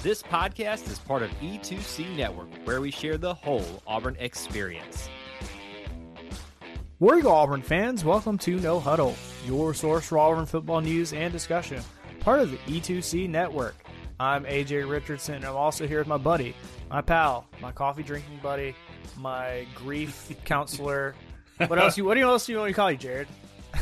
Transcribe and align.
This 0.00 0.22
podcast 0.22 0.88
is 0.92 1.00
part 1.00 1.22
of 1.24 1.30
E2C 1.40 2.16
Network, 2.16 2.46
where 2.62 2.80
we 2.80 2.92
share 2.92 3.18
the 3.18 3.34
whole 3.34 3.82
Auburn 3.84 4.16
experience. 4.20 5.08
War 7.00 7.18
Eagle 7.18 7.32
Auburn 7.32 7.62
fans, 7.62 8.04
welcome 8.04 8.38
to 8.38 8.60
No 8.60 8.78
Huddle, 8.78 9.16
your 9.44 9.74
source 9.74 10.06
for 10.06 10.18
Auburn 10.18 10.46
football 10.46 10.80
news 10.80 11.12
and 11.12 11.32
discussion, 11.32 11.82
part 12.20 12.38
of 12.38 12.52
the 12.52 12.58
E2C 12.58 13.28
Network. 13.28 13.74
I'm 14.20 14.44
AJ 14.44 14.88
Richardson, 14.88 15.34
and 15.34 15.44
I'm 15.44 15.56
also 15.56 15.84
here 15.88 15.98
with 15.98 16.06
my 16.06 16.16
buddy, 16.16 16.54
my 16.88 17.00
pal, 17.00 17.48
my 17.60 17.72
coffee 17.72 18.04
drinking 18.04 18.38
buddy, 18.40 18.76
my 19.16 19.66
grief 19.74 20.30
counselor. 20.44 21.16
What 21.66 21.80
else? 21.80 21.98
You 21.98 22.04
what 22.04 22.16
else 22.18 22.46
do 22.46 22.52
you 22.52 22.58
want 22.58 22.70
to 22.70 22.74
call 22.74 22.92
you, 22.92 22.98
Jared? 22.98 23.26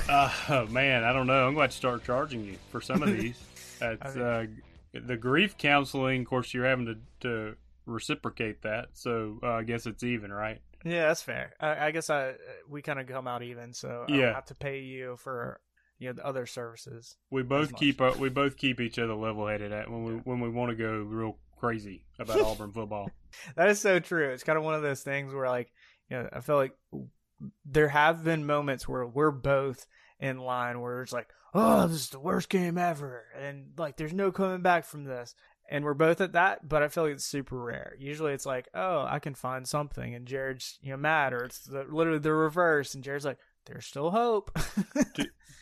Uh, 0.09 0.65
man, 0.71 1.05
I 1.05 1.13
don't 1.13 1.27
know. 1.27 1.47
I'm 1.47 1.55
going 1.55 1.69
to 1.69 1.77
start 1.77 2.05
charging 2.05 2.43
you 2.43 2.57
for 2.71 2.81
some 2.81 3.03
of 3.03 3.15
these. 3.15 3.39
That's 3.81 4.17
uh, 4.17 4.47
the 5.01 5.17
grief 5.17 5.57
counseling. 5.57 6.23
Of 6.23 6.27
course, 6.29 6.55
you're 6.55 6.67
having 6.67 6.87
to, 6.87 6.97
to 7.21 7.57
reciprocate 7.87 8.63
that, 8.63 8.89
so 8.95 9.39
uh, 9.43 9.53
I 9.53 9.63
guess 9.63 9.87
it's 9.87 10.03
even, 10.03 10.33
right? 10.33 10.61
Yeah, 10.85 11.09
that's 11.09 11.23
fair. 11.23 11.55
I, 11.61 11.87
I 11.87 11.91
guess 11.91 12.11
I 12.11 12.35
we 12.69 12.83
kind 12.83 13.01
of 13.01 13.07
come 13.07 13.27
out 13.27 13.43
even, 13.43 13.73
so 13.73 14.05
I 14.07 14.11
Yeah. 14.13 14.27
don't 14.27 14.35
have 14.35 14.47
to 14.47 14.55
pay 14.55 14.81
you 14.81 15.17
for 15.17 15.61
you 15.99 16.09
know 16.09 16.13
the 16.15 16.27
other 16.27 16.47
services. 16.47 17.17
We 17.31 17.43
both 17.43 17.75
keep 17.77 18.01
uh, 18.01 18.13
we 18.19 18.29
both 18.29 18.57
keep 18.57 18.81
each 18.81 18.99
other 18.99 19.15
level 19.15 19.47
headed 19.47 19.73
at 19.73 19.91
when 19.91 20.05
we 20.05 20.13
when 20.15 20.41
we 20.41 20.49
want 20.49 20.71
to 20.71 20.77
go 20.77 20.99
real 20.99 21.39
crazy 21.59 22.03
about 22.19 22.41
Auburn 22.45 22.73
football. 22.73 23.11
That 23.57 23.69
is 23.69 23.81
so 23.81 23.99
true. 23.99 24.31
It's 24.31 24.45
kind 24.45 24.59
of 24.59 24.65
one 24.65 24.75
of 24.75 24.83
those 24.83 25.03
things 25.03 25.35
where, 25.35 25.49
like, 25.49 25.73
you 26.11 26.19
know, 26.19 26.29
I 26.33 26.41
feel 26.41 26.57
like 26.57 26.73
there 27.65 27.89
have 27.89 28.25
been 28.25 28.47
moments 28.47 28.89
where 28.89 29.07
we're 29.07 29.31
both 29.31 29.87
in 30.21 30.39
line 30.39 30.81
where 30.81 31.03
it's 31.03 31.13
like, 31.13 31.29
oh, 31.55 31.87
this 31.87 32.03
is 32.03 32.09
the 32.11 32.21
worst 32.21 32.49
game 32.49 32.77
ever, 32.79 33.25
and 33.39 33.73
like, 33.79 33.97
there's 33.97 34.13
no 34.13 34.31
coming 34.33 34.63
back 34.63 34.85
from 34.85 35.05
this, 35.05 35.35
and 35.71 35.85
we're 35.85 35.95
both 35.95 36.21
at 36.21 36.33
that. 36.33 36.69
But 36.69 36.83
I 36.83 36.89
feel 36.89 37.05
like 37.05 37.13
it's 37.15 37.25
super 37.25 37.59
rare. 37.63 37.95
Usually, 37.99 38.33
it's 38.33 38.47
like, 38.47 38.69
oh, 38.75 39.05
I 39.09 39.19
can 39.19 39.35
find 39.35 39.67
something, 39.67 40.15
and 40.15 40.27
Jared's 40.27 40.79
you 40.83 40.91
know 40.91 40.97
mad, 40.97 41.33
or 41.33 41.45
it's 41.45 41.61
the, 41.61 41.85
literally 41.91 42.19
the 42.19 42.33
reverse, 42.33 42.95
and 42.95 43.03
Jared's 43.05 43.25
like, 43.25 43.39
there's 43.67 43.87
still 43.87 44.11
hope. 44.11 44.51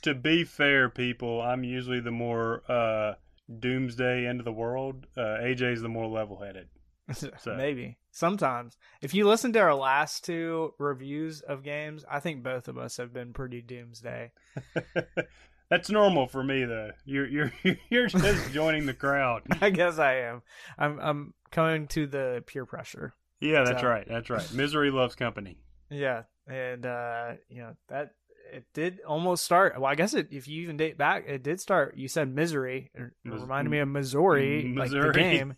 to 0.02 0.14
be 0.14 0.44
fair, 0.44 0.88
people, 0.88 1.40
I'm 1.40 1.64
usually 1.64 2.00
the 2.00 2.10
more 2.10 2.62
uh, 2.70 3.14
doomsday 3.58 4.26
end 4.26 4.40
of 4.40 4.44
the 4.44 4.52
world. 4.52 5.06
Uh, 5.16 5.38
AJ's 5.40 5.80
the 5.82 5.88
more 5.88 6.06
level 6.06 6.40
headed. 6.40 6.68
So- 7.14 7.54
Maybe 7.56 7.98
sometimes 8.14 8.76
if 9.02 9.12
you 9.12 9.26
listen 9.28 9.52
to 9.52 9.58
our 9.58 9.74
last 9.74 10.24
two 10.24 10.72
reviews 10.78 11.40
of 11.42 11.62
games, 11.62 12.04
I 12.10 12.20
think 12.20 12.42
both 12.42 12.68
of 12.68 12.78
us 12.78 12.96
have 12.96 13.12
been 13.12 13.32
pretty 13.34 13.60
doomsday. 13.60 14.32
That's 15.70 15.90
normal 15.90 16.28
for 16.28 16.42
me 16.44 16.64
though. 16.64 16.90
You're 17.04 17.26
you're 17.26 17.52
you're 17.90 18.06
just 18.06 18.52
joining 18.52 18.86
the 18.86 18.94
crowd. 18.94 19.42
I 19.60 19.70
guess 19.70 19.98
I 19.98 20.16
am. 20.20 20.42
I'm 20.78 20.98
I'm 21.00 21.34
coming 21.50 21.86
to 21.88 22.06
the 22.06 22.44
peer 22.46 22.64
pressure. 22.66 23.14
Yeah, 23.40 23.64
that's 23.64 23.80
So- 23.82 23.88
right. 23.88 24.06
That's 24.08 24.30
right. 24.30 24.52
Misery 24.52 24.90
loves 24.90 25.14
company. 25.14 25.58
Yeah, 25.90 26.22
and 26.46 26.84
uh, 26.86 27.32
you 27.48 27.62
know 27.62 27.74
that 27.88 28.12
it 28.52 28.64
did 28.74 29.00
almost 29.06 29.42
start. 29.44 29.74
Well, 29.80 29.90
I 29.90 29.94
guess 29.94 30.14
it, 30.14 30.28
if 30.30 30.46
you 30.48 30.62
even 30.62 30.76
date 30.76 30.96
back, 30.98 31.24
it 31.26 31.42
did 31.42 31.60
start. 31.60 31.96
You 31.96 32.08
said 32.08 32.32
misery. 32.32 32.90
It 32.94 33.10
reminded 33.24 33.70
me 33.70 33.78
of 33.78 33.88
Missouri, 33.88 34.74
like 34.76 34.90
the 34.90 34.96
Missouri. 34.96 35.12
game. 35.14 35.54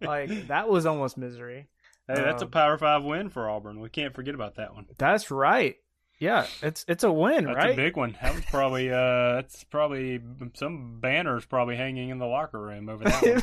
Like 0.00 0.48
that 0.48 0.68
was 0.68 0.86
almost 0.86 1.16
misery. 1.18 1.68
Hey, 2.08 2.14
that's 2.14 2.42
a 2.42 2.46
Um, 2.46 2.50
Power 2.50 2.78
Five 2.78 3.04
win 3.04 3.28
for 3.30 3.48
Auburn. 3.48 3.80
We 3.80 3.88
can't 3.88 4.14
forget 4.14 4.34
about 4.34 4.56
that 4.56 4.74
one. 4.74 4.86
That's 4.98 5.30
right. 5.30 5.76
Yeah, 6.18 6.46
it's 6.62 6.84
it's 6.86 7.02
a 7.02 7.12
win, 7.12 7.46
That's 7.46 7.56
right? 7.56 7.72
a 7.72 7.76
big 7.76 7.96
one. 7.96 8.16
That 8.22 8.34
was 8.34 8.44
probably 8.44 8.90
uh, 8.92 9.34
that's 9.34 9.64
probably 9.64 10.20
some 10.54 11.00
banners 11.00 11.44
probably 11.44 11.76
hanging 11.76 12.10
in 12.10 12.18
the 12.18 12.26
locker 12.26 12.60
room 12.60 12.88
over 12.88 13.04
that 13.04 13.42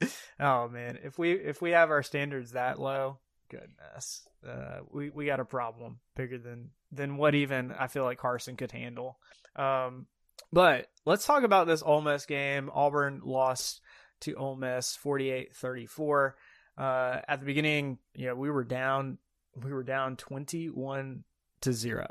one. 0.00 0.08
oh 0.40 0.68
man, 0.68 0.98
if 1.02 1.18
we 1.18 1.32
if 1.32 1.60
we 1.60 1.72
have 1.72 1.90
our 1.90 2.02
standards 2.02 2.52
that 2.52 2.78
low, 2.80 3.18
goodness, 3.50 4.26
uh, 4.48 4.78
we 4.90 5.10
we 5.10 5.26
got 5.26 5.40
a 5.40 5.44
problem 5.44 5.98
bigger 6.16 6.38
than 6.38 6.70
than 6.90 7.16
what 7.18 7.34
even 7.34 7.72
I 7.72 7.88
feel 7.88 8.04
like 8.04 8.18
Harsin 8.20 8.56
could 8.56 8.72
handle. 8.72 9.18
Um, 9.56 10.06
but 10.52 10.88
let's 11.04 11.26
talk 11.26 11.42
about 11.42 11.66
this 11.66 11.82
Ole 11.82 12.00
Miss 12.00 12.24
game. 12.24 12.70
Auburn 12.72 13.20
lost 13.24 13.80
to 14.20 14.34
Ole 14.34 14.56
Miss 14.56 14.96
48-34. 15.04 16.32
Uh, 16.76 17.20
at 17.28 17.40
the 17.40 17.46
beginning, 17.46 17.98
you 18.14 18.26
know, 18.26 18.34
we 18.34 18.50
were 18.50 18.64
down 18.64 19.18
we 19.62 19.72
were 19.72 19.84
down 19.84 20.16
21 20.16 21.22
to 21.60 21.72
0. 21.72 22.08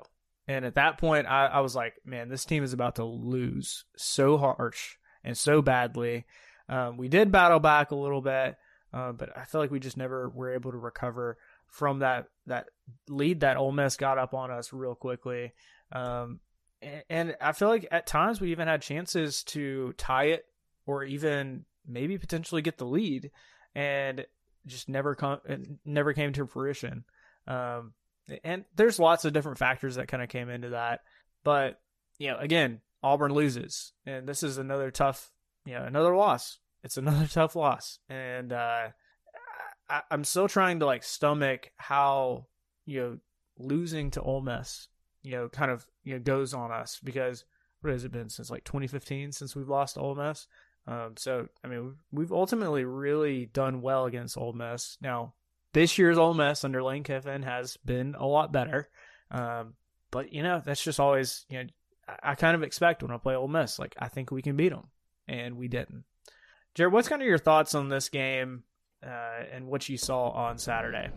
And 0.48 0.66
at 0.66 0.76
that 0.76 0.98
point 0.98 1.28
I, 1.28 1.48
I 1.48 1.60
was 1.60 1.76
like, 1.76 1.96
man, 2.06 2.30
this 2.30 2.46
team 2.46 2.64
is 2.64 2.74
about 2.74 2.96
to 2.96 3.06
lose 3.06 3.86
so 3.98 4.38
harsh 4.38 4.96
and 5.24 5.38
so 5.38 5.62
badly. 5.62 6.26
Um, 6.70 6.98
we 6.98 7.08
did 7.10 7.32
battle 7.32 7.60
back 7.60 7.92
a 7.92 7.96
little 7.96 8.22
bit, 8.22 8.56
uh, 8.94 9.12
but 9.12 9.38
I 9.38 9.44
feel 9.46 9.62
like 9.62 9.72
we 9.72 9.80
just 9.80 9.98
never 9.98 10.30
were 10.30 10.54
able 10.54 10.72
to 10.72 10.78
recover 10.78 11.38
from 11.68 12.00
that 12.00 12.28
that 12.46 12.68
lead 13.10 13.42
that 13.42 13.58
Ole 13.58 13.72
Miss 13.72 13.98
got 13.98 14.18
up 14.18 14.34
on 14.34 14.52
us 14.52 14.72
real 14.72 14.96
quickly. 14.96 15.54
Um, 15.92 16.40
and, 16.82 17.04
and 17.10 17.36
I 17.42 17.52
feel 17.52 17.68
like 17.68 17.88
at 17.92 18.08
times 18.08 18.40
we 18.40 18.52
even 18.52 18.68
had 18.68 18.82
chances 18.82 19.44
to 19.46 19.94
tie 19.98 20.26
it 20.26 20.46
or 20.86 21.04
even 21.04 21.66
maybe 21.88 22.18
potentially 22.18 22.62
get 22.62 22.78
the 22.78 22.86
lead, 22.86 23.32
and 23.76 24.26
just 24.66 24.90
never 24.90 25.16
come 25.16 25.40
never 25.86 26.14
came 26.14 26.34
to 26.34 26.48
fruition. 26.48 27.04
Um, 27.48 27.94
and 28.44 28.66
there's 28.76 29.00
lots 29.00 29.26
of 29.26 29.34
different 29.34 29.58
factors 29.58 29.96
that 29.96 30.08
kind 30.08 30.24
of 30.24 30.30
came 30.30 30.50
into 30.50 30.70
that, 30.70 31.02
but 31.44 31.80
you 32.20 32.30
know, 32.30 32.38
again, 32.38 32.80
Auburn 33.02 33.34
loses, 33.34 33.94
and 34.06 34.28
this 34.28 34.44
is 34.44 34.58
another 34.58 34.92
tough 34.92 35.32
you 35.66 35.74
know, 35.74 35.84
another 35.84 36.16
loss. 36.16 36.60
It's 36.84 36.98
another 36.98 37.28
tough 37.32 37.56
loss, 37.56 38.00
and 38.10 38.52
uh, 38.52 38.88
I, 39.90 40.02
I'm 40.12 40.24
still 40.24 40.48
trying 40.48 40.80
to 40.80 40.86
like 40.86 41.04
stomach 41.04 41.72
how 41.78 42.48
you 42.86 43.00
know 43.00 43.18
losing 43.58 44.12
to 44.12 44.22
Ole 44.22 44.42
Miss, 44.42 44.88
you 45.22 45.32
know, 45.32 45.50
kind 45.50 45.72
of 45.72 45.86
you 46.04 46.14
know 46.14 46.20
goes 46.20 46.54
on 46.54 46.72
us 46.72 47.00
because 47.04 47.46
what 47.82 47.92
has 47.92 48.06
it 48.06 48.12
been 48.12 48.30
since 48.30 48.50
like 48.50 48.64
2015 48.64 49.34
since 49.34 49.56
we've 49.56 49.70
lost 49.70 49.98
Ole 49.98 50.16
Miss. 50.16 50.48
Um, 50.86 51.14
so 51.18 51.48
I 51.64 51.68
mean, 51.68 51.96
we've, 52.12 52.32
ultimately 52.32 52.84
really 52.84 53.46
done 53.46 53.82
well 53.82 54.06
against 54.06 54.38
Ole 54.38 54.54
Miss. 54.54 54.98
Now, 55.02 55.34
this 55.72 55.98
year's 55.98 56.18
Ole 56.18 56.34
Miss 56.34 56.64
under 56.64 56.84
Lane 56.84 57.04
Kiffin 57.04 57.44
has 57.44 57.78
been 57.78 58.16
a 58.16 58.26
lot 58.26 58.52
better, 58.52 58.90
um, 59.32 59.76
but 60.12 60.34
you 60.34 60.44
know 60.44 60.62
that's 60.64 60.84
just 60.84 61.00
always 61.00 61.46
you 61.50 61.60
know 61.60 61.70
I, 62.08 62.32
I 62.32 62.36
kind 62.36 62.56
of 62.56 62.64
expect 62.64 63.02
when 63.02 63.12
I 63.12 63.18
play 63.18 63.36
Ole 63.36 63.48
Miss, 63.48 63.80
like 63.80 63.96
I 63.98 64.10
think 64.10 64.32
we 64.32 64.42
can 64.42 64.58
beat 64.58 64.70
them 64.70 64.88
and 65.28 65.58
we 65.58 65.68
didn't. 65.68 66.04
Jared, 66.76 66.92
what's 66.92 67.08
kind 67.08 67.22
of 67.22 67.28
your 67.28 67.38
thoughts 67.38 67.76
on 67.76 67.90
this 67.90 68.10
game 68.10 68.64
uh, 69.06 69.44
and 69.52 69.68
what 69.68 69.88
you 69.88 69.98
saw 69.98 70.30
on 70.30 70.58
Saturday? 70.58 71.12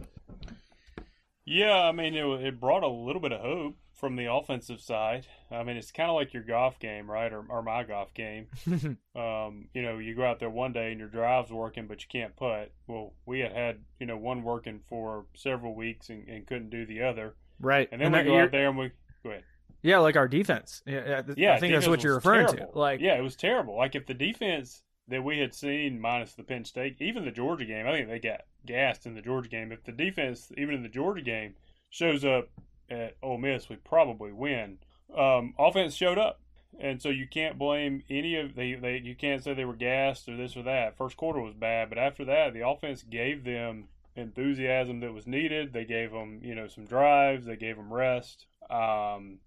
Yeah, 1.44 1.76
I 1.76 1.92
mean, 1.92 2.14
it, 2.14 2.24
it 2.24 2.60
brought 2.60 2.82
a 2.82 2.88
little 2.88 3.22
bit 3.22 3.32
of 3.32 3.40
hope 3.40 3.76
from 3.96 4.16
the 4.16 4.30
offensive 4.32 4.80
side. 4.80 5.26
I 5.50 5.62
mean, 5.62 5.76
it's 5.76 5.90
kind 5.90 6.10
of 6.10 6.16
like 6.16 6.34
your 6.34 6.42
golf 6.42 6.78
game, 6.78 7.10
right? 7.10 7.32
Or, 7.32 7.42
or 7.48 7.62
my 7.62 7.82
golf 7.84 8.12
game. 8.14 8.46
Um, 9.16 9.68
you 9.72 9.80
know, 9.80 9.96
you 9.96 10.14
go 10.14 10.24
out 10.26 10.40
there 10.40 10.50
one 10.50 10.74
day 10.74 10.90
and 10.90 11.00
your 11.00 11.08
drive's 11.08 11.50
working, 11.50 11.86
but 11.86 12.02
you 12.02 12.06
can't 12.10 12.36
putt. 12.36 12.70
Well, 12.86 13.14
we 13.24 13.40
had 13.40 13.52
had, 13.52 13.78
you 13.98 14.04
know, 14.06 14.18
one 14.18 14.42
working 14.42 14.80
for 14.90 15.24
several 15.34 15.74
weeks 15.74 16.10
and, 16.10 16.28
and 16.28 16.46
couldn't 16.46 16.68
do 16.68 16.84
the 16.84 17.02
other. 17.02 17.34
right, 17.58 17.88
And 17.90 17.98
then 18.00 18.12
we 18.12 18.18
that- 18.18 18.24
go 18.26 18.38
out 18.38 18.50
there 18.52 18.68
and 18.68 18.76
we 18.76 18.90
go 19.24 19.30
ahead. 19.30 19.44
Yeah, 19.82 19.98
like 19.98 20.16
our 20.16 20.28
defense. 20.28 20.82
Yeah, 20.84 21.22
yeah, 21.36 21.54
I 21.54 21.60
think 21.60 21.72
that's 21.72 21.86
what 21.88 22.02
you're 22.04 22.16
referring 22.16 22.46
terrible. 22.48 22.72
to. 22.74 22.78
Like, 22.78 23.00
yeah, 23.00 23.14
it 23.16 23.22
was 23.22 23.36
terrible. 23.36 23.76
Like 23.76 23.94
if 23.94 24.04
the 24.06 24.14
defense 24.14 24.82
that 25.08 25.22
we 25.24 25.38
had 25.38 25.54
seen 25.54 25.98
minus 26.00 26.34
the 26.34 26.42
Penn 26.42 26.64
State, 26.66 26.96
even 27.00 27.24
the 27.24 27.30
Georgia 27.30 27.64
game, 27.64 27.86
I 27.86 27.92
think 27.92 28.08
they 28.08 28.18
got 28.18 28.42
gassed 28.66 29.06
in 29.06 29.14
the 29.14 29.22
Georgia 29.22 29.48
game. 29.48 29.72
If 29.72 29.84
the 29.84 29.92
defense, 29.92 30.50
even 30.58 30.74
in 30.74 30.82
the 30.82 30.88
Georgia 30.90 31.22
game, 31.22 31.54
shows 31.88 32.24
up 32.24 32.48
at 32.90 33.16
Ole 33.22 33.38
Miss, 33.38 33.68
we 33.68 33.76
probably 33.76 34.32
win. 34.32 34.78
Um, 35.16 35.54
offense 35.58 35.94
showed 35.94 36.18
up, 36.18 36.40
and 36.78 37.00
so 37.00 37.08
you 37.08 37.26
can't 37.26 37.58
blame 37.58 38.02
any 38.10 38.36
of 38.36 38.54
they. 38.54 38.74
They 38.74 38.98
you 38.98 39.14
can't 39.14 39.42
say 39.42 39.54
they 39.54 39.64
were 39.64 39.74
gassed 39.74 40.28
or 40.28 40.36
this 40.36 40.56
or 40.56 40.62
that. 40.64 40.96
First 40.96 41.16
quarter 41.16 41.40
was 41.40 41.54
bad, 41.54 41.88
but 41.88 41.98
after 41.98 42.24
that, 42.24 42.52
the 42.54 42.66
offense 42.66 43.02
gave 43.02 43.44
them 43.44 43.88
enthusiasm 44.14 45.00
that 45.00 45.12
was 45.12 45.26
needed. 45.26 45.72
They 45.72 45.84
gave 45.84 46.10
them 46.10 46.40
you 46.42 46.54
know 46.54 46.68
some 46.68 46.84
drives. 46.84 47.46
They 47.46 47.56
gave 47.56 47.76
them 47.76 47.92
rest. 47.92 48.46
Um, 48.68 49.38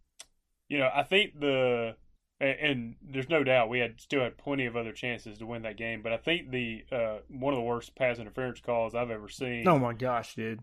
you 0.70 0.78
know, 0.78 0.90
I 0.94 1.04
think 1.04 1.40
the 1.40 1.96
and, 2.40 2.60
and 2.60 2.96
there's 3.02 3.30
no 3.30 3.44
doubt 3.44 3.70
we 3.70 3.80
had 3.80 4.00
still 4.00 4.22
had 4.22 4.38
plenty 4.38 4.66
of 4.66 4.76
other 4.76 4.92
chances 4.92 5.38
to 5.40 5.46
win 5.46 5.64
that 5.64 5.78
game. 5.78 6.02
But 6.02 6.14
I 6.14 6.18
think 6.18 6.52
the 6.52 6.84
uh, 6.92 7.18
one 7.30 7.54
of 7.54 7.58
the 7.58 7.64
worst 7.64 7.96
pass 7.96 8.20
interference 8.20 8.62
calls 8.62 8.96
I've 8.96 9.12
ever 9.12 9.30
seen. 9.30 9.68
Oh 9.68 9.80
my 9.80 9.94
gosh, 9.94 10.36
dude! 10.36 10.62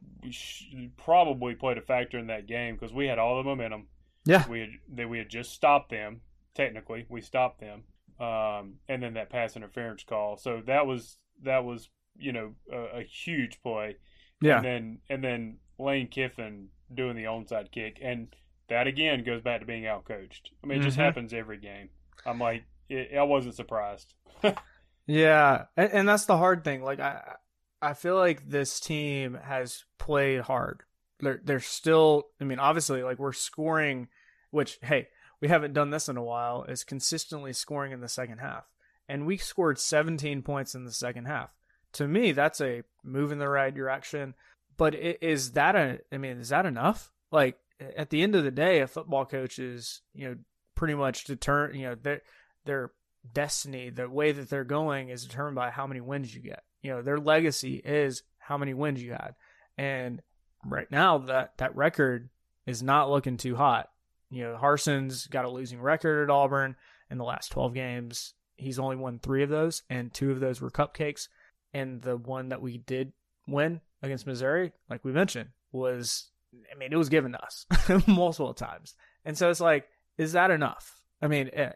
Probably 0.97 1.55
played 1.55 1.79
a 1.79 1.83
factor 1.83 2.19
in 2.19 2.29
that 2.29 2.47
game 2.47 2.75
because 2.75 2.93
we 2.93 3.07
had 3.07 3.19
all 3.19 3.37
the 3.37 3.45
momentum. 3.45 3.87
Yeah, 4.25 4.49
we 4.49 4.61
had 4.61 4.71
that 4.95 5.09
we 5.09 5.19
had 5.19 5.29
just 5.29 5.53
stopped 5.53 5.91
them. 5.91 6.21
Technically, 6.55 7.05
we 7.09 7.21
stopped 7.21 7.61
them, 7.61 7.83
um, 8.19 8.75
and 8.89 9.03
then 9.03 9.15
that 9.15 9.31
pass 9.31 9.57
interference 9.57 10.05
call. 10.05 10.37
So 10.37 10.63
that 10.67 10.87
was 10.87 11.19
that 11.43 11.65
was 11.65 11.91
you 12.19 12.33
know 12.33 12.55
a, 12.73 13.01
a 13.01 13.03
huge 13.03 13.63
play. 13.63 13.97
Yeah, 14.41 14.57
and 14.57 14.65
then 14.65 14.99
and 15.11 15.23
then 15.23 15.59
Lane 15.79 16.09
Kiffin 16.09 16.69
doing 16.93 17.17
the 17.17 17.25
onside 17.25 17.71
kick 17.73 17.99
and 18.01 18.29
that 18.69 18.87
again 18.87 19.25
goes 19.25 19.43
back 19.43 19.61
to 19.61 19.67
being 19.67 19.85
outcoached. 19.85 20.51
I 20.63 20.67
mean, 20.67 20.81
it 20.81 20.85
just 20.85 20.97
mm-hmm. 20.97 21.05
happens 21.05 21.33
every 21.33 21.59
game. 21.59 21.89
I'm 22.25 22.39
like, 22.39 22.65
it, 22.89 23.17
I 23.17 23.23
wasn't 23.23 23.55
surprised. 23.55 24.15
yeah, 25.07 25.65
and, 25.77 25.93
and, 25.93 26.09
that's 26.09 26.27
the 26.27 26.37
hard 26.37 26.65
thing. 26.65 26.83
Like, 26.83 27.01
I, 27.01 27.37
I 27.81 27.95
feel 27.95 28.17
like 28.17 28.49
this 28.49 28.81
team 28.81 29.39
has 29.43 29.85
played 29.99 30.41
hard. 30.41 30.83
They're, 31.21 31.41
they're 31.43 31.61
still. 31.61 32.25
I 32.41 32.45
mean, 32.45 32.59
obviously, 32.59 33.03
like 33.03 33.19
we're 33.19 33.33
scoring, 33.33 34.09
which 34.51 34.79
hey, 34.83 35.09
we 35.41 35.49
haven't 35.49 35.73
done 35.73 35.91
this 35.91 36.09
in 36.09 36.17
a 36.17 36.25
while. 36.25 36.65
Is 36.65 36.85
consistently 36.85 37.53
scoring 37.53 37.93
in 37.93 38.01
the 38.01 38.09
second 38.09 38.39
half, 38.39 38.65
and 39.09 39.27
we 39.27 39.37
scored 39.37 39.79
17 39.79 40.43
points 40.43 40.75
in 40.75 40.85
the 40.85 40.93
second 40.93 41.27
half. 41.27 41.51
To 41.93 42.07
me, 42.07 42.33
that's 42.33 42.61
a 42.61 42.83
move 43.03 43.33
in 43.33 43.39
the 43.39 43.49
right 43.49 43.75
direction. 43.75 44.35
But 44.77 44.95
is 44.95 45.53
that 45.53 45.75
a? 45.75 46.01
I 46.13 46.19
mean, 46.19 46.39
is 46.39 46.51
that 46.51 46.67
enough? 46.67 47.13
Like 47.33 47.59
at 47.97 48.11
the 48.11 48.23
end 48.23 48.35
of 48.35 48.45
the 48.45 48.51
day, 48.51 48.81
a 48.81 48.87
football 48.87 49.25
coach 49.25 49.59
is, 49.59 50.03
you 50.15 50.29
know, 50.29 50.37
pretty 50.75 50.95
much 50.95 51.25
determined, 51.25 51.79
you 51.79 51.87
know, 51.87 51.95
their, 51.95 52.23
their 52.65 52.93
destiny, 53.33 53.91
the 53.91 54.09
way 54.09 54.33
that 54.33 54.49
they're 54.49 54.65
going 54.65 55.09
is 55.09 55.25
determined 55.25 55.57
by 55.57 55.71
how 55.71 55.87
many 55.87 56.01
wins 56.01 56.35
you 56.35 56.41
get. 56.41 56.63
You 56.83 56.93
know, 56.93 57.03
their 57.03 57.19
legacy 57.19 57.77
is 57.85 58.23
how 58.39 58.59
many 58.59 58.75
wins 58.75 59.03
you 59.03 59.13
had. 59.13 59.35
And 59.77 60.23
right 60.65 60.91
now 60.91 61.19
that, 61.19 61.53
that 61.59 61.77
record 61.77 62.31
is 62.67 62.83
not 62.83 63.11
looking 63.11 63.37
too 63.37 63.57
hot. 63.57 63.91
You 64.31 64.45
know, 64.45 64.57
Harsin's 64.57 65.27
got 65.27 65.45
a 65.45 65.51
losing 65.51 65.81
record 65.81 66.25
at 66.25 66.33
Auburn 66.33 66.77
in 67.11 67.19
the 67.19 67.25
last 67.25 67.53
12 67.53 67.75
games. 67.75 68.35
He's 68.57 68.79
only 68.79 68.97
won 68.97 69.19
three 69.19 69.43
of 69.43 69.51
those, 69.51 69.83
and 69.91 70.13
two 70.13 70.31
of 70.31 70.41
those 70.41 70.61
were 70.61 70.71
cupcakes. 70.71 71.29
And 71.75 72.01
the 72.01 72.17
one 72.17 72.49
that 72.49 72.63
we 72.63 72.79
did 72.79 73.13
win 73.47 73.81
against 74.03 74.27
Missouri, 74.27 74.73
like 74.89 75.05
we 75.05 75.13
mentioned, 75.13 75.51
was 75.73 76.31
I 76.55 76.79
mean, 76.79 76.93
it 76.93 76.97
was 76.97 77.09
given 77.09 77.33
to 77.33 77.43
us 77.43 77.67
multiple 78.07 78.55
times. 78.55 78.95
And 79.25 79.37
so 79.37 79.51
it's 79.51 79.61
like, 79.61 79.87
is 80.19 80.33
that 80.33 80.51
enough? 80.51 81.01
I 81.21 81.29
mean, 81.29 81.51
eh, 81.53 81.73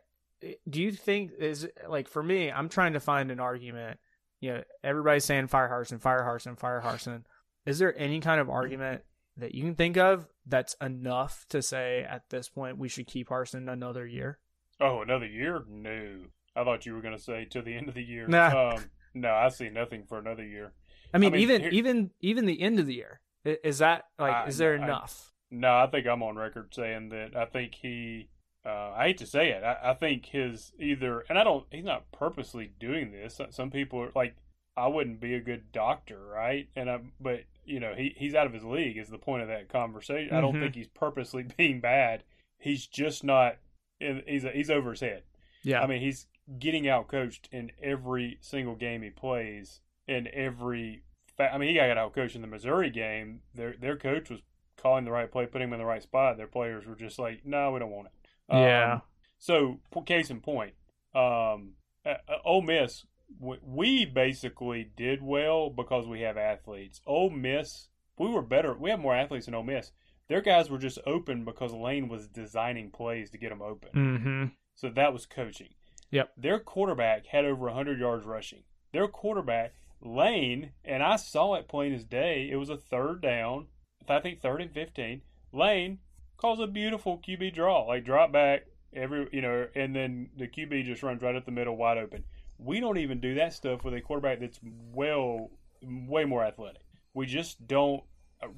do 0.68 0.80
you 0.80 0.92
think 0.92 1.32
is 1.38 1.68
like 1.88 2.08
for 2.08 2.22
me, 2.22 2.50
I'm 2.50 2.68
trying 2.68 2.94
to 2.94 3.00
find 3.00 3.30
an 3.30 3.40
argument. 3.40 3.98
You 4.40 4.54
know, 4.54 4.62
everybody's 4.82 5.24
saying 5.24 5.48
fire 5.48 5.68
Harsin, 5.68 6.00
fire 6.00 6.22
Harsin, 6.22 6.58
fire 6.58 6.80
Harsin. 6.82 7.24
Is 7.66 7.78
there 7.78 7.96
any 7.98 8.20
kind 8.20 8.40
of 8.40 8.48
argument 8.48 9.02
that 9.36 9.54
you 9.54 9.62
can 9.64 9.74
think 9.74 9.96
of 9.96 10.26
that's 10.46 10.74
enough 10.80 11.44
to 11.50 11.60
say 11.60 12.06
at 12.08 12.22
this 12.30 12.48
point 12.48 12.78
we 12.78 12.88
should 12.88 13.06
keep 13.06 13.28
Harsin 13.28 13.70
another 13.70 14.06
year? 14.06 14.38
Oh, 14.80 15.02
another 15.02 15.26
year? 15.26 15.62
No. 15.68 16.20
I 16.56 16.64
thought 16.64 16.86
you 16.86 16.94
were 16.94 17.02
going 17.02 17.16
to 17.16 17.22
say 17.22 17.46
till 17.48 17.62
the 17.62 17.76
end 17.76 17.88
of 17.88 17.94
the 17.94 18.02
year. 18.02 18.26
Nah. 18.28 18.74
Um, 18.74 18.84
no, 19.14 19.30
I 19.30 19.48
see 19.48 19.68
nothing 19.68 20.04
for 20.08 20.18
another 20.18 20.44
year. 20.44 20.72
I 21.12 21.18
mean, 21.18 21.32
I 21.32 21.32
mean 21.32 21.42
even 21.42 21.60
here... 21.62 21.70
even 21.70 22.10
even 22.20 22.46
the 22.46 22.60
end 22.60 22.78
of 22.78 22.86
the 22.86 22.94
year. 22.94 23.20
Is 23.44 23.78
that 23.78 24.04
like 24.18 24.34
I, 24.34 24.46
is 24.46 24.58
there 24.58 24.74
enough? 24.74 25.32
I, 25.50 25.56
no, 25.56 25.76
I 25.76 25.86
think 25.86 26.06
I'm 26.06 26.22
on 26.22 26.36
record 26.36 26.74
saying 26.74 27.10
that 27.10 27.36
I 27.36 27.46
think 27.46 27.74
he. 27.74 28.28
Uh, 28.64 28.92
I 28.94 29.06
hate 29.06 29.18
to 29.18 29.26
say 29.26 29.50
it. 29.50 29.64
I, 29.64 29.78
I 29.90 29.94
think 29.94 30.26
his 30.26 30.72
either, 30.78 31.24
and 31.28 31.38
I 31.38 31.44
don't. 31.44 31.64
He's 31.70 31.84
not 31.84 32.12
purposely 32.12 32.72
doing 32.78 33.10
this. 33.10 33.40
Some 33.50 33.70
people 33.70 34.00
are 34.00 34.12
like, 34.14 34.36
I 34.76 34.86
wouldn't 34.86 35.20
be 35.20 35.34
a 35.34 35.40
good 35.40 35.72
doctor, 35.72 36.18
right? 36.18 36.68
And 36.76 36.90
I, 36.90 37.00
but 37.18 37.44
you 37.64 37.80
know, 37.80 37.94
he 37.96 38.14
he's 38.16 38.34
out 38.34 38.46
of 38.46 38.52
his 38.52 38.64
league. 38.64 38.98
Is 38.98 39.08
the 39.08 39.18
point 39.18 39.42
of 39.42 39.48
that 39.48 39.70
conversation? 39.70 40.28
Mm-hmm. 40.28 40.36
I 40.36 40.40
don't 40.40 40.52
mm-hmm. 40.54 40.62
think 40.62 40.74
he's 40.74 40.88
purposely 40.88 41.44
being 41.56 41.80
bad. 41.80 42.24
He's 42.58 42.86
just 42.86 43.24
not. 43.24 43.56
He's 43.98 44.44
a, 44.44 44.50
he's 44.50 44.70
over 44.70 44.90
his 44.90 45.00
head. 45.00 45.22
Yeah. 45.62 45.82
I 45.82 45.86
mean, 45.86 46.00
he's 46.00 46.26
getting 46.58 46.88
out 46.88 47.08
coached 47.08 47.48
in 47.52 47.70
every 47.82 48.38
single 48.40 48.74
game 48.74 49.02
he 49.02 49.10
plays, 49.10 49.80
in 50.06 50.28
every 50.32 51.02
I 51.40 51.58
mean, 51.58 51.70
he 51.70 51.74
got 51.74 51.96
out 51.96 52.14
coached 52.14 52.36
in 52.36 52.42
the 52.42 52.48
Missouri 52.48 52.90
game. 52.90 53.40
Their 53.54 53.74
their 53.78 53.96
coach 53.96 54.30
was 54.30 54.40
calling 54.76 55.04
the 55.04 55.10
right 55.10 55.30
play, 55.30 55.46
putting 55.46 55.68
him 55.68 55.74
in 55.74 55.80
the 55.80 55.84
right 55.84 56.02
spot. 56.02 56.36
Their 56.36 56.46
players 56.46 56.86
were 56.86 56.94
just 56.94 57.18
like, 57.18 57.44
"No, 57.44 57.72
we 57.72 57.78
don't 57.78 57.90
want 57.90 58.08
it." 58.08 58.12
Yeah. 58.50 58.94
Um, 58.94 59.02
so, 59.38 59.80
case 60.04 60.30
in 60.30 60.40
point, 60.40 60.74
um, 61.14 61.72
uh, 62.04 62.14
Ole 62.44 62.62
Miss, 62.62 63.06
we 63.38 64.04
basically 64.04 64.90
did 64.96 65.22
well 65.22 65.70
because 65.70 66.06
we 66.06 66.20
have 66.22 66.36
athletes. 66.36 67.00
Ole 67.06 67.30
Miss, 67.30 67.88
we 68.18 68.28
were 68.28 68.42
better. 68.42 68.74
We 68.74 68.90
have 68.90 69.00
more 69.00 69.14
athletes 69.14 69.46
than 69.46 69.54
Ole 69.54 69.62
Miss. 69.62 69.92
Their 70.28 70.40
guys 70.40 70.70
were 70.70 70.78
just 70.78 70.98
open 71.06 71.44
because 71.44 71.72
Lane 71.72 72.08
was 72.08 72.28
designing 72.28 72.90
plays 72.90 73.30
to 73.30 73.38
get 73.38 73.48
them 73.48 73.62
open. 73.62 73.88
Mm-hmm. 73.94 74.44
So 74.74 74.90
that 74.90 75.12
was 75.12 75.26
coaching. 75.26 75.70
Yep. 76.10 76.32
Their 76.36 76.60
quarterback 76.60 77.26
had 77.26 77.44
over 77.44 77.66
100 77.66 77.98
yards 77.98 78.24
rushing. 78.24 78.62
Their 78.92 79.08
quarterback 79.08 79.72
Lane, 80.02 80.72
and 80.84 81.02
I 81.02 81.16
saw 81.16 81.54
it 81.54 81.68
plain 81.68 81.92
as 81.92 82.04
day. 82.04 82.48
It 82.50 82.56
was 82.56 82.70
a 82.70 82.76
third 82.76 83.20
down, 83.20 83.66
I 84.10 84.20
think 84.20 84.40
third 84.40 84.60
and 84.60 84.72
15. 84.72 85.22
Lane 85.52 85.98
calls 86.36 86.60
a 86.60 86.66
beautiful 86.66 87.18
QB 87.18 87.54
draw, 87.54 87.84
like 87.84 88.04
drop 88.04 88.32
back, 88.32 88.66
every 88.92 89.28
you 89.32 89.40
know, 89.40 89.66
and 89.74 89.94
then 89.94 90.30
the 90.36 90.48
QB 90.48 90.84
just 90.84 91.02
runs 91.02 91.22
right 91.22 91.36
up 91.36 91.44
the 91.44 91.52
middle, 91.52 91.76
wide 91.76 91.98
open. 91.98 92.24
We 92.58 92.80
don't 92.80 92.98
even 92.98 93.20
do 93.20 93.34
that 93.36 93.54
stuff 93.54 93.84
with 93.84 93.94
a 93.94 94.00
quarterback 94.00 94.40
that's 94.40 94.60
well, 94.92 95.50
way 95.82 96.24
more 96.24 96.44
athletic. 96.44 96.82
We 97.14 97.26
just 97.26 97.66
don't. 97.66 98.02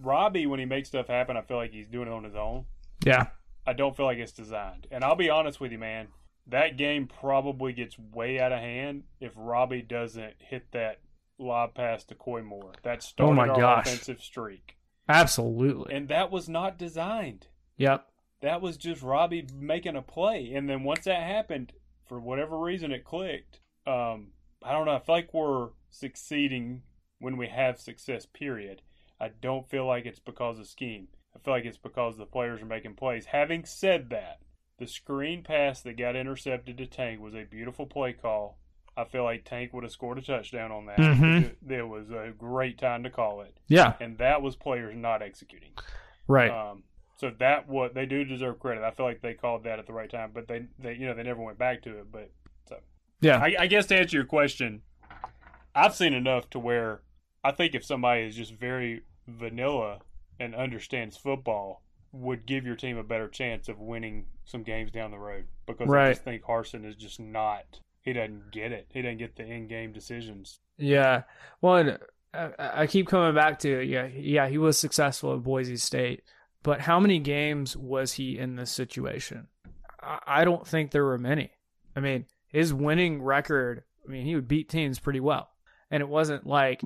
Robby, 0.00 0.46
when 0.46 0.60
he 0.60 0.66
makes 0.66 0.88
stuff 0.88 1.08
happen, 1.08 1.36
I 1.36 1.42
feel 1.42 1.56
like 1.56 1.72
he's 1.72 1.88
doing 1.88 2.08
it 2.08 2.14
on 2.14 2.24
his 2.24 2.36
own. 2.36 2.66
Yeah. 3.04 3.26
I 3.66 3.72
don't 3.72 3.96
feel 3.96 4.06
like 4.06 4.18
it's 4.18 4.32
designed. 4.32 4.86
And 4.90 5.04
I'll 5.04 5.16
be 5.16 5.30
honest 5.30 5.60
with 5.60 5.72
you, 5.72 5.78
man. 5.78 6.08
That 6.46 6.76
game 6.76 7.06
probably 7.08 7.72
gets 7.72 7.96
way 7.98 8.40
out 8.40 8.52
of 8.52 8.58
hand 8.58 9.04
if 9.20 9.32
Robby 9.36 9.82
doesn't 9.82 10.34
hit 10.38 10.66
that 10.72 10.98
lob 11.38 11.74
pass 11.74 12.04
to 12.04 12.14
Koy 12.14 12.42
Moore. 12.42 12.72
That 12.82 13.02
started 13.02 13.32
oh 13.32 13.34
my 13.34 13.48
our 13.48 13.60
gosh. 13.60 13.86
offensive 13.86 14.22
streak. 14.22 14.76
Absolutely. 15.08 15.94
And 15.94 16.08
that 16.08 16.30
was 16.30 16.48
not 16.48 16.78
designed. 16.78 17.48
Yep. 17.76 18.06
That 18.40 18.60
was 18.60 18.76
just 18.76 19.02
Robby 19.02 19.46
making 19.54 19.96
a 19.96 20.02
play. 20.02 20.52
And 20.54 20.68
then 20.68 20.84
once 20.84 21.04
that 21.04 21.22
happened, 21.22 21.72
for 22.06 22.20
whatever 22.20 22.58
reason 22.58 22.92
it 22.92 23.04
clicked. 23.04 23.60
Um, 23.86 24.28
I 24.62 24.72
don't 24.72 24.86
know. 24.86 24.94
I 24.94 24.98
feel 24.98 25.14
like 25.14 25.32
we're 25.32 25.70
succeeding 25.90 26.82
when 27.18 27.36
we 27.36 27.48
have 27.48 27.80
success, 27.80 28.26
period. 28.26 28.82
I 29.20 29.28
don't 29.28 29.68
feel 29.68 29.86
like 29.86 30.04
it's 30.04 30.18
because 30.18 30.58
of 30.58 30.66
scheme. 30.66 31.08
I 31.34 31.38
feel 31.38 31.54
like 31.54 31.64
it's 31.64 31.78
because 31.78 32.16
the 32.16 32.26
players 32.26 32.60
are 32.60 32.66
making 32.66 32.94
plays. 32.94 33.26
Having 33.26 33.64
said 33.64 34.10
that, 34.10 34.40
the 34.78 34.86
screen 34.86 35.42
pass 35.42 35.80
that 35.82 35.96
got 35.96 36.16
intercepted 36.16 36.76
to 36.78 36.86
Tank 36.86 37.20
was 37.20 37.34
a 37.34 37.44
beautiful 37.44 37.86
play 37.86 38.12
call 38.12 38.58
I 38.96 39.04
feel 39.04 39.24
like 39.24 39.44
Tank 39.44 39.72
would 39.72 39.84
have 39.84 39.92
scored 39.92 40.18
a 40.18 40.22
touchdown 40.22 40.70
on 40.70 40.86
that. 40.86 40.98
Mm-hmm. 40.98 41.70
It, 41.70 41.78
it, 41.78 41.88
was 41.88 42.10
a 42.10 42.32
great 42.36 42.78
time 42.78 43.04
to 43.04 43.10
call 43.10 43.40
it. 43.40 43.56
Yeah, 43.68 43.94
and 44.00 44.18
that 44.18 44.42
was 44.42 44.56
players 44.56 44.94
not 44.96 45.22
executing. 45.22 45.70
Right. 46.28 46.50
Um, 46.50 46.84
so 47.16 47.30
that 47.38 47.68
what 47.68 47.94
they 47.94 48.04
do 48.04 48.24
deserve 48.24 48.58
credit. 48.58 48.82
I 48.82 48.90
feel 48.90 49.06
like 49.06 49.22
they 49.22 49.34
called 49.34 49.64
that 49.64 49.78
at 49.78 49.86
the 49.86 49.92
right 49.92 50.10
time, 50.10 50.32
but 50.34 50.48
they, 50.48 50.66
they 50.78 50.94
you 50.94 51.06
know 51.06 51.14
they 51.14 51.22
never 51.22 51.42
went 51.42 51.58
back 51.58 51.82
to 51.82 51.98
it. 51.98 52.10
But 52.10 52.30
so 52.68 52.76
yeah, 53.20 53.38
I, 53.38 53.54
I 53.60 53.66
guess 53.66 53.86
to 53.86 53.96
answer 53.96 54.16
your 54.16 54.26
question, 54.26 54.82
I've 55.74 55.94
seen 55.94 56.14
enough 56.14 56.50
to 56.50 56.58
where 56.58 57.02
I 57.44 57.52
think 57.52 57.74
if 57.74 57.84
somebody 57.84 58.22
is 58.22 58.36
just 58.36 58.52
very 58.52 59.02
vanilla 59.26 60.00
and 60.38 60.54
understands 60.54 61.16
football, 61.16 61.82
would 62.12 62.44
give 62.46 62.66
your 62.66 62.76
team 62.76 62.98
a 62.98 63.04
better 63.04 63.28
chance 63.28 63.68
of 63.68 63.78
winning 63.78 64.26
some 64.44 64.62
games 64.62 64.90
down 64.90 65.10
the 65.10 65.18
road 65.18 65.46
because 65.66 65.88
right. 65.88 66.08
I 66.08 66.10
just 66.10 66.24
think 66.24 66.42
Harsin 66.42 66.84
is 66.84 66.96
just 66.96 67.20
not 67.20 67.80
he 68.02 68.12
doesn't 68.12 68.50
get 68.50 68.72
it. 68.72 68.86
He 68.90 69.02
doesn't 69.02 69.18
get 69.18 69.36
the 69.36 69.44
in 69.44 69.68
game 69.68 69.92
decisions. 69.92 70.60
Yeah. 70.76 71.22
Well, 71.60 71.98
uh, 72.34 72.48
I, 72.58 72.82
I 72.82 72.86
keep 72.86 73.08
coming 73.08 73.34
back 73.34 73.58
to 73.60 73.80
yeah, 73.80 74.06
yeah, 74.06 74.48
he 74.48 74.58
was 74.58 74.78
successful 74.78 75.34
at 75.34 75.42
Boise 75.42 75.76
State, 75.76 76.22
but 76.62 76.80
how 76.80 76.98
many 76.98 77.18
games 77.18 77.76
was 77.76 78.14
he 78.14 78.38
in 78.38 78.56
this 78.56 78.70
situation? 78.70 79.48
I, 80.00 80.18
I 80.26 80.44
don't 80.44 80.66
think 80.66 80.90
there 80.90 81.04
were 81.04 81.18
many. 81.18 81.50
I 81.96 82.00
mean, 82.00 82.26
his 82.48 82.74
winning 82.74 83.22
record. 83.22 83.84
I 84.06 84.10
mean, 84.10 84.26
he 84.26 84.34
would 84.34 84.48
beat 84.48 84.68
teams 84.68 84.98
pretty 84.98 85.20
well, 85.20 85.50
and 85.90 86.00
it 86.00 86.08
wasn't 86.08 86.44
like 86.44 86.82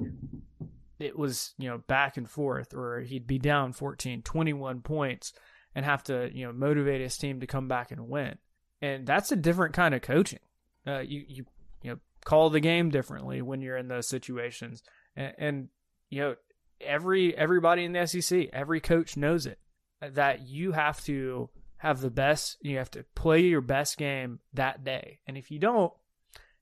it 0.99 1.19
was 1.19 1.55
you 1.59 1.69
know 1.69 1.79
back 1.79 2.17
and 2.17 2.29
forth 2.29 2.75
or 2.75 3.01
he'd 3.01 3.27
be 3.27 3.39
down 3.39 3.73
14 3.73 4.23
21 4.23 4.81
points 4.81 5.33
and 5.75 5.85
have 5.85 6.03
to 6.05 6.31
you 6.33 6.47
know 6.47 6.53
motivate 6.53 7.01
his 7.01 7.17
team 7.19 7.41
to 7.41 7.47
come 7.47 7.69
back 7.69 7.91
and 7.91 8.09
win 8.09 8.39
and 8.81 9.07
that's 9.07 9.33
a 9.33 9.37
different 9.37 9.75
kind 9.75 9.95
of 9.95 10.03
coaching 10.03 10.39
uh, 10.87 11.01
you 11.01 11.25
you 11.29 11.45
you 11.83 11.91
know 11.91 11.99
call 12.25 12.51
the 12.51 12.61
game 12.61 12.91
differently 12.91 13.43
when 13.43 13.61
you're 13.61 13.77
in 13.77 13.89
those 13.89 14.09
situations, 14.09 14.83
and, 15.15 15.35
and 15.39 15.69
you 16.11 16.21
know 16.21 16.35
every 16.81 17.37
everybody 17.37 17.85
in 17.85 17.93
the 17.93 18.07
SEC, 18.07 18.49
every 18.53 18.81
coach 18.81 19.17
knows 19.17 19.47
it 19.47 19.59
that 20.01 20.47
you 20.47 20.73
have 20.73 21.03
to 21.05 21.49
have 21.79 22.01
the 22.01 22.11
best. 22.11 22.59
You 22.61 22.79
have 22.79 22.91
to 22.93 23.05
play 23.15 23.43
your 23.43 23.61
best 23.61 23.99
game 23.99 24.41
that 24.55 24.85
day, 24.85 25.21
and 25.27 25.37
if 25.37 25.51
you 25.51 25.59
don't, 25.59 25.93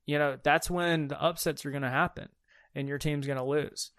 you 0.07 0.19
know 0.19 0.39
that's 0.43 0.71
when 0.71 1.09
the 1.09 1.23
upsets 1.23 1.65
are 1.67 1.71
going 1.71 1.83
to 1.83 1.91
happen, 1.91 2.29
and 2.75 2.89
your 2.89 2.99
team's 2.99 3.27
going 3.27 3.39
to 3.39 3.45
lose. 3.45 3.91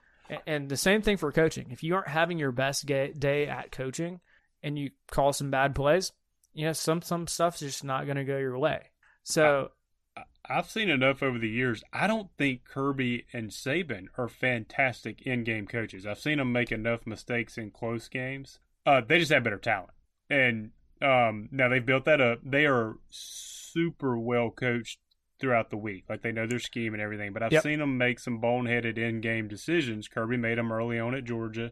And 0.48 0.70
the 0.70 0.78
same 0.78 1.04
thing 1.04 1.18
for 1.18 1.32
coaching. 1.32 1.68
If 1.70 1.84
you 1.84 1.94
aren't 1.94 2.08
having 2.08 2.40
your 2.40 2.52
best 2.52 2.88
day 2.88 3.48
at 3.48 3.72
coaching, 3.72 4.22
and 4.64 4.78
you 4.78 4.90
call 5.12 5.34
some 5.34 5.52
bad 5.52 5.76
plays, 5.76 6.12
you 6.54 6.66
know 6.66 6.74
some 6.74 7.02
some 7.02 7.28
stuff's 7.28 7.60
just 7.60 7.84
not 7.84 8.06
going 8.06 8.18
to 8.18 8.24
go 8.24 8.38
your 8.38 8.58
way. 8.58 8.90
So 9.24 9.72
I've 10.50 10.70
seen 10.70 10.90
enough 10.90 11.24
over 11.24 11.40
the 11.40 11.50
years. 11.50 11.84
I 11.92 12.08
don't 12.08 12.30
think 12.38 12.66
Kirby 12.66 13.26
and 13.34 13.50
Saban 13.50 14.06
are 14.18 14.28
fantastic 14.28 15.22
in-game 15.22 15.68
coaches. 15.68 16.06
I've 16.06 16.20
seen 16.20 16.38
them 16.38 16.52
make 16.52 16.72
enough 16.72 17.06
mistakes 17.06 17.58
in 17.58 17.72
close 17.72 18.08
games. 18.08 18.60
Uh, 18.86 19.02
they 19.08 19.20
just 19.20 19.32
have 19.32 19.44
better 19.44 19.58
talent, 19.58 19.92
and 20.30 20.72
um, 21.02 21.50
now 21.52 21.70
they've 21.70 21.86
built 21.86 22.06
that 22.06 22.22
up. 22.22 22.40
They 22.44 22.66
are 22.66 22.98
super 23.10 24.18
well 24.18 24.52
coached 24.52 25.00
throughout 25.40 25.70
the 25.70 25.78
week. 25.78 26.06
Like 26.08 26.22
they 26.22 26.32
know 26.32 26.48
their 26.48 26.60
scheme 26.60 26.94
and 26.94 27.02
everything. 27.02 27.34
But 27.34 27.44
I've 27.44 27.52
yep. 27.52 27.64
seen 27.64 27.80
them 27.80 27.98
make 27.98 28.20
some 28.20 28.40
boneheaded 28.40 28.98
in-game 28.98 29.48
decisions. 29.48 30.08
Kirby 30.08 30.38
made 30.38 30.58
them 30.58 30.72
early 30.72 31.00
on 31.00 31.16
at 31.16 31.26
Georgia, 31.26 31.72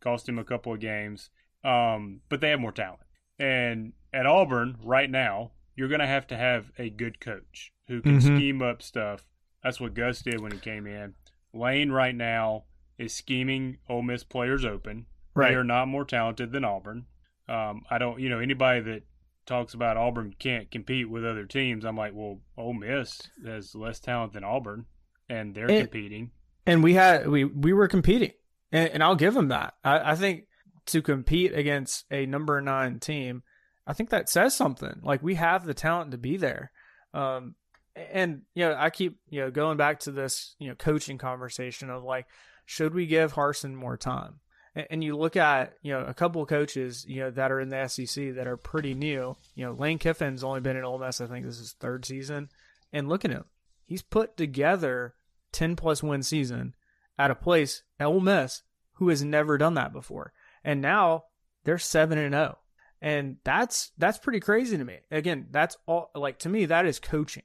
cost 0.00 0.28
him 0.28 0.38
a 0.38 0.44
couple 0.44 0.72
of 0.72 0.80
games. 0.80 1.30
Um, 1.64 2.20
but 2.28 2.40
they 2.40 2.50
have 2.50 2.60
more 2.60 2.72
talent. 2.72 3.00
And 3.38 3.92
at 4.14 4.26
Auburn 4.26 4.76
right 4.82 5.10
now, 5.10 5.52
you're 5.74 5.88
going 5.88 6.00
to 6.00 6.06
have 6.06 6.26
to 6.28 6.36
have 6.36 6.70
a 6.78 6.88
good 6.88 7.20
coach 7.20 7.72
who 7.88 8.02
can 8.02 8.18
mm-hmm. 8.18 8.36
scheme 8.36 8.62
up 8.62 8.82
stuff. 8.82 9.24
That's 9.62 9.80
what 9.80 9.94
Gus 9.94 10.22
did 10.22 10.40
when 10.40 10.52
he 10.52 10.58
came 10.58 10.86
in. 10.86 11.14
Lane 11.52 11.90
right 11.90 12.14
now 12.14 12.64
is 12.98 13.14
scheming 13.14 13.78
Ole 13.88 14.02
Miss 14.02 14.24
players 14.24 14.64
open. 14.64 15.06
Right. 15.34 15.50
They 15.50 15.54
are 15.54 15.64
not 15.64 15.88
more 15.88 16.04
talented 16.04 16.52
than 16.52 16.64
Auburn. 16.64 17.06
Um, 17.48 17.82
I 17.90 17.98
don't, 17.98 18.20
you 18.20 18.28
know, 18.28 18.38
anybody 18.38 18.80
that 18.80 19.02
talks 19.46 19.74
about 19.74 19.96
Auburn 19.96 20.34
can't 20.38 20.70
compete 20.70 21.08
with 21.08 21.24
other 21.24 21.44
teams. 21.44 21.84
I'm 21.84 21.96
like, 21.96 22.12
well, 22.14 22.40
Ole 22.56 22.74
Miss 22.74 23.22
has 23.44 23.74
less 23.74 24.00
talent 24.00 24.32
than 24.32 24.44
Auburn, 24.44 24.86
and 25.28 25.54
they're 25.54 25.70
and, 25.70 25.90
competing. 25.90 26.30
And 26.66 26.82
we 26.82 26.94
had 26.94 27.28
we 27.28 27.44
we 27.44 27.72
were 27.72 27.88
competing, 27.88 28.32
and, 28.72 28.90
and 28.90 29.02
I'll 29.02 29.14
give 29.14 29.34
them 29.34 29.48
that. 29.48 29.74
I, 29.84 30.12
I 30.12 30.14
think 30.16 30.44
to 30.86 31.02
compete 31.02 31.54
against 31.54 32.04
a 32.10 32.26
number 32.26 32.60
nine 32.60 32.98
team, 32.98 33.42
I 33.86 33.92
think 33.92 34.10
that 34.10 34.28
says 34.28 34.54
something. 34.54 35.00
Like 35.02 35.22
we 35.22 35.36
have 35.36 35.64
the 35.64 35.74
talent 35.74 36.10
to 36.10 36.18
be 36.18 36.36
there. 36.36 36.72
Um, 37.14 37.54
and 37.96 38.42
you 38.54 38.64
know, 38.64 38.76
I 38.78 38.90
keep 38.90 39.18
you 39.30 39.40
know 39.40 39.50
going 39.50 39.76
back 39.76 40.00
to 40.00 40.12
this 40.12 40.54
you 40.58 40.68
know 40.68 40.74
coaching 40.74 41.18
conversation 41.18 41.90
of 41.90 42.04
like, 42.04 42.26
should 42.64 42.94
we 42.94 43.06
give 43.06 43.34
Harsin 43.34 43.74
more 43.74 43.96
time? 43.96 44.40
And, 44.74 44.86
and 44.90 45.04
you 45.04 45.16
look 45.16 45.36
at 45.36 45.74
you 45.82 45.92
know 45.92 46.00
a 46.00 46.14
couple 46.14 46.42
of 46.42 46.48
coaches 46.48 47.04
you 47.08 47.20
know 47.20 47.30
that 47.30 47.50
are 47.50 47.60
in 47.60 47.70
the 47.70 47.88
SEC 47.88 48.34
that 48.34 48.46
are 48.46 48.56
pretty 48.56 48.94
new. 48.94 49.36
You 49.54 49.66
know, 49.66 49.72
Lane 49.72 49.98
Kiffin's 49.98 50.44
only 50.44 50.60
been 50.60 50.76
in 50.76 50.84
Ole 50.84 50.98
Miss. 50.98 51.20
I 51.20 51.26
think 51.26 51.46
this 51.46 51.58
is 51.58 51.72
third 51.72 52.04
season, 52.04 52.50
and 52.92 53.08
look 53.08 53.24
at 53.24 53.30
him. 53.30 53.44
He's 53.86 54.02
put 54.02 54.36
together 54.36 55.14
ten 55.52 55.76
plus 55.76 56.02
win 56.02 56.22
season 56.22 56.74
at 57.18 57.30
a 57.30 57.34
place 57.34 57.82
Ole 58.00 58.20
Miss 58.20 58.62
who 58.94 59.08
has 59.10 59.22
never 59.22 59.58
done 59.58 59.74
that 59.74 59.92
before, 59.92 60.32
and 60.62 60.80
now 60.80 61.24
they're 61.64 61.78
seven 61.78 62.18
and 62.18 62.34
zero 62.34 62.58
and 63.02 63.36
that's 63.44 63.92
that's 63.98 64.16
pretty 64.16 64.40
crazy 64.40 64.78
to 64.78 64.84
me. 64.84 64.98
Again, 65.10 65.48
that's 65.50 65.76
all 65.86 66.10
like 66.14 66.38
to 66.40 66.48
me 66.48 66.64
that 66.64 66.86
is 66.86 66.98
coaching 66.98 67.42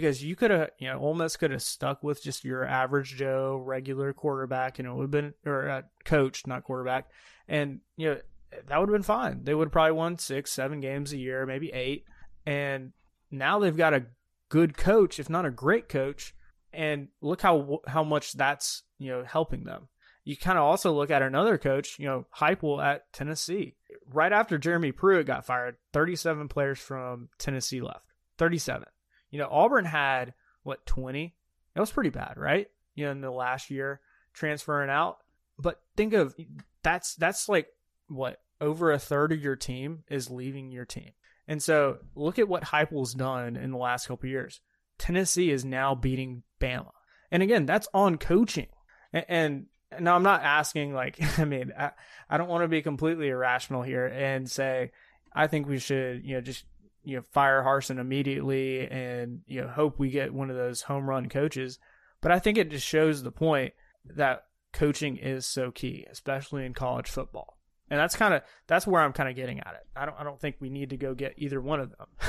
because 0.00 0.22
you 0.22 0.36
could 0.36 0.50
have, 0.50 0.70
you 0.78 0.86
know, 0.88 0.98
Ole 0.98 1.14
Miss 1.14 1.36
could 1.36 1.50
have 1.50 1.62
stuck 1.62 2.04
with 2.04 2.22
just 2.22 2.44
your 2.44 2.64
average 2.64 3.16
Joe 3.16 3.60
regular 3.64 4.12
quarterback, 4.12 4.78
and 4.78 4.86
it 4.86 4.92
would 4.92 5.02
have 5.02 5.10
been 5.10 5.34
or 5.44 5.68
uh, 5.68 5.82
coach, 6.04 6.46
not 6.46 6.62
quarterback, 6.62 7.10
and 7.48 7.80
you 7.96 8.10
know 8.10 8.20
that 8.66 8.78
would 8.78 8.88
have 8.88 8.94
been 8.94 9.02
fine. 9.02 9.42
They 9.42 9.54
would 9.54 9.66
have 9.66 9.72
probably 9.72 9.92
won 9.92 10.18
six, 10.18 10.52
seven 10.52 10.80
games 10.80 11.12
a 11.12 11.18
year, 11.18 11.46
maybe 11.46 11.72
eight, 11.72 12.04
and 12.46 12.92
now 13.30 13.58
they've 13.58 13.76
got 13.76 13.94
a 13.94 14.06
good 14.48 14.76
coach, 14.76 15.18
if 15.18 15.28
not 15.28 15.44
a 15.44 15.50
great 15.50 15.88
coach, 15.88 16.34
and 16.72 17.08
look 17.20 17.42
how 17.42 17.80
how 17.86 18.04
much 18.04 18.34
that's 18.34 18.84
you 18.98 19.10
know 19.10 19.24
helping 19.24 19.64
them. 19.64 19.88
You 20.24 20.36
kind 20.36 20.58
of 20.58 20.64
also 20.64 20.92
look 20.92 21.10
at 21.10 21.22
another 21.22 21.56
coach, 21.56 21.98
you 21.98 22.06
know, 22.06 22.26
Heupel 22.36 22.84
at 22.84 23.10
Tennessee. 23.14 23.76
Right 24.12 24.32
after 24.32 24.58
Jeremy 24.58 24.92
Pruitt 24.92 25.26
got 25.26 25.46
fired, 25.46 25.76
37 25.94 26.48
players 26.48 26.78
from 26.78 27.30
Tennessee 27.38 27.80
left. 27.80 28.04
37 28.36 28.84
you 29.30 29.38
know, 29.38 29.48
Auburn 29.50 29.84
had 29.84 30.34
what 30.62 30.86
20. 30.86 31.34
That 31.74 31.80
was 31.80 31.90
pretty 31.90 32.10
bad, 32.10 32.34
right? 32.36 32.68
You 32.94 33.06
know, 33.06 33.12
in 33.12 33.20
the 33.20 33.30
last 33.30 33.70
year 33.70 34.00
transferring 34.32 34.90
out. 34.90 35.18
But 35.58 35.80
think 35.96 36.12
of 36.12 36.34
that's 36.82 37.14
that's 37.16 37.48
like 37.48 37.68
what 38.08 38.40
over 38.60 38.92
a 38.92 38.98
third 38.98 39.32
of 39.32 39.42
your 39.42 39.56
team 39.56 40.04
is 40.08 40.30
leaving 40.30 40.70
your 40.70 40.84
team. 40.84 41.10
And 41.46 41.62
so 41.62 41.98
look 42.14 42.38
at 42.38 42.48
what 42.48 42.64
Heupel's 42.64 43.14
done 43.14 43.56
in 43.56 43.70
the 43.70 43.78
last 43.78 44.06
couple 44.06 44.28
years. 44.28 44.60
Tennessee 44.98 45.50
is 45.50 45.64
now 45.64 45.94
beating 45.94 46.42
Bama. 46.60 46.90
And 47.30 47.42
again, 47.42 47.66
that's 47.66 47.88
on 47.94 48.18
coaching. 48.18 48.68
And, 49.12 49.24
and 49.28 49.66
now 50.00 50.14
I'm 50.14 50.22
not 50.22 50.42
asking 50.42 50.94
like 50.94 51.18
I 51.38 51.44
mean 51.44 51.72
I, 51.78 51.92
I 52.28 52.36
don't 52.36 52.48
want 52.48 52.64
to 52.64 52.68
be 52.68 52.82
completely 52.82 53.28
irrational 53.28 53.82
here 53.82 54.06
and 54.06 54.50
say 54.50 54.92
I 55.32 55.46
think 55.46 55.66
we 55.66 55.78
should 55.78 56.24
you 56.24 56.34
know 56.34 56.40
just 56.40 56.64
you 57.08 57.16
know 57.16 57.22
fire 57.32 57.64
Harsin 57.64 57.98
immediately 57.98 58.86
and 58.86 59.40
you 59.46 59.62
know 59.62 59.68
hope 59.68 59.98
we 59.98 60.10
get 60.10 60.34
one 60.34 60.50
of 60.50 60.56
those 60.56 60.82
home 60.82 61.08
run 61.08 61.30
coaches. 61.30 61.78
But 62.20 62.32
I 62.32 62.38
think 62.38 62.58
it 62.58 62.70
just 62.70 62.86
shows 62.86 63.22
the 63.22 63.32
point 63.32 63.72
that 64.04 64.44
coaching 64.74 65.16
is 65.16 65.46
so 65.46 65.70
key, 65.70 66.04
especially 66.10 66.66
in 66.66 66.74
college 66.74 67.08
football. 67.08 67.56
And 67.88 67.98
that's 67.98 68.14
kind 68.14 68.34
of 68.34 68.42
that's 68.66 68.86
where 68.86 69.00
I'm 69.00 69.14
kind 69.14 69.30
of 69.30 69.36
getting 69.36 69.58
at 69.60 69.72
it. 69.72 69.86
I 69.96 70.04
don't 70.04 70.20
I 70.20 70.22
don't 70.22 70.38
think 70.38 70.56
we 70.60 70.68
need 70.68 70.90
to 70.90 70.98
go 70.98 71.14
get 71.14 71.32
either 71.38 71.62
one 71.62 71.80
of 71.80 71.96
them. 71.96 72.08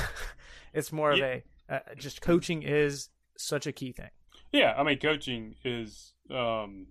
it's 0.72 0.92
more 0.92 1.12
yeah. 1.12 1.24
of 1.26 1.42
a 1.68 1.74
uh, 1.74 1.94
just 1.98 2.22
coaching 2.22 2.62
is 2.62 3.10
such 3.36 3.66
a 3.66 3.72
key 3.72 3.92
thing. 3.92 4.10
Yeah, 4.50 4.72
I 4.78 4.82
mean 4.82 4.98
coaching 4.98 5.56
is 5.62 6.14
um 6.30 6.86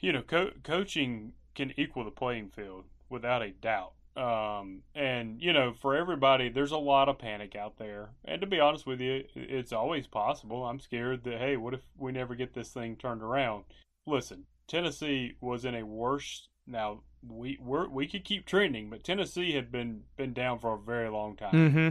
you 0.00 0.12
know 0.12 0.20
co- 0.20 0.52
coaching 0.62 1.32
can 1.54 1.72
equal 1.78 2.04
the 2.04 2.10
playing 2.10 2.50
field 2.50 2.84
without 3.08 3.40
a 3.40 3.52
doubt. 3.52 3.92
Um, 4.16 4.82
and 4.94 5.42
you 5.42 5.52
know, 5.52 5.74
for 5.74 5.94
everybody, 5.94 6.48
there's 6.48 6.72
a 6.72 6.78
lot 6.78 7.08
of 7.08 7.18
panic 7.18 7.54
out 7.54 7.76
there. 7.76 8.10
And 8.24 8.40
to 8.40 8.46
be 8.46 8.60
honest 8.60 8.86
with 8.86 9.00
you, 9.00 9.24
it's 9.34 9.72
always 9.72 10.06
possible. 10.06 10.64
I'm 10.64 10.80
scared 10.80 11.24
that 11.24 11.38
hey, 11.38 11.56
what 11.56 11.74
if 11.74 11.80
we 11.98 12.12
never 12.12 12.34
get 12.34 12.54
this 12.54 12.70
thing 12.70 12.96
turned 12.96 13.22
around? 13.22 13.64
Listen, 14.06 14.44
Tennessee 14.68 15.36
was 15.40 15.64
in 15.64 15.74
a 15.74 15.84
worse. 15.84 16.48
Now 16.66 17.02
we 17.28 17.58
we 17.60 17.86
we 17.88 18.06
could 18.06 18.24
keep 18.24 18.46
trending, 18.46 18.88
but 18.88 19.04
Tennessee 19.04 19.52
had 19.52 19.70
been 19.70 20.04
been 20.16 20.32
down 20.32 20.58
for 20.60 20.74
a 20.74 20.78
very 20.78 21.10
long 21.10 21.36
time. 21.36 21.52
Mm-hmm. 21.52 21.88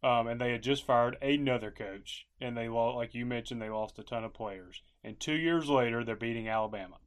Um, 0.00 0.28
and 0.28 0.40
they 0.40 0.52
had 0.52 0.62
just 0.62 0.86
fired 0.86 1.16
another 1.20 1.72
coach, 1.72 2.26
and 2.40 2.56
they 2.56 2.68
lost, 2.68 2.94
like 2.94 3.14
you 3.14 3.26
mentioned, 3.26 3.60
they 3.60 3.68
lost 3.68 3.98
a 3.98 4.04
ton 4.04 4.22
of 4.22 4.32
players. 4.32 4.80
And 5.02 5.18
two 5.18 5.34
years 5.34 5.68
later, 5.68 6.04
they're 6.04 6.14
beating 6.14 6.48
Alabama. 6.48 6.98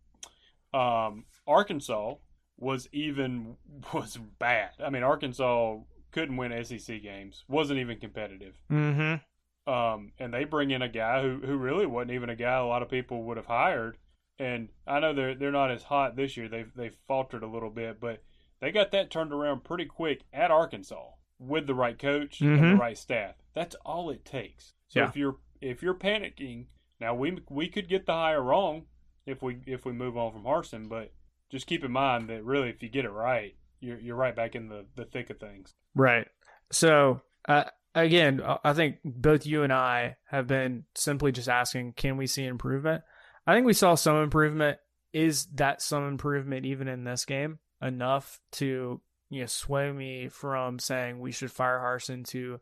Um, 0.74 1.24
Arkansas 1.48 2.16
was 2.62 2.88
even 2.94 3.58
was 3.94 4.18
bad. 4.40 4.70
I 4.82 4.90
mean, 4.90 5.04
Arkansas 5.04 5.80
couldn't 6.12 6.38
win 6.38 6.64
SEC 6.64 7.02
games, 7.02 7.44
wasn't 7.50 7.80
even 7.80 7.98
competitive. 8.00 8.56
Mm-hmm. 8.72 9.72
Um, 9.72 10.12
and 10.18 10.34
they 10.34 10.46
bring 10.46 10.72
in 10.72 10.82
a 10.82 10.90
guy 10.90 11.22
who, 11.22 11.40
who 11.44 11.58
really 11.58 11.86
wasn't 11.86 12.12
even 12.12 12.30
a 12.30 12.36
guy 12.36 12.58
a 12.58 12.66
lot 12.66 12.82
of 12.82 12.90
people 12.90 13.24
would 13.24 13.38
have 13.38 13.46
hired. 13.48 13.98
And 14.40 14.70
I 14.88 15.00
know 15.00 15.14
they're 15.14 15.36
they're 15.36 15.52
not 15.52 15.72
as 15.72 15.84
hot 15.84 16.16
this 16.16 16.38
year. 16.38 16.48
They've 16.48 16.72
they've 16.76 16.98
faltered 17.08 17.44
a 17.44 17.48
little 17.48 17.70
bit, 17.70 18.00
but 18.00 18.24
they 18.60 18.72
got 18.72 18.92
that 18.92 19.12
turned 19.12 19.34
around 19.34 19.64
pretty 19.64 19.86
quick 19.86 20.22
at 20.34 20.52
Arkansas 20.52 21.10
with 21.38 21.68
the 21.68 21.76
right 21.76 21.98
coach 21.98 22.40
mm-hmm. 22.40 22.54
and 22.54 22.64
the 22.64 22.68
mm-hmm. 22.68 22.82
right 22.82 22.98
staff. 22.98 23.36
That's 23.54 23.76
all 23.86 24.10
it 24.10 24.26
takes. 24.26 24.74
So 24.88 25.02
yeah. 25.02 25.10
if 25.10 25.16
you're 25.16 25.38
if 25.62 25.84
you're 25.84 25.94
panicking, 25.94 26.66
now 27.00 27.14
we 27.14 27.40
we 27.50 27.68
could 27.68 27.88
get 27.88 28.06
the 28.06 28.14
hire 28.14 28.42
wrong 28.42 28.86
if 29.26 29.44
we 29.44 29.60
if 29.68 29.86
we 29.86 29.92
move 29.92 30.18
on 30.18 30.32
from 30.32 30.44
Harsin, 30.44 30.90
but 30.90 31.12
just 31.52 31.68
keep 31.68 31.84
in 31.84 31.92
mind 31.92 32.30
that 32.30 32.44
really, 32.44 32.70
if 32.70 32.82
you 32.82 32.90
get 32.90 33.06
it 33.06 33.12
right, 33.12 33.56
you're 33.80 34.00
you're 34.00 34.16
right 34.16 34.36
back 34.36 34.56
in 34.56 34.70
the 34.70 34.86
the 34.96 35.06
thick 35.06 35.30
of 35.30 35.40
things. 35.40 35.74
Right. 35.94 36.28
So 36.72 37.22
uh, 37.48 37.66
again, 37.94 38.42
I 38.64 38.74
think 38.74 38.98
both 39.04 39.46
you 39.46 39.64
and 39.64 39.74
I 39.74 40.16
have 40.30 40.48
been 40.48 40.86
simply 40.96 41.32
just 41.32 41.50
asking, 41.50 41.94
can 41.94 42.18
we 42.18 42.28
see 42.28 42.46
improvement? 42.46 43.04
I 43.46 43.54
think 43.54 43.66
we 43.66 43.74
saw 43.74 43.96
some 43.96 44.18
improvement. 44.18 44.78
Is 45.14 45.46
that 45.56 45.82
some 45.82 46.08
improvement 46.08 46.66
even 46.66 46.88
in 46.88 47.04
this 47.04 47.26
game 47.26 47.60
enough 47.82 48.40
to 48.54 49.02
you 49.30 49.42
know 49.42 49.46
sway 49.46 49.92
me 49.92 50.30
from 50.30 50.80
saying 50.80 51.20
we 51.20 51.32
should 51.32 51.52
fire 51.52 51.80
Harsin 51.80 52.26
to 52.30 52.60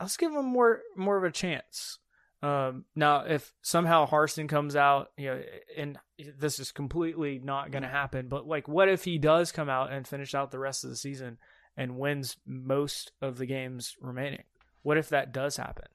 let's 0.00 0.16
give 0.16 0.32
him 0.32 0.46
more 0.46 0.80
more 0.96 1.16
of 1.16 1.24
a 1.24 1.30
chance? 1.30 1.98
Um, 2.42 2.84
now, 2.96 3.20
if 3.20 3.52
somehow 3.62 4.06
Harsin 4.06 4.48
comes 4.48 4.74
out, 4.74 5.10
you 5.16 5.26
know, 5.26 5.42
and 5.76 5.98
this 6.38 6.58
is 6.58 6.72
completely 6.72 7.40
not 7.42 7.70
going 7.70 7.82
to 7.82 7.88
happen, 7.88 8.28
but 8.28 8.46
like, 8.46 8.66
what 8.66 8.88
if 8.88 9.04
he 9.04 9.18
does 9.18 9.52
come 9.52 9.68
out 9.68 9.92
and 9.92 10.06
finish 10.06 10.34
out 10.34 10.50
the 10.50 10.58
rest 10.58 10.82
of 10.82 10.90
the 10.90 10.96
season 10.96 11.38
and 11.76 11.98
wins 11.98 12.36
most 12.44 13.12
of 13.22 13.38
the 13.38 13.46
games 13.46 13.94
remaining? 14.00 14.42
What 14.82 14.98
if 14.98 15.08
that 15.10 15.32
does 15.32 15.56
happen? 15.56 15.86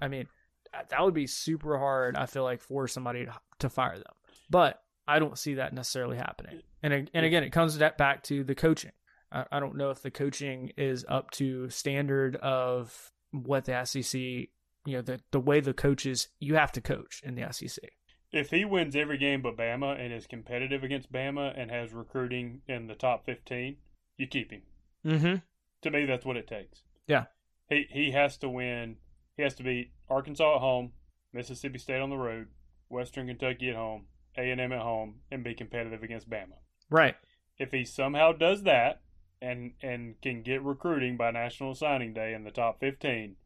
I 0.00 0.06
mean, 0.06 0.28
that 0.72 1.04
would 1.04 1.14
be 1.14 1.26
super 1.26 1.78
hard. 1.78 2.16
I 2.16 2.26
feel 2.26 2.44
like 2.44 2.60
for 2.60 2.86
somebody 2.86 3.24
to, 3.24 3.34
to 3.60 3.68
fire 3.68 3.96
them, 3.96 4.14
but 4.48 4.80
I 5.08 5.18
don't 5.18 5.38
see 5.38 5.54
that 5.54 5.72
necessarily 5.72 6.16
happening. 6.16 6.60
And 6.82 7.10
and 7.12 7.26
again, 7.26 7.42
it 7.42 7.50
comes 7.50 7.76
back 7.76 8.22
to 8.24 8.44
the 8.44 8.54
coaching. 8.54 8.92
I, 9.32 9.44
I 9.50 9.60
don't 9.60 9.76
know 9.76 9.90
if 9.90 10.02
the 10.02 10.10
coaching 10.10 10.72
is 10.76 11.04
up 11.08 11.30
to 11.32 11.68
standard 11.70 12.36
of 12.36 13.10
what 13.32 13.64
the 13.64 13.84
SEC, 13.84 14.48
you 14.88 14.96
know, 14.96 15.02
the 15.02 15.20
the 15.30 15.40
way 15.40 15.60
the 15.60 15.74
coaches 15.74 16.28
you 16.40 16.54
have 16.54 16.72
to 16.72 16.80
coach 16.80 17.20
in 17.24 17.34
the 17.34 17.52
SEC. 17.52 17.84
If 18.32 18.50
he 18.50 18.64
wins 18.64 18.96
every 18.96 19.18
game 19.18 19.42
but 19.42 19.56
Bama 19.56 19.98
and 19.98 20.12
is 20.12 20.26
competitive 20.26 20.84
against 20.84 21.12
Bama 21.12 21.52
and 21.56 21.70
has 21.70 21.92
recruiting 21.92 22.60
in 22.66 22.86
the 22.86 22.94
top 22.94 23.24
15, 23.24 23.76
you 24.16 24.26
keep 24.26 24.50
him. 24.50 24.62
Mm-hmm. 25.04 25.36
To 25.82 25.90
me, 25.90 26.04
that's 26.04 26.26
what 26.26 26.36
it 26.36 26.46
takes. 26.46 26.82
Yeah. 27.06 27.24
He 27.68 27.86
he 27.90 28.10
has 28.12 28.36
to 28.38 28.48
win. 28.48 28.96
He 29.36 29.42
has 29.42 29.54
to 29.56 29.62
beat 29.62 29.92
Arkansas 30.08 30.56
at 30.56 30.60
home, 30.60 30.92
Mississippi 31.32 31.78
State 31.78 32.00
on 32.00 32.10
the 32.10 32.16
road, 32.16 32.48
Western 32.88 33.28
Kentucky 33.28 33.70
at 33.70 33.76
home, 33.76 34.06
A 34.36 34.50
and 34.50 34.60
M 34.60 34.72
at 34.72 34.82
home, 34.82 35.16
and 35.30 35.44
be 35.44 35.54
competitive 35.54 36.02
against 36.02 36.28
Bama. 36.28 36.58
Right. 36.90 37.14
If 37.58 37.72
he 37.72 37.84
somehow 37.84 38.32
does 38.32 38.62
that 38.64 39.02
and 39.40 39.72
and 39.82 40.20
can 40.20 40.42
get 40.42 40.62
recruiting 40.62 41.16
by 41.16 41.30
National 41.30 41.74
Signing 41.74 42.12
Day 42.12 42.34
in 42.34 42.44
the 42.44 42.50
top 42.50 42.80
15, 42.80 43.36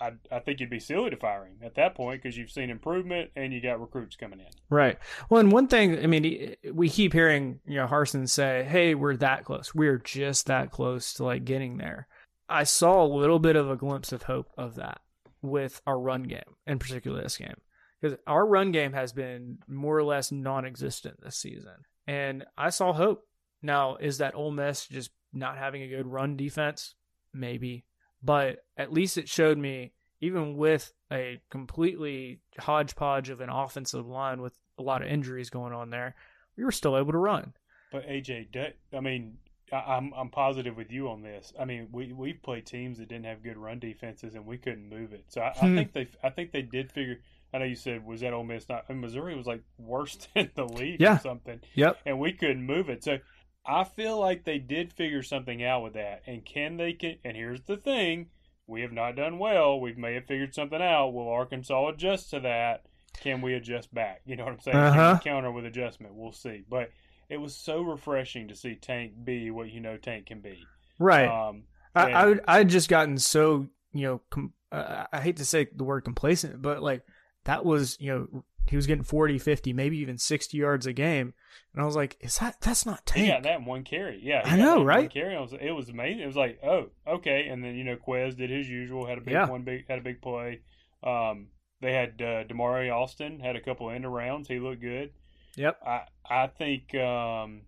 I, 0.00 0.12
I 0.30 0.38
think 0.40 0.60
you'd 0.60 0.70
be 0.70 0.80
silly 0.80 1.10
to 1.10 1.16
fire 1.16 1.44
him 1.44 1.56
at 1.62 1.74
that 1.76 1.94
point 1.94 2.22
because 2.22 2.36
you've 2.36 2.50
seen 2.50 2.70
improvement 2.70 3.30
and 3.36 3.52
you 3.52 3.60
got 3.60 3.80
recruits 3.80 4.16
coming 4.16 4.40
in. 4.40 4.46
Right. 4.70 4.98
Well, 5.28 5.40
and 5.40 5.52
one 5.52 5.68
thing, 5.68 5.98
I 5.98 6.06
mean, 6.06 6.56
we 6.72 6.88
keep 6.88 7.12
hearing, 7.12 7.60
you 7.66 7.76
know, 7.76 7.86
Harsin 7.86 8.28
say, 8.28 8.66
hey, 8.68 8.94
we're 8.94 9.16
that 9.16 9.44
close. 9.44 9.74
We're 9.74 9.98
just 9.98 10.46
that 10.46 10.70
close 10.70 11.14
to 11.14 11.24
like 11.24 11.44
getting 11.44 11.78
there. 11.78 12.08
I 12.48 12.64
saw 12.64 13.04
a 13.04 13.06
little 13.06 13.38
bit 13.38 13.56
of 13.56 13.70
a 13.70 13.76
glimpse 13.76 14.12
of 14.12 14.24
hope 14.24 14.50
of 14.58 14.74
that 14.76 15.00
with 15.40 15.80
our 15.86 15.98
run 15.98 16.22
game, 16.24 16.40
in 16.66 16.78
particular 16.78 17.22
this 17.22 17.36
game, 17.36 17.56
because 18.00 18.18
our 18.26 18.46
run 18.46 18.72
game 18.72 18.92
has 18.92 19.12
been 19.12 19.58
more 19.66 19.96
or 19.96 20.04
less 20.04 20.30
non 20.30 20.64
existent 20.64 21.16
this 21.22 21.36
season. 21.36 21.74
And 22.06 22.44
I 22.56 22.70
saw 22.70 22.92
hope. 22.92 23.26
Now, 23.62 23.96
is 23.96 24.18
that 24.18 24.34
Ole 24.34 24.50
Miss 24.50 24.86
just 24.86 25.10
not 25.32 25.56
having 25.56 25.82
a 25.82 25.88
good 25.88 26.06
run 26.06 26.36
defense? 26.36 26.94
Maybe 27.32 27.84
but 28.22 28.64
at 28.76 28.92
least 28.92 29.18
it 29.18 29.28
showed 29.28 29.58
me 29.58 29.92
even 30.20 30.56
with 30.56 30.92
a 31.12 31.40
completely 31.50 32.40
hodgepodge 32.58 33.28
of 33.28 33.40
an 33.40 33.50
offensive 33.50 34.06
line 34.06 34.40
with 34.40 34.56
a 34.78 34.82
lot 34.82 35.02
of 35.02 35.08
injuries 35.08 35.50
going 35.50 35.72
on 35.72 35.90
there, 35.90 36.14
we 36.56 36.64
were 36.64 36.72
still 36.72 36.96
able 36.96 37.12
to 37.12 37.18
run. 37.18 37.52
But 37.90 38.08
AJ, 38.08 38.72
I 38.94 39.00
mean, 39.00 39.38
I'm 39.72 40.12
I'm 40.14 40.28
positive 40.28 40.76
with 40.76 40.90
you 40.90 41.08
on 41.08 41.22
this. 41.22 41.52
I 41.58 41.64
mean, 41.64 41.88
we 41.92 42.12
we 42.12 42.34
played 42.34 42.66
teams 42.66 42.98
that 42.98 43.08
didn't 43.08 43.24
have 43.24 43.42
good 43.42 43.56
run 43.56 43.78
defenses 43.78 44.34
and 44.34 44.46
we 44.46 44.58
couldn't 44.58 44.88
move 44.88 45.12
it. 45.12 45.24
So 45.28 45.40
I, 45.40 45.48
I 45.48 45.66
hmm. 45.66 45.76
think 45.76 45.92
they 45.92 46.08
I 46.22 46.30
think 46.30 46.52
they 46.52 46.62
did 46.62 46.92
figure. 46.92 47.20
I 47.54 47.58
know 47.58 47.64
you 47.64 47.74
said 47.74 48.06
was 48.06 48.20
that 48.20 48.32
Ole 48.32 48.44
Miss 48.44 48.68
not? 48.68 48.88
Missouri 48.88 49.36
was 49.36 49.46
like 49.46 49.62
worst 49.78 50.28
in 50.36 50.50
the 50.54 50.64
league 50.64 51.00
yeah. 51.00 51.16
or 51.16 51.20
something. 51.20 51.60
Yep. 51.74 51.98
And 52.06 52.18
we 52.18 52.32
couldn't 52.32 52.64
move 52.64 52.88
it. 52.88 53.02
So 53.02 53.18
I 53.64 53.84
feel 53.84 54.18
like 54.18 54.44
they 54.44 54.58
did 54.58 54.92
figure 54.92 55.22
something 55.22 55.62
out 55.62 55.82
with 55.82 55.94
that. 55.94 56.22
And 56.26 56.44
can 56.44 56.76
they? 56.76 56.92
Can, 56.92 57.16
and 57.24 57.36
here's 57.36 57.62
the 57.62 57.76
thing 57.76 58.26
we 58.66 58.82
have 58.82 58.92
not 58.92 59.16
done 59.16 59.38
well. 59.38 59.80
We 59.80 59.94
may 59.94 60.14
have 60.14 60.26
figured 60.26 60.54
something 60.54 60.80
out. 60.80 61.12
Will 61.12 61.28
Arkansas 61.28 61.88
adjust 61.88 62.30
to 62.30 62.40
that? 62.40 62.86
Can 63.20 63.40
we 63.40 63.54
adjust 63.54 63.92
back? 63.92 64.22
You 64.24 64.36
know 64.36 64.44
what 64.44 64.54
I'm 64.54 64.60
saying? 64.60 64.76
Uh-huh. 64.76 65.20
counter 65.22 65.52
with 65.52 65.66
adjustment? 65.66 66.14
We'll 66.14 66.32
see. 66.32 66.64
But 66.68 66.90
it 67.28 67.36
was 67.36 67.56
so 67.56 67.82
refreshing 67.82 68.48
to 68.48 68.56
see 68.56 68.74
Tank 68.74 69.12
be 69.24 69.50
what 69.50 69.70
you 69.70 69.80
know 69.80 69.96
Tank 69.96 70.26
can 70.26 70.40
be. 70.40 70.64
Right. 70.98 71.28
Um, 71.28 71.64
I, 71.94 72.06
and, 72.06 72.16
I 72.16 72.26
would, 72.26 72.40
I'd 72.48 72.68
just 72.68 72.88
gotten 72.88 73.18
so 73.18 73.68
you 73.92 74.02
know 74.02 74.20
com- 74.30 74.52
uh, 74.70 75.04
I 75.12 75.20
hate 75.20 75.36
to 75.36 75.44
say 75.44 75.66
the 75.74 75.84
word 75.84 76.02
complacent, 76.02 76.62
but 76.62 76.82
like 76.82 77.02
that 77.44 77.64
was 77.64 77.96
you 78.00 78.10
know 78.12 78.44
he 78.66 78.76
was 78.76 78.86
getting 78.86 79.04
40, 79.04 79.38
50, 79.38 79.72
maybe 79.72 79.98
even 79.98 80.18
60 80.18 80.56
yards 80.56 80.86
a 80.86 80.92
game. 80.92 81.34
And 81.72 81.82
I 81.82 81.84
was 81.84 81.96
like, 81.96 82.16
is 82.20 82.38
that, 82.38 82.60
that's 82.60 82.86
not 82.86 83.04
Tank. 83.06 83.26
Yeah, 83.26 83.40
that 83.40 83.64
one 83.64 83.82
carry. 83.82 84.20
Yeah. 84.22 84.42
I 84.44 84.56
know, 84.56 84.84
right? 84.84 85.12
carry. 85.12 85.34
It 85.34 85.40
was, 85.40 85.52
it 85.52 85.72
was 85.72 85.88
amazing. 85.88 86.20
It 86.20 86.26
was 86.26 86.36
like, 86.36 86.58
oh, 86.62 86.86
okay. 87.06 87.48
And 87.48 87.64
then, 87.64 87.74
you 87.74 87.84
know, 87.84 87.96
Quez 87.96 88.36
did 88.36 88.50
his 88.50 88.68
usual, 88.68 89.06
had 89.06 89.18
a 89.18 89.22
big 89.22 89.34
yeah. 89.34 89.48
one, 89.48 89.62
big, 89.62 89.88
had 89.88 89.98
a 89.98 90.02
big 90.02 90.22
play. 90.22 90.60
Um, 91.02 91.48
they 91.80 91.92
had, 91.92 92.20
uh, 92.22 92.44
Damari 92.44 92.92
Alston 92.92 93.40
had 93.40 93.56
a 93.56 93.60
couple 93.60 93.90
end 93.90 94.12
rounds. 94.12 94.48
He 94.48 94.60
looked 94.60 94.80
good. 94.80 95.10
Yep. 95.56 95.80
I, 95.84 96.00
I 96.28 96.46
think, 96.46 96.94
um, 96.94 97.62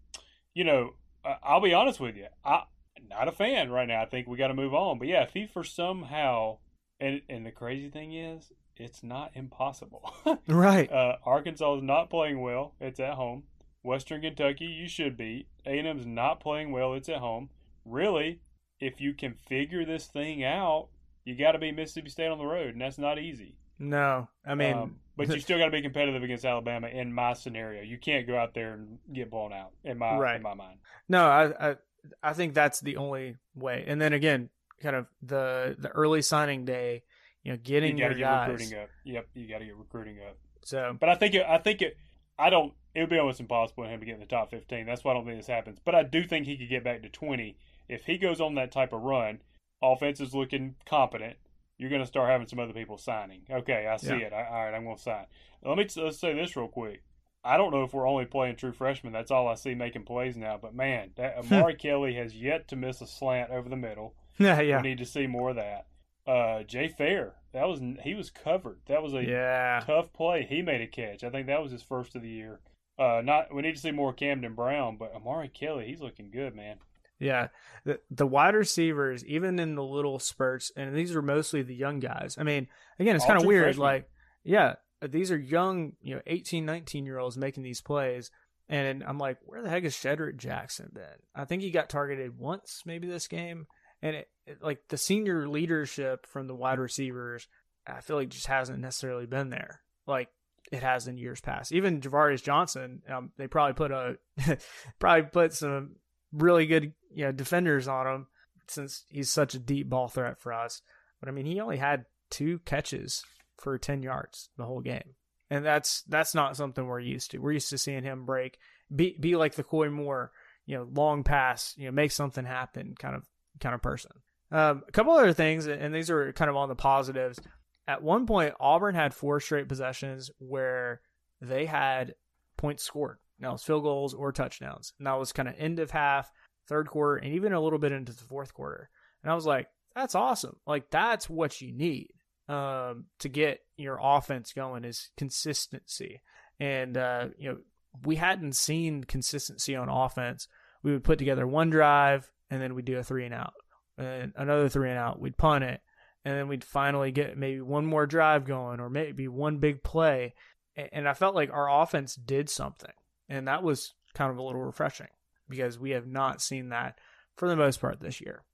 you 0.54 0.64
know, 0.64 0.94
I'll 1.42 1.60
be 1.60 1.74
honest 1.74 2.00
with 2.00 2.16
you. 2.16 2.26
I, 2.44 2.62
not 3.08 3.28
a 3.28 3.32
fan 3.32 3.70
right 3.70 3.88
now. 3.88 4.02
I 4.02 4.06
think 4.06 4.26
we 4.26 4.36
got 4.36 4.48
to 4.48 4.54
move 4.54 4.74
on. 4.74 4.98
But 4.98 5.08
yeah, 5.08 5.22
if 5.22 5.32
he 5.32 5.46
for 5.46 5.64
somehow, 5.64 6.58
and, 7.00 7.22
and 7.28 7.44
the 7.44 7.50
crazy 7.50 7.90
thing 7.90 8.14
is, 8.14 8.52
it's 8.76 9.02
not 9.02 9.30
impossible. 9.34 10.12
right. 10.48 10.90
Uh, 10.90 11.16
Arkansas 11.24 11.76
is 11.76 11.82
not 11.82 12.10
playing 12.10 12.40
well. 12.40 12.74
It's 12.80 13.00
at 13.00 13.14
home. 13.14 13.44
Western 13.82 14.22
Kentucky, 14.22 14.64
you 14.64 14.88
should 14.88 15.16
beat. 15.16 15.46
A&M's 15.66 16.06
not 16.06 16.40
playing 16.40 16.72
well. 16.72 16.94
It's 16.94 17.08
at 17.08 17.18
home. 17.18 17.50
Really, 17.84 18.40
if 18.80 19.00
you 19.00 19.12
can 19.12 19.34
figure 19.34 19.84
this 19.84 20.06
thing 20.06 20.42
out, 20.42 20.88
you 21.24 21.36
got 21.36 21.52
to 21.52 21.58
beat 21.58 21.76
Mississippi 21.76 22.08
State 22.08 22.28
on 22.28 22.38
the 22.38 22.46
road, 22.46 22.72
and 22.72 22.80
that's 22.80 22.98
not 22.98 23.18
easy. 23.18 23.56
No, 23.78 24.28
I 24.46 24.54
mean, 24.54 24.74
um, 24.74 24.96
but 25.16 25.28
you 25.28 25.40
still 25.40 25.58
got 25.58 25.66
to 25.66 25.70
be 25.70 25.82
competitive 25.82 26.22
against 26.22 26.44
Alabama. 26.44 26.88
In 26.88 27.12
my 27.12 27.32
scenario, 27.32 27.82
you 27.82 27.98
can't 27.98 28.26
go 28.26 28.36
out 28.36 28.54
there 28.54 28.72
and 28.74 28.98
get 29.12 29.30
blown 29.30 29.52
out. 29.52 29.72
In 29.84 29.98
my 29.98 30.16
right. 30.16 30.36
in 30.36 30.42
my 30.42 30.54
mind, 30.54 30.78
no, 31.08 31.26
I, 31.26 31.70
I 31.70 31.76
I 32.22 32.32
think 32.34 32.54
that's 32.54 32.80
the 32.80 32.96
only 32.96 33.36
way. 33.54 33.84
And 33.86 34.00
then 34.00 34.12
again, 34.12 34.48
kind 34.80 34.96
of 34.96 35.06
the 35.22 35.76
the 35.78 35.88
early 35.88 36.22
signing 36.22 36.64
day 36.64 37.02
you 37.44 37.52
know, 37.52 37.58
getting 37.62 37.98
you 37.98 38.04
your 38.04 38.14
get 38.14 38.20
guys. 38.20 38.48
recruiting 38.48 38.78
up. 38.78 38.88
Yep, 39.04 39.28
you 39.34 39.48
got 39.48 39.58
to 39.58 39.64
get 39.66 39.76
recruiting 39.76 40.18
up. 40.26 40.36
So, 40.64 40.96
but 40.98 41.08
I 41.08 41.14
think 41.14 41.34
it, 41.34 41.44
I 41.46 41.58
think 41.58 41.82
it. 41.82 41.96
I 42.38 42.50
don't. 42.50 42.72
It 42.94 43.00
would 43.00 43.10
be 43.10 43.18
almost 43.18 43.40
impossible 43.40 43.84
for 43.84 43.90
him 43.90 44.00
to 44.00 44.06
get 44.06 44.14
in 44.14 44.20
the 44.20 44.26
top 44.26 44.50
fifteen. 44.50 44.86
That's 44.86 45.04
why 45.04 45.12
I 45.12 45.14
don't 45.14 45.26
think 45.26 45.38
this 45.38 45.46
happens. 45.46 45.78
But 45.84 45.94
I 45.94 46.02
do 46.02 46.24
think 46.24 46.46
he 46.46 46.56
could 46.56 46.68
get 46.68 46.82
back 46.82 47.02
to 47.02 47.08
twenty 47.08 47.58
if 47.88 48.06
he 48.06 48.18
goes 48.18 48.40
on 48.40 48.54
that 48.56 48.72
type 48.72 48.92
of 48.92 49.02
run. 49.02 49.40
Offense 49.82 50.20
is 50.20 50.34
looking 50.34 50.76
competent. 50.86 51.36
You're 51.76 51.90
going 51.90 52.02
to 52.02 52.06
start 52.06 52.30
having 52.30 52.46
some 52.46 52.60
other 52.60 52.72
people 52.72 52.96
signing. 52.96 53.42
Okay, 53.50 53.86
I 53.86 53.96
see 53.98 54.08
yeah. 54.08 54.26
it. 54.26 54.32
I, 54.32 54.46
all 54.46 54.64
right, 54.64 54.74
I'm 54.74 54.84
going 54.84 54.96
to 54.96 55.02
sign. 55.02 55.26
Let 55.62 55.76
me 55.76 55.86
let's 55.96 56.18
say 56.18 56.34
this 56.34 56.56
real 56.56 56.68
quick. 56.68 57.02
I 57.44 57.58
don't 57.58 57.72
know 57.72 57.84
if 57.84 57.92
we're 57.92 58.08
only 58.08 58.24
playing 58.24 58.56
true 58.56 58.72
freshmen. 58.72 59.12
That's 59.12 59.30
all 59.30 59.48
I 59.48 59.54
see 59.54 59.74
making 59.74 60.04
plays 60.04 60.36
now. 60.36 60.58
But 60.60 60.74
man, 60.74 61.10
that, 61.16 61.36
Omari 61.38 61.74
Kelly 61.74 62.14
has 62.14 62.34
yet 62.34 62.68
to 62.68 62.76
miss 62.76 63.02
a 63.02 63.06
slant 63.06 63.50
over 63.50 63.68
the 63.68 63.76
middle. 63.76 64.14
Yeah, 64.38 64.60
yeah. 64.62 64.80
We 64.80 64.88
need 64.88 64.98
to 64.98 65.04
see 65.04 65.26
more 65.26 65.50
of 65.50 65.56
that. 65.56 65.86
Uh, 66.26 66.62
Jay 66.62 66.88
Fair, 66.88 67.34
that 67.52 67.68
was 67.68 67.80
he 68.02 68.14
was 68.14 68.30
covered. 68.30 68.78
That 68.86 69.02
was 69.02 69.12
a 69.14 69.22
yeah. 69.22 69.82
tough 69.84 70.12
play. 70.12 70.46
He 70.48 70.62
made 70.62 70.80
a 70.80 70.86
catch. 70.86 71.22
I 71.22 71.30
think 71.30 71.46
that 71.48 71.62
was 71.62 71.72
his 71.72 71.82
first 71.82 72.16
of 72.16 72.22
the 72.22 72.28
year. 72.28 72.60
Uh, 72.98 73.20
not 73.24 73.54
we 73.54 73.62
need 73.62 73.74
to 73.74 73.80
see 73.80 73.90
more 73.90 74.12
Camden 74.12 74.54
Brown, 74.54 74.96
but 74.96 75.14
Omari 75.14 75.48
Kelly, 75.48 75.86
he's 75.86 76.00
looking 76.00 76.30
good, 76.30 76.54
man. 76.54 76.76
Yeah, 77.18 77.48
the 77.84 78.00
the 78.10 78.26
wide 78.26 78.54
receivers, 78.54 79.24
even 79.26 79.58
in 79.58 79.74
the 79.74 79.84
little 79.84 80.18
spurts, 80.18 80.72
and 80.76 80.94
these 80.96 81.14
are 81.14 81.22
mostly 81.22 81.62
the 81.62 81.74
young 81.74 82.00
guys. 82.00 82.36
I 82.38 82.42
mean, 82.42 82.68
again, 82.98 83.16
it's 83.16 83.26
kind 83.26 83.38
of 83.38 83.46
weird. 83.46 83.76
Like, 83.76 84.08
yeah, 84.44 84.74
these 85.02 85.30
are 85.30 85.38
young, 85.38 85.92
you 86.02 86.16
know, 86.16 86.22
18, 86.26 86.64
19 86.64 87.04
year 87.06 87.18
olds 87.18 87.36
making 87.36 87.62
these 87.62 87.80
plays. 87.80 88.30
And 88.68 89.04
I'm 89.04 89.18
like, 89.18 89.38
where 89.44 89.62
the 89.62 89.68
heck 89.68 89.84
is 89.84 89.94
Shedrick 89.94 90.38
Jackson 90.38 90.90
been? 90.94 91.04
I 91.34 91.44
think 91.44 91.60
he 91.60 91.70
got 91.70 91.90
targeted 91.90 92.38
once, 92.38 92.82
maybe 92.86 93.06
this 93.06 93.28
game 93.28 93.66
and 94.04 94.16
it, 94.16 94.28
it, 94.46 94.62
like 94.62 94.86
the 94.88 94.98
senior 94.98 95.48
leadership 95.48 96.26
from 96.26 96.46
the 96.46 96.54
wide 96.54 96.78
receivers, 96.78 97.48
I 97.86 98.02
feel 98.02 98.16
like 98.16 98.28
just 98.28 98.46
hasn't 98.46 98.78
necessarily 98.78 99.26
been 99.26 99.50
there 99.50 99.80
like 100.06 100.28
it 100.70 100.82
has 100.82 101.08
in 101.08 101.16
years 101.16 101.40
past. 101.40 101.72
Even 101.72 102.00
Javarius 102.00 102.42
Johnson, 102.42 103.02
um, 103.08 103.32
they 103.38 103.48
probably 103.48 103.74
put 103.74 103.90
a 103.90 104.18
probably 104.98 105.22
put 105.22 105.54
some 105.54 105.96
really 106.32 106.66
good 106.66 106.92
you 107.12 107.24
know 107.24 107.32
defenders 107.32 107.88
on 107.88 108.06
him 108.06 108.26
since 108.68 109.04
he's 109.08 109.30
such 109.30 109.54
a 109.54 109.58
deep 109.58 109.88
ball 109.88 110.08
threat 110.08 110.38
for 110.38 110.52
us. 110.52 110.82
But 111.20 111.28
I 111.28 111.32
mean, 111.32 111.46
he 111.46 111.60
only 111.60 111.78
had 111.78 112.04
two 112.30 112.58
catches 112.60 113.24
for 113.56 113.78
10 113.78 114.02
yards 114.02 114.50
the 114.56 114.64
whole 114.64 114.80
game. 114.80 115.14
And 115.50 115.64
that's 115.64 116.02
that's 116.02 116.34
not 116.34 116.56
something 116.56 116.86
we're 116.86 117.00
used 117.00 117.30
to. 117.30 117.38
We're 117.38 117.52
used 117.52 117.70
to 117.70 117.78
seeing 117.78 118.02
him 118.02 118.26
break, 118.26 118.58
be 118.94 119.16
be 119.18 119.36
like 119.36 119.54
the 119.54 119.62
Koy 119.62 119.88
Moore, 119.88 120.32
you 120.66 120.76
know, 120.76 120.88
long 120.92 121.22
pass, 121.22 121.74
you 121.76 121.86
know, 121.86 121.92
make 121.92 122.10
something 122.10 122.44
happen 122.44 122.94
kind 122.98 123.14
of 123.14 123.24
kind 123.60 123.74
of 123.74 123.82
person. 123.82 124.12
Um, 124.50 124.82
a 124.86 124.92
couple 124.92 125.12
other 125.12 125.32
things, 125.32 125.66
and 125.66 125.94
these 125.94 126.10
are 126.10 126.32
kind 126.32 126.48
of 126.48 126.56
on 126.56 126.68
the 126.68 126.76
positives. 126.76 127.40
At 127.88 128.02
one 128.02 128.26
point, 128.26 128.54
Auburn 128.60 128.94
had 128.94 129.14
four 129.14 129.40
straight 129.40 129.68
possessions 129.68 130.30
where 130.38 131.00
they 131.40 131.66
had 131.66 132.14
points 132.56 132.84
scored. 132.84 133.18
Now 133.38 133.54
it's 133.54 133.64
field 133.64 133.82
goals 133.82 134.14
or 134.14 134.32
touchdowns, 134.32 134.92
and 134.98 135.06
that 135.06 135.18
was 135.18 135.32
kind 135.32 135.48
of 135.48 135.54
end 135.58 135.80
of 135.80 135.90
half, 135.90 136.30
third 136.68 136.88
quarter, 136.88 137.16
and 137.16 137.34
even 137.34 137.52
a 137.52 137.60
little 137.60 137.78
bit 137.78 137.92
into 137.92 138.12
the 138.12 138.24
fourth 138.24 138.54
quarter. 138.54 138.88
And 139.22 139.32
I 139.32 139.34
was 139.34 139.46
like, 139.46 139.66
"That's 139.94 140.14
awesome! 140.14 140.56
Like 140.66 140.90
that's 140.90 141.28
what 141.28 141.60
you 141.60 141.72
need 141.72 142.12
um, 142.48 143.06
to 143.18 143.28
get 143.28 143.60
your 143.76 143.98
offense 144.00 144.52
going 144.52 144.84
is 144.84 145.10
consistency." 145.16 146.22
And 146.60 146.96
uh, 146.96 147.28
you 147.36 147.48
know, 147.50 147.58
we 148.04 148.16
hadn't 148.16 148.54
seen 148.54 149.04
consistency 149.04 149.74
on 149.74 149.88
offense. 149.88 150.48
We 150.82 150.92
would 150.92 151.04
put 151.04 151.18
together 151.18 151.46
one 151.46 151.70
drive, 151.70 152.30
and 152.54 152.62
then 152.62 152.76
we'd 152.76 152.84
do 152.84 152.98
a 152.98 153.02
three 153.02 153.24
and 153.24 153.34
out, 153.34 153.54
and 153.98 154.32
another 154.36 154.68
three 154.68 154.88
and 154.88 154.98
out. 154.98 155.20
We'd 155.20 155.36
punt 155.36 155.64
it, 155.64 155.80
and 156.24 156.36
then 156.36 156.46
we'd 156.46 156.62
finally 156.62 157.10
get 157.10 157.36
maybe 157.36 157.60
one 157.60 157.84
more 157.84 158.06
drive 158.06 158.46
going, 158.46 158.78
or 158.78 158.88
maybe 158.88 159.26
one 159.26 159.58
big 159.58 159.82
play. 159.82 160.34
And 160.76 161.08
I 161.08 161.14
felt 161.14 161.34
like 161.34 161.52
our 161.52 161.82
offense 161.82 162.14
did 162.14 162.48
something, 162.48 162.92
and 163.28 163.48
that 163.48 163.64
was 163.64 163.94
kind 164.14 164.30
of 164.30 164.38
a 164.38 164.42
little 164.42 164.62
refreshing 164.62 165.08
because 165.48 165.78
we 165.78 165.90
have 165.90 166.06
not 166.06 166.40
seen 166.40 166.68
that 166.68 166.98
for 167.36 167.48
the 167.48 167.56
most 167.56 167.80
part 167.80 168.00
this 168.00 168.20
year. 168.20 168.44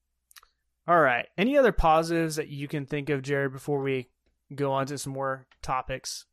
All 0.88 1.00
right. 1.00 1.26
Any 1.36 1.58
other 1.58 1.72
positives 1.72 2.36
that 2.36 2.48
you 2.48 2.66
can 2.66 2.86
think 2.86 3.10
of, 3.10 3.20
Jared, 3.20 3.52
before 3.52 3.82
we 3.82 4.08
go 4.54 4.72
on 4.72 4.86
to 4.86 4.96
some 4.96 5.12
more 5.12 5.46
topics? 5.60 6.24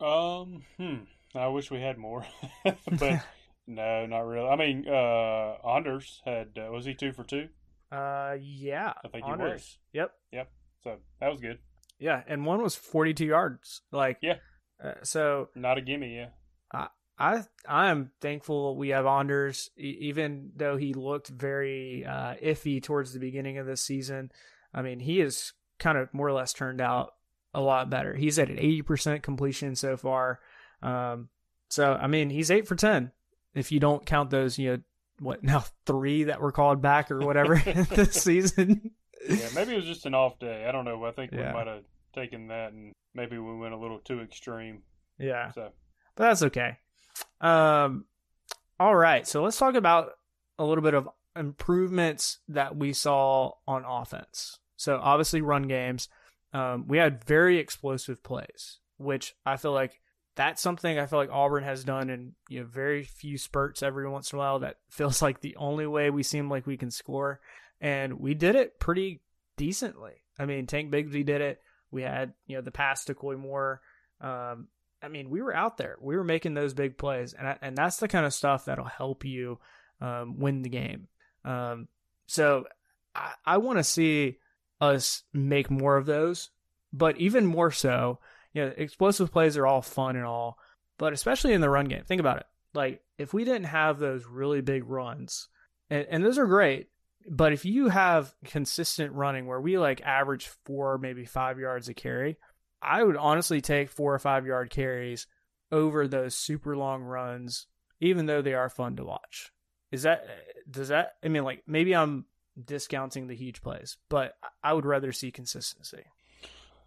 Um, 0.00 0.64
hmm. 0.76 1.04
I 1.34 1.46
wish 1.46 1.70
we 1.70 1.80
had 1.80 1.96
more, 1.96 2.26
but 2.64 3.24
no, 3.66 4.06
not 4.06 4.20
really. 4.20 4.48
I 4.48 4.56
mean, 4.56 4.86
uh, 4.88 5.56
Anders 5.76 6.20
had 6.24 6.48
uh, 6.58 6.70
was 6.72 6.84
he 6.84 6.94
two 6.94 7.12
for 7.12 7.24
two? 7.24 7.48
Uh, 7.90 8.36
yeah, 8.40 8.92
I 9.04 9.08
think 9.08 9.26
Anders. 9.26 9.38
he 9.48 9.52
was. 9.54 9.78
Yep. 9.92 10.12
Yep. 10.32 10.50
So 10.84 10.96
that 11.20 11.28
was 11.30 11.40
good. 11.40 11.58
Yeah, 11.98 12.22
and 12.26 12.44
one 12.46 12.62
was 12.62 12.74
42 12.74 13.26
yards. 13.26 13.82
Like, 13.92 14.18
Yeah. 14.22 14.36
Uh, 14.82 14.94
so 15.02 15.50
Not 15.54 15.78
a 15.78 15.80
gimme. 15.82 16.16
Yeah. 16.16 16.28
I 16.72 16.88
I 17.18 17.42
I 17.68 17.90
am 17.90 18.10
thankful 18.20 18.76
we 18.76 18.88
have 18.88 19.06
Anders, 19.06 19.70
e- 19.78 19.98
even 20.00 20.50
though 20.56 20.76
he 20.76 20.94
looked 20.94 21.28
very 21.28 22.04
uh, 22.04 22.34
iffy 22.42 22.82
towards 22.82 23.12
the 23.12 23.20
beginning 23.20 23.58
of 23.58 23.66
this 23.66 23.82
season. 23.82 24.32
I 24.74 24.82
mean, 24.82 24.98
he 25.00 25.18
has 25.20 25.52
kind 25.78 25.98
of 25.98 26.12
more 26.14 26.26
or 26.26 26.32
less 26.32 26.52
turned 26.52 26.80
out 26.80 27.12
a 27.54 27.60
lot 27.60 27.90
better. 27.90 28.14
He's 28.14 28.38
at 28.38 28.48
an 28.48 28.56
80% 28.56 29.22
completion 29.22 29.76
so 29.76 29.96
far. 29.96 30.40
Um, 30.82 31.28
so 31.68 31.92
I 31.92 32.06
mean, 32.06 32.30
he's 32.30 32.50
eight 32.50 32.66
for 32.66 32.74
10. 32.74 33.12
If 33.54 33.72
you 33.72 33.80
don't 33.80 34.04
count 34.06 34.30
those, 34.30 34.58
you 34.58 34.70
know, 34.72 34.78
what 35.20 35.42
now 35.44 35.64
three 35.86 36.24
that 36.24 36.40
were 36.40 36.52
called 36.52 36.80
back 36.82 37.10
or 37.10 37.18
whatever 37.20 37.56
this 37.90 38.12
season. 38.14 38.90
Yeah. 39.28 39.48
Maybe 39.54 39.72
it 39.72 39.76
was 39.76 39.84
just 39.84 40.06
an 40.06 40.14
off 40.14 40.38
day. 40.38 40.66
I 40.68 40.72
don't 40.72 40.84
know. 40.84 41.04
I 41.04 41.12
think 41.12 41.32
Yeah. 41.32 41.48
we 41.48 41.52
might 41.58 41.66
have 41.66 41.84
taken 42.14 42.48
that 42.48 42.72
and 42.72 42.92
maybe 43.14 43.38
we 43.38 43.56
went 43.56 43.74
a 43.74 43.78
little 43.78 43.98
too 44.00 44.20
extreme. 44.20 44.82
yeah. 45.18 45.50
So 45.52 45.70
but 46.16 46.24
that's 46.24 46.42
okay. 46.42 46.78
Um, 47.40 48.04
all 48.80 48.94
right, 48.94 49.26
so 49.26 49.42
let's 49.42 49.58
talk 49.58 49.74
about 49.74 50.10
a 50.58 50.64
little 50.64 50.82
bit 50.82 50.94
of 50.94 51.08
improvements 51.36 52.38
that 52.48 52.76
we 52.76 52.92
saw 52.92 53.52
on 53.66 53.84
offense. 53.86 54.58
So 54.76 54.98
obviously, 55.00 55.40
run 55.40 55.62
games. 55.68 56.08
Um, 56.52 56.86
we 56.88 56.98
had 56.98 57.24
very 57.24 57.58
explosive 57.58 58.22
plays, 58.22 58.80
which 58.98 59.34
I 59.46 59.56
feel 59.56 59.72
like 59.72 60.00
that's 60.34 60.62
something 60.62 60.98
I 60.98 61.06
feel 61.06 61.18
like 61.18 61.30
Auburn 61.30 61.64
has 61.64 61.84
done 61.84 62.10
in 62.10 62.32
you 62.48 62.60
know 62.60 62.66
very 62.66 63.04
few 63.04 63.36
spurts 63.36 63.82
every 63.82 64.08
once 64.08 64.32
in 64.32 64.36
a 64.36 64.40
while. 64.40 64.58
That 64.60 64.78
feels 64.90 65.22
like 65.22 65.40
the 65.40 65.56
only 65.56 65.86
way 65.86 66.10
we 66.10 66.22
seem 66.22 66.48
like 66.48 66.66
we 66.66 66.76
can 66.76 66.90
score, 66.90 67.40
and 67.80 68.18
we 68.20 68.34
did 68.34 68.56
it 68.56 68.78
pretty 68.78 69.20
decently. 69.56 70.14
I 70.38 70.46
mean, 70.46 70.66
Tank 70.66 70.90
Bigsby 70.90 71.24
did 71.24 71.40
it. 71.40 71.60
We 71.90 72.02
had 72.02 72.32
you 72.46 72.56
know 72.56 72.62
the 72.62 72.70
pass 72.70 73.04
to 73.06 73.14
Koy 73.14 73.36
Moore. 73.36 73.80
Um, 74.20 74.68
I 75.02 75.08
mean, 75.08 75.30
we 75.30 75.42
were 75.42 75.54
out 75.54 75.76
there. 75.76 75.96
We 76.00 76.16
were 76.16 76.24
making 76.24 76.54
those 76.54 76.74
big 76.74 76.96
plays, 76.96 77.32
and 77.32 77.46
I, 77.46 77.58
and 77.60 77.76
that's 77.76 77.96
the 77.98 78.08
kind 78.08 78.24
of 78.24 78.32
stuff 78.32 78.66
that'll 78.66 78.84
help 78.84 79.24
you 79.24 79.58
um, 80.00 80.38
win 80.38 80.62
the 80.62 80.68
game. 80.68 81.08
Um, 81.44 81.88
so 82.26 82.66
I, 83.14 83.32
I 83.44 83.58
want 83.58 83.78
to 83.78 83.84
see 83.84 84.38
us 84.80 85.24
make 85.32 85.70
more 85.70 85.96
of 85.96 86.06
those, 86.06 86.50
but 86.92 87.18
even 87.18 87.46
more 87.46 87.70
so, 87.70 88.20
you 88.52 88.64
know, 88.64 88.72
explosive 88.76 89.32
plays 89.32 89.56
are 89.56 89.66
all 89.66 89.82
fun 89.82 90.16
and 90.16 90.24
all, 90.24 90.58
but 90.98 91.12
especially 91.12 91.52
in 91.52 91.60
the 91.60 91.70
run 91.70 91.86
game. 91.86 92.04
Think 92.04 92.20
about 92.20 92.38
it. 92.38 92.46
Like 92.74 93.02
if 93.18 93.34
we 93.34 93.44
didn't 93.44 93.64
have 93.64 93.98
those 93.98 94.26
really 94.26 94.60
big 94.60 94.84
runs, 94.84 95.48
and, 95.90 96.06
and 96.10 96.24
those 96.24 96.38
are 96.38 96.46
great, 96.46 96.88
but 97.28 97.52
if 97.52 97.64
you 97.64 97.88
have 97.88 98.34
consistent 98.44 99.12
running 99.12 99.46
where 99.46 99.60
we 99.60 99.78
like 99.78 100.00
average 100.02 100.50
four, 100.64 100.98
maybe 100.98 101.24
five 101.24 101.58
yards 101.58 101.88
a 101.88 101.94
carry, 101.94 102.36
I 102.80 103.02
would 103.02 103.16
honestly 103.16 103.60
take 103.60 103.90
four 103.90 104.14
or 104.14 104.18
five 104.18 104.46
yard 104.46 104.70
carries 104.70 105.26
over 105.70 106.08
those 106.08 106.34
super 106.34 106.76
long 106.76 107.02
runs, 107.02 107.66
even 108.00 108.26
though 108.26 108.42
they 108.42 108.54
are 108.54 108.68
fun 108.68 108.96
to 108.96 109.04
watch. 109.04 109.52
Is 109.90 110.02
that, 110.02 110.26
does 110.70 110.88
that, 110.88 111.14
I 111.22 111.28
mean, 111.28 111.44
like 111.44 111.62
maybe 111.66 111.94
I'm 111.94 112.24
discounting 112.62 113.28
the 113.28 113.36
huge 113.36 113.62
plays, 113.62 113.98
but 114.08 114.34
I 114.62 114.72
would 114.72 114.86
rather 114.86 115.12
see 115.12 115.30
consistency. 115.30 116.04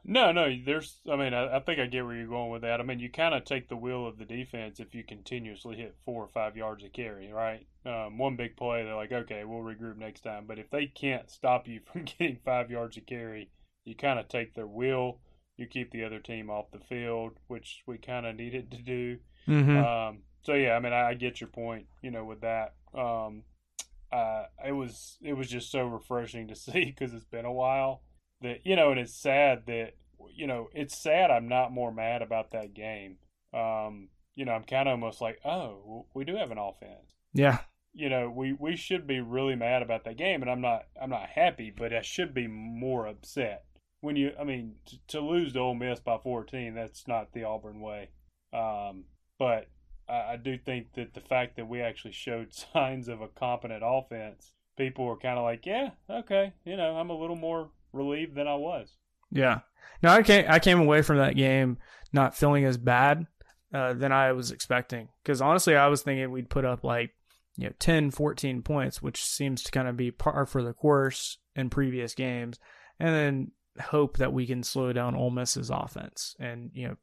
No, 0.07 0.31
no. 0.31 0.47
There's. 0.63 0.99
I 1.11 1.15
mean, 1.15 1.33
I, 1.33 1.57
I 1.57 1.59
think 1.59 1.79
I 1.79 1.87
get 1.87 2.05
where 2.05 2.15
you're 2.15 2.27
going 2.27 2.51
with 2.51 2.61
that. 2.61 2.79
I 2.79 2.83
mean, 2.83 2.99
you 2.99 3.09
kind 3.09 3.33
of 3.33 3.43
take 3.43 3.69
the 3.69 3.75
wheel 3.75 4.05
of 4.05 4.19
the 4.19 4.25
defense 4.25 4.79
if 4.79 4.93
you 4.93 5.03
continuously 5.03 5.77
hit 5.77 5.95
four 6.05 6.23
or 6.23 6.27
five 6.27 6.55
yards 6.55 6.83
a 6.83 6.89
carry, 6.89 7.33
right? 7.33 7.65
Um, 7.85 8.19
one 8.19 8.35
big 8.35 8.55
play, 8.55 8.83
they're 8.83 8.95
like, 8.95 9.11
okay, 9.11 9.43
we'll 9.43 9.61
regroup 9.61 9.97
next 9.97 10.21
time. 10.21 10.45
But 10.47 10.59
if 10.59 10.69
they 10.69 10.85
can't 10.85 11.29
stop 11.31 11.67
you 11.67 11.79
from 11.91 12.03
getting 12.05 12.37
five 12.45 12.69
yards 12.69 12.97
a 12.97 13.01
carry, 13.01 13.49
you 13.83 13.95
kind 13.95 14.19
of 14.19 14.27
take 14.27 14.53
their 14.53 14.67
wheel. 14.67 15.19
You 15.57 15.65
keep 15.65 15.91
the 15.91 16.03
other 16.03 16.19
team 16.19 16.49
off 16.49 16.71
the 16.71 16.79
field, 16.79 17.31
which 17.47 17.81
we 17.87 17.97
kind 17.97 18.27
of 18.27 18.35
needed 18.35 18.71
to 18.71 18.77
do. 18.77 19.17
Mm-hmm. 19.47 19.77
Um, 19.77 20.19
so 20.43 20.53
yeah, 20.53 20.73
I 20.73 20.79
mean, 20.79 20.93
I, 20.93 21.09
I 21.09 21.13
get 21.15 21.41
your 21.41 21.49
point. 21.49 21.87
You 22.03 22.11
know, 22.11 22.25
with 22.25 22.41
that, 22.41 22.75
um, 22.93 23.43
uh, 24.11 24.43
it 24.67 24.73
was 24.73 25.17
it 25.23 25.33
was 25.33 25.49
just 25.49 25.71
so 25.71 25.85
refreshing 25.85 26.49
to 26.49 26.55
see 26.55 26.85
because 26.85 27.13
it's 27.13 27.25
been 27.25 27.45
a 27.45 27.51
while 27.51 28.01
that 28.41 28.59
you 28.65 28.75
know, 28.75 28.91
and 28.91 28.99
it's 28.99 29.21
sad 29.21 29.63
that 29.67 29.93
you 30.33 30.47
know, 30.47 30.69
it's 30.73 31.01
sad. 31.01 31.31
I'm 31.31 31.47
not 31.47 31.71
more 31.71 31.91
mad 31.91 32.21
about 32.21 32.51
that 32.51 32.73
game. 32.73 33.17
Um, 33.53 34.09
you 34.35 34.45
know, 34.45 34.51
I'm 34.51 34.63
kind 34.63 34.87
of 34.87 34.93
almost 34.93 35.21
like, 35.21 35.39
oh, 35.45 36.05
we 36.13 36.25
do 36.25 36.35
have 36.35 36.51
an 36.51 36.57
offense. 36.57 37.15
yeah. 37.33 37.59
You 37.97 38.09
know, 38.09 38.29
we 38.29 38.51
we 38.51 38.75
should 38.75 39.07
be 39.07 39.21
really 39.21 39.55
mad 39.55 39.81
about 39.81 40.03
that 40.03 40.17
game, 40.17 40.41
and 40.41 40.51
I'm 40.51 40.59
not 40.59 40.83
I'm 41.01 41.09
not 41.09 41.29
happy, 41.29 41.71
but 41.75 41.93
I 41.93 42.01
should 42.01 42.33
be 42.33 42.45
more 42.45 43.07
upset 43.07 43.63
when 44.01 44.17
you. 44.17 44.31
I 44.37 44.43
mean, 44.43 44.75
to, 44.87 44.97
to 45.07 45.21
lose 45.21 45.53
to 45.53 45.59
Ole 45.59 45.75
Miss 45.75 46.01
by 46.01 46.17
14, 46.21 46.75
that's 46.75 47.07
not 47.07 47.31
the 47.31 47.45
Auburn 47.45 47.79
way. 47.79 48.09
Um, 48.51 49.05
but 49.39 49.69
I, 50.09 50.33
I 50.33 50.37
do 50.43 50.57
think 50.57 50.93
that 50.95 51.13
the 51.13 51.21
fact 51.21 51.55
that 51.55 51.69
we 51.69 51.79
actually 51.79 52.11
showed 52.11 52.53
signs 52.73 53.07
of 53.07 53.21
a 53.21 53.29
competent 53.29 53.81
offense, 53.85 54.51
people 54.77 55.05
were 55.05 55.17
kind 55.17 55.37
of 55.37 55.45
like, 55.45 55.65
yeah, 55.65 55.91
okay, 56.09 56.51
you 56.65 56.75
know, 56.75 56.97
I'm 56.97 57.09
a 57.09 57.17
little 57.17 57.37
more 57.37 57.69
relieved 57.95 58.35
than 58.35 58.47
I 58.47 58.55
was. 58.55 58.89
Yeah. 59.31 59.59
No, 60.03 60.09
I 60.09 60.23
came 60.23 60.45
I 60.47 60.59
came 60.59 60.79
away 60.79 61.01
from 61.01 61.17
that 61.17 61.35
game 61.35 61.77
not 62.13 62.35
feeling 62.35 62.65
as 62.65 62.77
bad 62.77 63.27
uh, 63.73 63.93
than 63.93 64.11
I 64.11 64.31
was 64.31 64.51
expecting. 64.51 65.09
Because 65.23 65.41
honestly, 65.41 65.75
I 65.75 65.87
was 65.87 66.01
thinking 66.01 66.31
we'd 66.31 66.49
put 66.49 66.65
up 66.65 66.83
like 66.83 67.11
you 67.57 67.67
know 67.67 67.73
10, 67.79 68.11
14 68.11 68.61
points, 68.61 69.01
which 69.01 69.23
seems 69.23 69.63
to 69.63 69.71
kind 69.71 69.87
of 69.87 69.97
be 69.97 70.11
par 70.11 70.45
for 70.45 70.63
the 70.63 70.73
course 70.73 71.37
in 71.55 71.69
previous 71.69 72.13
games, 72.13 72.59
and 72.99 73.09
then 73.15 73.51
hope 73.81 74.17
that 74.17 74.33
we 74.33 74.47
can 74.47 74.63
slow 74.63 74.93
down 74.93 75.15
Ole 75.15 75.31
Miss's 75.31 75.69
offense. 75.69 76.35
And 76.39 76.71
you 76.73 76.87
know, 76.87 76.95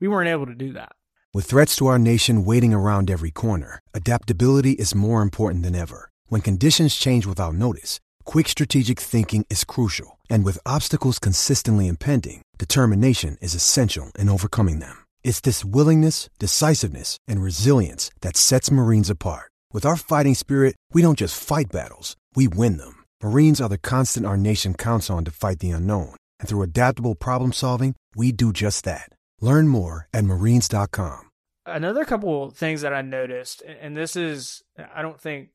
we 0.00 0.08
weren't 0.08 0.28
able 0.28 0.46
to 0.46 0.54
do 0.54 0.72
that. 0.72 0.92
With 1.34 1.46
threats 1.46 1.76
to 1.76 1.86
our 1.86 1.98
nation 1.98 2.44
waiting 2.44 2.72
around 2.72 3.10
every 3.10 3.30
corner, 3.30 3.80
adaptability 3.94 4.72
is 4.72 4.94
more 4.94 5.22
important 5.22 5.62
than 5.62 5.74
ever. 5.74 6.10
When 6.26 6.40
conditions 6.40 6.96
change 6.96 7.26
without 7.26 7.54
notice, 7.54 8.00
quick 8.24 8.48
strategic 8.48 8.98
thinking 8.98 9.44
is 9.48 9.64
crucial. 9.64 10.17
And 10.28 10.44
with 10.44 10.58
obstacles 10.66 11.18
consistently 11.18 11.86
impending, 11.86 12.42
determination 12.58 13.36
is 13.40 13.54
essential 13.54 14.10
in 14.18 14.28
overcoming 14.28 14.78
them. 14.78 15.04
It's 15.22 15.40
this 15.40 15.64
willingness, 15.64 16.28
decisiveness, 16.38 17.18
and 17.28 17.40
resilience 17.40 18.10
that 18.22 18.36
sets 18.36 18.70
Marines 18.70 19.10
apart. 19.10 19.52
With 19.72 19.86
our 19.86 19.96
fighting 19.96 20.34
spirit, 20.34 20.74
we 20.92 21.02
don't 21.02 21.18
just 21.18 21.40
fight 21.40 21.70
battles, 21.70 22.16
we 22.34 22.48
win 22.48 22.78
them. 22.78 23.04
Marines 23.22 23.60
are 23.60 23.68
the 23.68 23.78
constant 23.78 24.26
our 24.26 24.36
nation 24.36 24.74
counts 24.74 25.08
on 25.10 25.24
to 25.24 25.30
fight 25.30 25.60
the 25.60 25.70
unknown. 25.70 26.16
And 26.40 26.48
through 26.48 26.62
adaptable 26.62 27.14
problem 27.14 27.52
solving, 27.52 27.94
we 28.16 28.32
do 28.32 28.52
just 28.52 28.84
that. 28.84 29.10
Learn 29.40 29.68
more 29.68 30.08
at 30.12 30.24
marines.com. 30.24 31.30
Another 31.66 32.04
couple 32.04 32.50
things 32.50 32.80
that 32.80 32.94
I 32.94 33.02
noticed, 33.02 33.62
and 33.62 33.94
this 33.94 34.16
is, 34.16 34.62
I 34.94 35.02
don't 35.02 35.20
think 35.20 35.50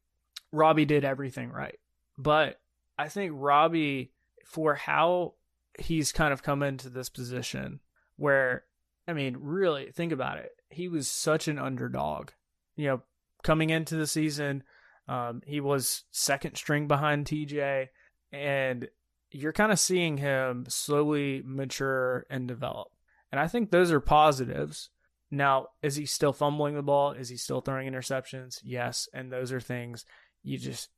Robby 0.52 0.86
did 0.86 1.04
everything 1.04 1.50
right, 1.50 1.80
but 2.18 2.60
I 3.00 3.10
think 3.10 3.32
Robby, 3.36 4.12
for 4.44 4.76
how 4.76 5.34
he's 5.80 6.12
kind 6.12 6.34
of 6.34 6.44
come 6.44 6.64
into 6.64 6.90
this 6.90 7.10
position, 7.10 7.80
where, 8.16 8.64
I 9.08 9.14
mean, 9.14 9.38
really 9.40 9.92
think 9.92 10.12
about 10.12 10.38
it. 10.38 10.52
He 10.70 10.88
was 10.88 11.08
such 11.08 11.48
an 11.48 11.60
underdog, 11.60 12.32
you 12.76 12.88
know, 12.88 13.02
coming 13.44 13.70
into 13.70 13.96
the 13.96 14.08
season. 14.08 14.64
Um, 15.08 15.42
he 15.46 15.60
was 15.60 16.04
second 16.12 16.56
string 16.56 16.88
behind 16.88 17.26
TJ, 17.26 17.90
and 18.32 18.88
you're 19.32 19.54
kind 19.54 19.72
of 19.72 19.80
seeing 19.80 20.18
him 20.18 20.66
slowly 20.68 21.42
mature 21.46 22.26
and 22.30 22.48
develop. 22.48 22.90
And 23.32 23.40
I 23.40 23.48
think 23.48 23.72
those 23.72 23.92
are 23.92 24.00
positives. 24.00 24.90
Now, 25.32 25.70
is 25.82 25.96
he 25.96 26.06
still 26.06 26.34
fumbling 26.34 26.76
the 26.76 26.84
ball? 26.84 27.12
Is 27.12 27.30
he 27.30 27.38
still 27.38 27.62
throwing 27.62 27.92
interceptions? 27.92 28.60
Yes, 28.64 29.10
and 29.14 29.32
those 29.32 29.52
are 29.52 29.60
things 29.60 30.06
you 30.44 30.58
just 30.58 30.90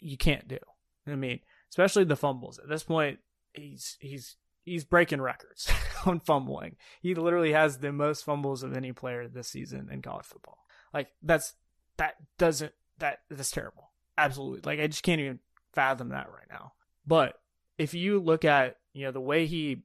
you 0.00 0.18
can't 0.18 0.46
do. 0.46 0.58
I 1.06 1.14
mean, 1.14 1.40
especially 1.70 2.04
the 2.04 2.16
fumbles. 2.16 2.58
At 2.58 2.68
this 2.68 2.82
point, 2.82 3.18
he's 3.52 3.96
he's 4.00 4.36
he's 4.64 4.84
breaking 4.84 5.20
records 5.20 5.70
on 6.06 6.20
fumbling. 6.20 6.76
He 7.00 7.14
literally 7.14 7.52
has 7.52 7.78
the 7.78 7.92
most 7.92 8.24
fumbles 8.24 8.62
of 8.62 8.76
any 8.76 8.92
player 8.92 9.28
this 9.28 9.48
season 9.48 9.88
in 9.90 10.02
college 10.02 10.26
football. 10.26 10.58
Like 10.92 11.08
that's 11.22 11.54
that 11.96 12.14
doesn't 12.38 12.72
that 12.98 13.20
that's 13.30 13.50
terrible. 13.50 13.90
Absolutely. 14.16 14.60
Like 14.64 14.80
I 14.80 14.86
just 14.86 15.02
can't 15.02 15.20
even 15.20 15.38
fathom 15.72 16.10
that 16.10 16.28
right 16.30 16.48
now. 16.50 16.72
But 17.06 17.34
if 17.78 17.94
you 17.94 18.18
look 18.18 18.44
at, 18.44 18.76
you 18.92 19.04
know, 19.04 19.12
the 19.12 19.20
way 19.20 19.46
he 19.46 19.84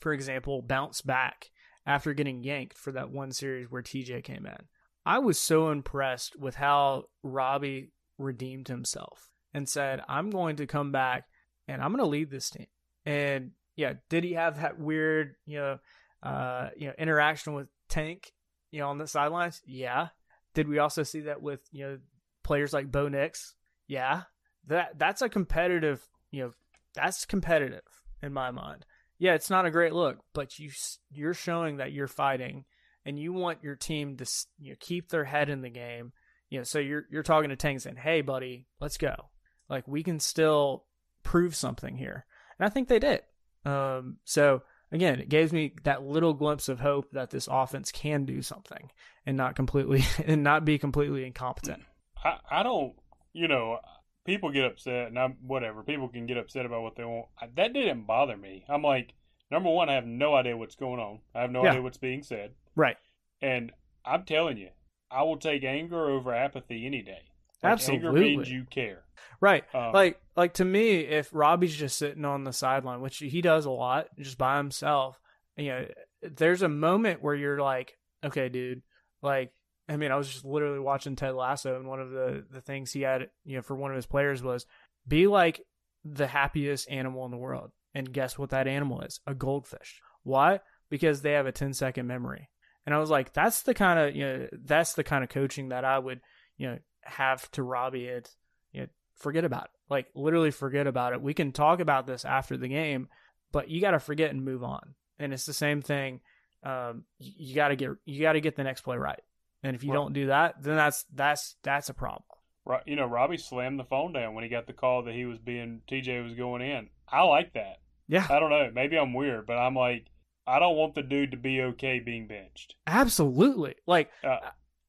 for 0.00 0.12
example, 0.12 0.62
bounced 0.62 1.06
back 1.06 1.50
after 1.86 2.14
getting 2.14 2.42
yanked 2.42 2.76
for 2.76 2.92
that 2.92 3.10
one 3.10 3.32
series 3.32 3.70
where 3.70 3.82
TJ 3.82 4.24
came 4.24 4.46
in. 4.46 4.66
I 5.04 5.18
was 5.20 5.38
so 5.38 5.70
impressed 5.70 6.38
with 6.38 6.56
how 6.56 7.04
Robby 7.22 7.92
redeemed 8.18 8.68
himself 8.68 9.30
and 9.56 9.66
said, 9.66 10.02
"I'm 10.06 10.28
going 10.28 10.56
to 10.56 10.66
come 10.66 10.92
back 10.92 11.24
and 11.66 11.82
I'm 11.82 11.90
going 11.90 12.04
to 12.04 12.10
lead 12.10 12.30
this 12.30 12.50
team." 12.50 12.66
And 13.06 13.52
yeah, 13.74 13.94
did 14.10 14.22
he 14.22 14.34
have 14.34 14.60
that 14.60 14.78
weird, 14.78 15.36
you 15.46 15.58
know, 15.58 15.78
uh, 16.22 16.68
you 16.76 16.88
know, 16.88 16.94
interaction 16.98 17.54
with 17.54 17.68
Tank, 17.88 18.32
you 18.70 18.80
know, 18.80 18.88
on 18.88 18.98
the 18.98 19.06
sidelines? 19.06 19.62
Yeah. 19.64 20.08
Did 20.54 20.68
we 20.68 20.78
also 20.78 21.02
see 21.02 21.20
that 21.20 21.40
with 21.40 21.60
you 21.72 21.84
know 21.84 21.98
players 22.42 22.74
like 22.74 22.92
Bo 22.92 23.08
Nix? 23.08 23.54
Yeah. 23.88 24.22
That 24.66 24.98
that's 24.98 25.22
a 25.22 25.28
competitive, 25.28 26.06
you 26.30 26.44
know, 26.44 26.50
that's 26.94 27.24
competitive 27.24 27.82
in 28.22 28.34
my 28.34 28.50
mind. 28.50 28.84
Yeah, 29.18 29.34
it's 29.34 29.48
not 29.48 29.64
a 29.64 29.70
great 29.70 29.94
look, 29.94 30.18
but 30.34 30.58
you 30.58 30.70
you're 31.10 31.34
showing 31.34 31.78
that 31.78 31.92
you're 31.92 32.08
fighting 32.08 32.66
and 33.06 33.18
you 33.18 33.32
want 33.32 33.62
your 33.62 33.76
team 33.76 34.18
to 34.18 34.26
you 34.58 34.72
know, 34.72 34.76
keep 34.80 35.08
their 35.08 35.24
head 35.24 35.48
in 35.48 35.62
the 35.62 35.70
game. 35.70 36.12
You 36.50 36.58
know, 36.58 36.64
so 36.64 36.78
you're 36.78 37.06
you're 37.10 37.22
talking 37.22 37.50
to 37.50 37.56
Tank 37.56 37.80
saying, 37.80 37.96
"Hey, 37.96 38.20
buddy, 38.20 38.66
let's 38.80 38.98
go. 38.98 39.30
Like 39.68 39.86
we 39.86 40.02
can 40.02 40.20
still 40.20 40.84
prove 41.22 41.54
something 41.54 41.96
here." 41.96 42.24
And 42.58 42.66
I 42.66 42.70
think 42.70 42.88
they 42.88 42.98
did. 42.98 43.22
Um, 43.64 44.18
so 44.24 44.62
again, 44.92 45.20
it 45.20 45.28
gave 45.28 45.52
me 45.52 45.74
that 45.84 46.02
little 46.02 46.34
glimpse 46.34 46.68
of 46.68 46.80
hope 46.80 47.10
that 47.12 47.30
this 47.30 47.48
offense 47.50 47.92
can 47.92 48.24
do 48.24 48.42
something 48.42 48.90
and 49.24 49.36
not 49.36 49.56
completely 49.56 50.04
and 50.24 50.42
not 50.42 50.64
be 50.64 50.78
completely 50.78 51.24
incompetent. 51.24 51.82
I, 52.24 52.38
I 52.50 52.62
don't, 52.62 52.94
you 53.32 53.48
know, 53.48 53.78
people 54.24 54.50
get 54.50 54.64
upset 54.64 55.08
and 55.08 55.18
I'm 55.18 55.36
whatever. 55.42 55.82
People 55.82 56.08
can 56.08 56.26
get 56.26 56.36
upset 56.36 56.66
about 56.66 56.82
what 56.82 56.96
they 56.96 57.04
want. 57.04 57.26
That 57.54 57.72
didn't 57.72 58.06
bother 58.06 58.36
me. 58.36 58.64
I'm 58.68 58.82
like, 58.82 59.14
number 59.50 59.70
one, 59.70 59.88
I 59.88 59.94
have 59.94 60.06
no 60.06 60.34
idea 60.34 60.56
what's 60.56 60.76
going 60.76 61.00
on. 61.00 61.20
I 61.34 61.42
have 61.42 61.50
no 61.50 61.64
yeah. 61.64 61.70
idea 61.70 61.82
what's 61.82 61.98
being 61.98 62.22
said. 62.22 62.52
Right. 62.74 62.96
And 63.40 63.72
I'm 64.04 64.24
telling 64.24 64.56
you, 64.58 64.68
I 65.10 65.22
will 65.22 65.36
take 65.36 65.64
anger 65.64 66.08
over 66.10 66.34
apathy 66.34 66.86
any 66.86 67.02
day. 67.02 67.22
Like, 67.62 67.72
Absolutely. 67.72 68.08
Anger 68.08 68.20
means 68.20 68.50
you 68.50 68.64
care. 68.70 69.04
Right. 69.40 69.64
Um, 69.74 69.92
like 69.92 70.20
like 70.36 70.54
to 70.54 70.64
me, 70.64 71.00
if 71.00 71.30
Robby's 71.32 71.76
just 71.76 71.98
sitting 71.98 72.24
on 72.24 72.44
the 72.44 72.52
sideline, 72.52 73.00
which 73.00 73.18
he 73.18 73.40
does 73.40 73.64
a 73.66 73.70
lot, 73.70 74.08
just 74.18 74.38
by 74.38 74.56
himself, 74.56 75.20
you 75.56 75.68
know, 75.68 75.86
there's 76.22 76.62
a 76.62 76.68
moment 76.68 77.22
where 77.22 77.34
you're 77.34 77.60
like, 77.60 77.96
okay, 78.24 78.48
dude, 78.48 78.82
like 79.22 79.52
I 79.88 79.96
mean, 79.96 80.10
I 80.10 80.16
was 80.16 80.28
just 80.28 80.44
literally 80.44 80.78
watching 80.78 81.16
Ted 81.16 81.34
Lasso, 81.34 81.76
and 81.76 81.86
one 81.86 82.00
of 82.00 82.10
the 82.10 82.44
the 82.50 82.60
things 82.60 82.92
he 82.92 83.02
had, 83.02 83.28
you 83.44 83.56
know, 83.56 83.62
for 83.62 83.76
one 83.76 83.90
of 83.90 83.96
his 83.96 84.06
players 84.06 84.42
was 84.42 84.66
be 85.06 85.26
like 85.26 85.60
the 86.04 86.26
happiest 86.26 86.90
animal 86.90 87.24
in 87.24 87.30
the 87.30 87.36
world. 87.36 87.72
And 87.94 88.12
guess 88.12 88.38
what 88.38 88.50
that 88.50 88.68
animal 88.68 89.00
is? 89.00 89.20
A 89.26 89.34
goldfish. 89.34 90.00
Why? 90.22 90.60
Because 90.90 91.22
they 91.22 91.32
have 91.32 91.46
a 91.46 91.52
10 91.52 91.72
second 91.72 92.06
memory. 92.06 92.50
And 92.84 92.94
I 92.94 92.98
was 92.98 93.10
like, 93.10 93.32
that's 93.32 93.62
the 93.62 93.74
kind 93.74 93.98
of, 93.98 94.14
you 94.14 94.24
know, 94.24 94.46
that's 94.64 94.92
the 94.92 95.02
kind 95.02 95.24
of 95.24 95.30
coaching 95.30 95.70
that 95.70 95.84
I 95.84 95.98
would, 95.98 96.20
you 96.56 96.68
know, 96.68 96.78
have 97.06 97.50
to 97.52 97.62
Robby 97.62 98.06
it, 98.06 98.30
you 98.72 98.82
know, 98.82 98.86
forget 99.16 99.44
about 99.44 99.64
it. 99.64 99.70
Like 99.88 100.06
literally 100.14 100.50
forget 100.50 100.86
about 100.86 101.12
it. 101.12 101.22
We 101.22 101.34
can 101.34 101.52
talk 101.52 101.80
about 101.80 102.06
this 102.06 102.24
after 102.24 102.56
the 102.56 102.68
game, 102.68 103.08
but 103.52 103.68
you 103.70 103.80
got 103.80 103.92
to 103.92 104.00
forget 104.00 104.30
and 104.30 104.44
move 104.44 104.62
on. 104.62 104.94
And 105.18 105.32
it's 105.32 105.46
the 105.46 105.52
same 105.52 105.82
thing. 105.82 106.20
Um, 106.62 107.04
you 107.18 107.54
got 107.54 107.68
to 107.68 107.76
get, 107.76 107.90
you 108.04 108.22
got 108.22 108.32
to 108.32 108.40
get 108.40 108.56
the 108.56 108.64
next 108.64 108.82
play 108.82 108.96
right. 108.96 109.20
And 109.62 109.74
if 109.74 109.84
you 109.84 109.90
right. 109.90 109.96
don't 109.96 110.12
do 110.12 110.26
that, 110.26 110.62
then 110.62 110.76
that's, 110.76 111.04
that's, 111.14 111.56
that's 111.62 111.88
a 111.88 111.94
problem. 111.94 112.24
Right. 112.64 112.82
You 112.86 112.96
know, 112.96 113.06
Robby 113.06 113.36
slammed 113.36 113.78
the 113.78 113.84
phone 113.84 114.12
down 114.12 114.34
when 114.34 114.42
he 114.42 114.50
got 114.50 114.66
the 114.66 114.72
call 114.72 115.04
that 115.04 115.14
he 115.14 115.24
was 115.24 115.38
being, 115.38 115.82
TJ 115.90 116.24
was 116.24 116.34
going 116.34 116.62
in. 116.62 116.88
I 117.08 117.22
like 117.22 117.54
that. 117.54 117.78
Yeah. 118.08 118.26
I 118.28 118.40
don't 118.40 118.50
know. 118.50 118.70
Maybe 118.74 118.96
I'm 118.96 119.14
weird, 119.14 119.46
but 119.46 119.56
I'm 119.56 119.74
like, 119.74 120.06
I 120.46 120.58
don't 120.58 120.76
want 120.76 120.94
the 120.94 121.02
dude 121.02 121.32
to 121.32 121.36
be 121.36 121.60
okay 121.60 122.00
being 122.00 122.26
benched. 122.26 122.74
Absolutely. 122.86 123.74
Like, 123.86 124.10
uh, 124.22 124.38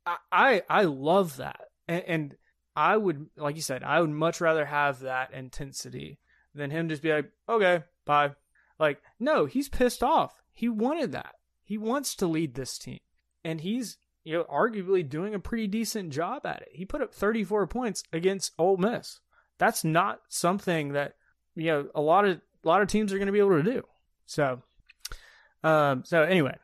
I, 0.05 0.17
I, 0.31 0.61
I 0.69 0.83
love 0.83 1.37
that. 1.37 1.66
And, 1.87 2.03
and 2.07 2.35
I 2.75 2.95
would, 2.97 3.27
like 3.35 3.55
you 3.55 3.61
said, 3.61 3.83
I 3.83 4.01
would 4.01 4.09
much 4.09 4.41
rather 4.41 4.65
have 4.65 4.99
that 4.99 5.33
intensity 5.33 6.19
than 6.53 6.71
him 6.71 6.89
just 6.89 7.01
be 7.01 7.11
like, 7.11 7.31
okay, 7.47 7.83
bye. 8.05 8.31
Like, 8.79 9.01
no, 9.19 9.45
he's 9.45 9.69
pissed 9.69 10.03
off. 10.03 10.35
He 10.53 10.69
wanted 10.69 11.11
that. 11.13 11.35
He 11.63 11.77
wants 11.77 12.15
to 12.15 12.27
lead 12.27 12.55
this 12.55 12.77
team. 12.77 12.99
And 13.43 13.61
he's, 13.61 13.97
you 14.23 14.33
know, 14.33 14.43
arguably 14.43 15.07
doing 15.07 15.33
a 15.33 15.39
pretty 15.39 15.67
decent 15.67 16.11
job 16.11 16.45
at 16.45 16.61
it. 16.61 16.69
He 16.71 16.85
put 16.85 17.01
up 17.01 17.13
34 17.13 17.67
points 17.67 18.03
against 18.11 18.53
Ole 18.57 18.77
Miss. 18.77 19.19
That's 19.57 19.83
not 19.83 20.21
something 20.29 20.93
that, 20.93 21.15
you 21.55 21.65
know, 21.65 21.87
a 21.95 22.01
lot 22.01 22.25
of 22.25 22.41
a 22.63 22.67
lot 22.67 22.81
of 22.81 22.87
teams 22.87 23.13
are 23.13 23.17
going 23.17 23.27
to 23.27 23.31
be 23.31 23.39
able 23.39 23.57
to 23.57 23.63
do. 23.63 23.83
So, 24.25 24.61
um, 25.63 26.03
so 26.05 26.23
anyway, 26.23 26.57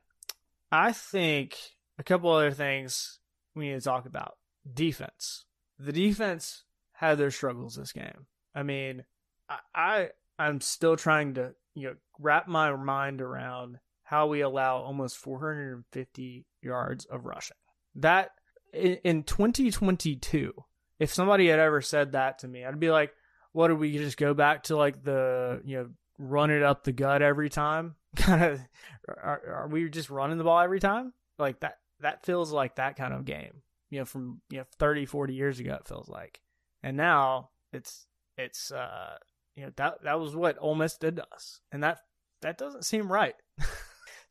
I 0.72 0.92
think 0.92 1.58
a 1.98 2.04
couple 2.04 2.32
other 2.32 2.52
things 2.52 3.20
we 3.56 3.70
need 3.70 3.76
to 3.76 3.82
talk 3.82 4.06
about. 4.06 4.36
Defense. 4.71 5.45
The 5.80 5.91
defense 5.91 6.63
had 6.93 7.17
their 7.17 7.32
struggles 7.32 7.76
this 7.76 7.91
game. 7.91 8.28
I 8.56 8.63
mean, 8.63 9.04
I, 9.49 9.58
I 9.76 10.10
I'm 10.39 10.62
still 10.62 10.95
trying 10.95 11.36
to 11.36 11.54
you 11.73 11.89
know 11.89 11.95
wrap 12.19 12.47
my 12.47 12.76
mind 12.76 13.21
around 13.21 13.80
how 14.04 14.28
we 14.28 14.41
allow 14.41 14.78
almost 14.78 15.17
450 15.17 16.45
yards 16.62 17.06
of 17.06 17.26
rushing. 17.26 17.58
That 17.95 18.32
in, 18.73 18.97
in 19.04 19.23
2022, 19.23 20.54
if 20.99 21.13
somebody 21.13 21.47
had 21.47 21.60
ever 21.60 21.82
said 21.82 22.13
that 22.13 22.39
to 22.39 22.47
me, 22.47 22.63
I'd 22.65 22.80
be 22.80 22.91
like, 22.91 23.13
what 23.52 23.69
did 23.69 23.80
we 23.80 23.97
just 23.97 24.17
go 24.17 24.34
back 24.34 24.63
to 24.63 24.76
like 24.76 25.04
the 25.04 25.62
you 25.65 25.78
know 25.78 25.89
run 26.17 26.52
it 26.52 26.63
up 26.63 26.84
the 26.84 26.91
gut 26.91 27.21
every 27.21 27.49
time? 27.49 27.95
Kind 28.15 28.43
of 28.43 28.60
are, 29.08 29.41
are 29.63 29.67
we 29.67 29.89
just 29.89 30.10
running 30.10 30.38
the 30.38 30.43
ball 30.43 30.60
every 30.60 30.80
time? 30.80 31.13
Like 31.39 31.60
that 31.62 31.78
that 32.02 32.26
feels 32.26 32.52
like 32.52 32.76
that 32.76 32.95
kind 32.95 33.13
of 33.13 33.26
game. 33.26 33.62
You 33.94 34.00
know, 34.00 34.06
from 34.06 34.42
you 34.50 34.60
know 34.60 34.66
30, 34.80 35.06
40 35.06 35.34
years 35.34 35.60
ago 35.60 35.76
it 35.80 35.88
feels 35.88 36.10
like. 36.10 36.42
And 36.82 36.98
now 36.98 37.50
it's 37.72 38.08
it's 38.38 38.72
uh 38.72 39.18
you 39.56 39.66
know 39.66 39.72
that 39.78 40.04
that 40.04 40.20
was 40.20 40.36
what 40.36 40.58
Ole 40.60 40.76
Miss 40.76 40.98
did 40.98 41.18
to 41.18 41.28
us. 41.34 41.62
And 41.72 41.84
that 41.84 42.00
that 42.42 42.58
doesn't 42.58 42.86
seem 42.86 43.12
right. 43.12 43.36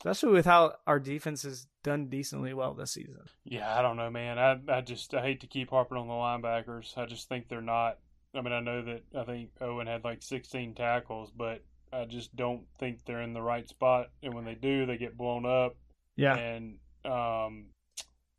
Especially 0.01 0.33
with 0.33 0.47
how 0.47 0.75
our 0.87 0.99
defense 0.99 1.45
has 1.45 1.69
done 1.85 2.09
decently 2.09 2.53
well 2.53 2.75
this 2.75 2.91
season. 2.91 3.23
Yeah, 3.45 3.79
I 3.79 3.83
don't 3.83 3.97
know, 3.97 4.11
man. 4.11 4.39
I 4.39 4.59
I 4.69 4.81
just 4.81 5.15
I 5.15 5.23
hate 5.23 5.41
to 5.43 5.47
keep 5.47 5.71
harping 5.71 5.97
on 5.97 6.09
the 6.09 6.13
linebackers. 6.13 6.99
I 6.99 7.07
just 7.07 7.29
think 7.29 7.49
they're 7.49 7.61
not 7.61 7.99
I 8.35 8.41
mean, 8.41 8.53
I 8.53 8.61
know 8.61 8.83
that 8.83 9.03
I 9.19 9.25
think 9.25 9.51
Owen 9.61 9.87
had 9.87 10.05
like 10.05 10.23
16 10.23 10.75
tackles, 10.75 11.31
but 11.31 11.63
I 11.93 12.07
just 12.07 12.35
don't 12.35 12.63
think 12.79 13.05
they're 13.05 13.23
in 13.23 13.35
the 13.35 13.43
right 13.43 13.69
spot. 13.69 14.11
And 14.23 14.35
when 14.35 14.45
they 14.45 14.55
do, 14.55 14.87
they 14.87 14.97
get 14.97 15.19
blown 15.19 15.45
up. 15.45 15.77
Yeah. 16.17 16.37
And, 16.37 16.79
um, 17.05 17.67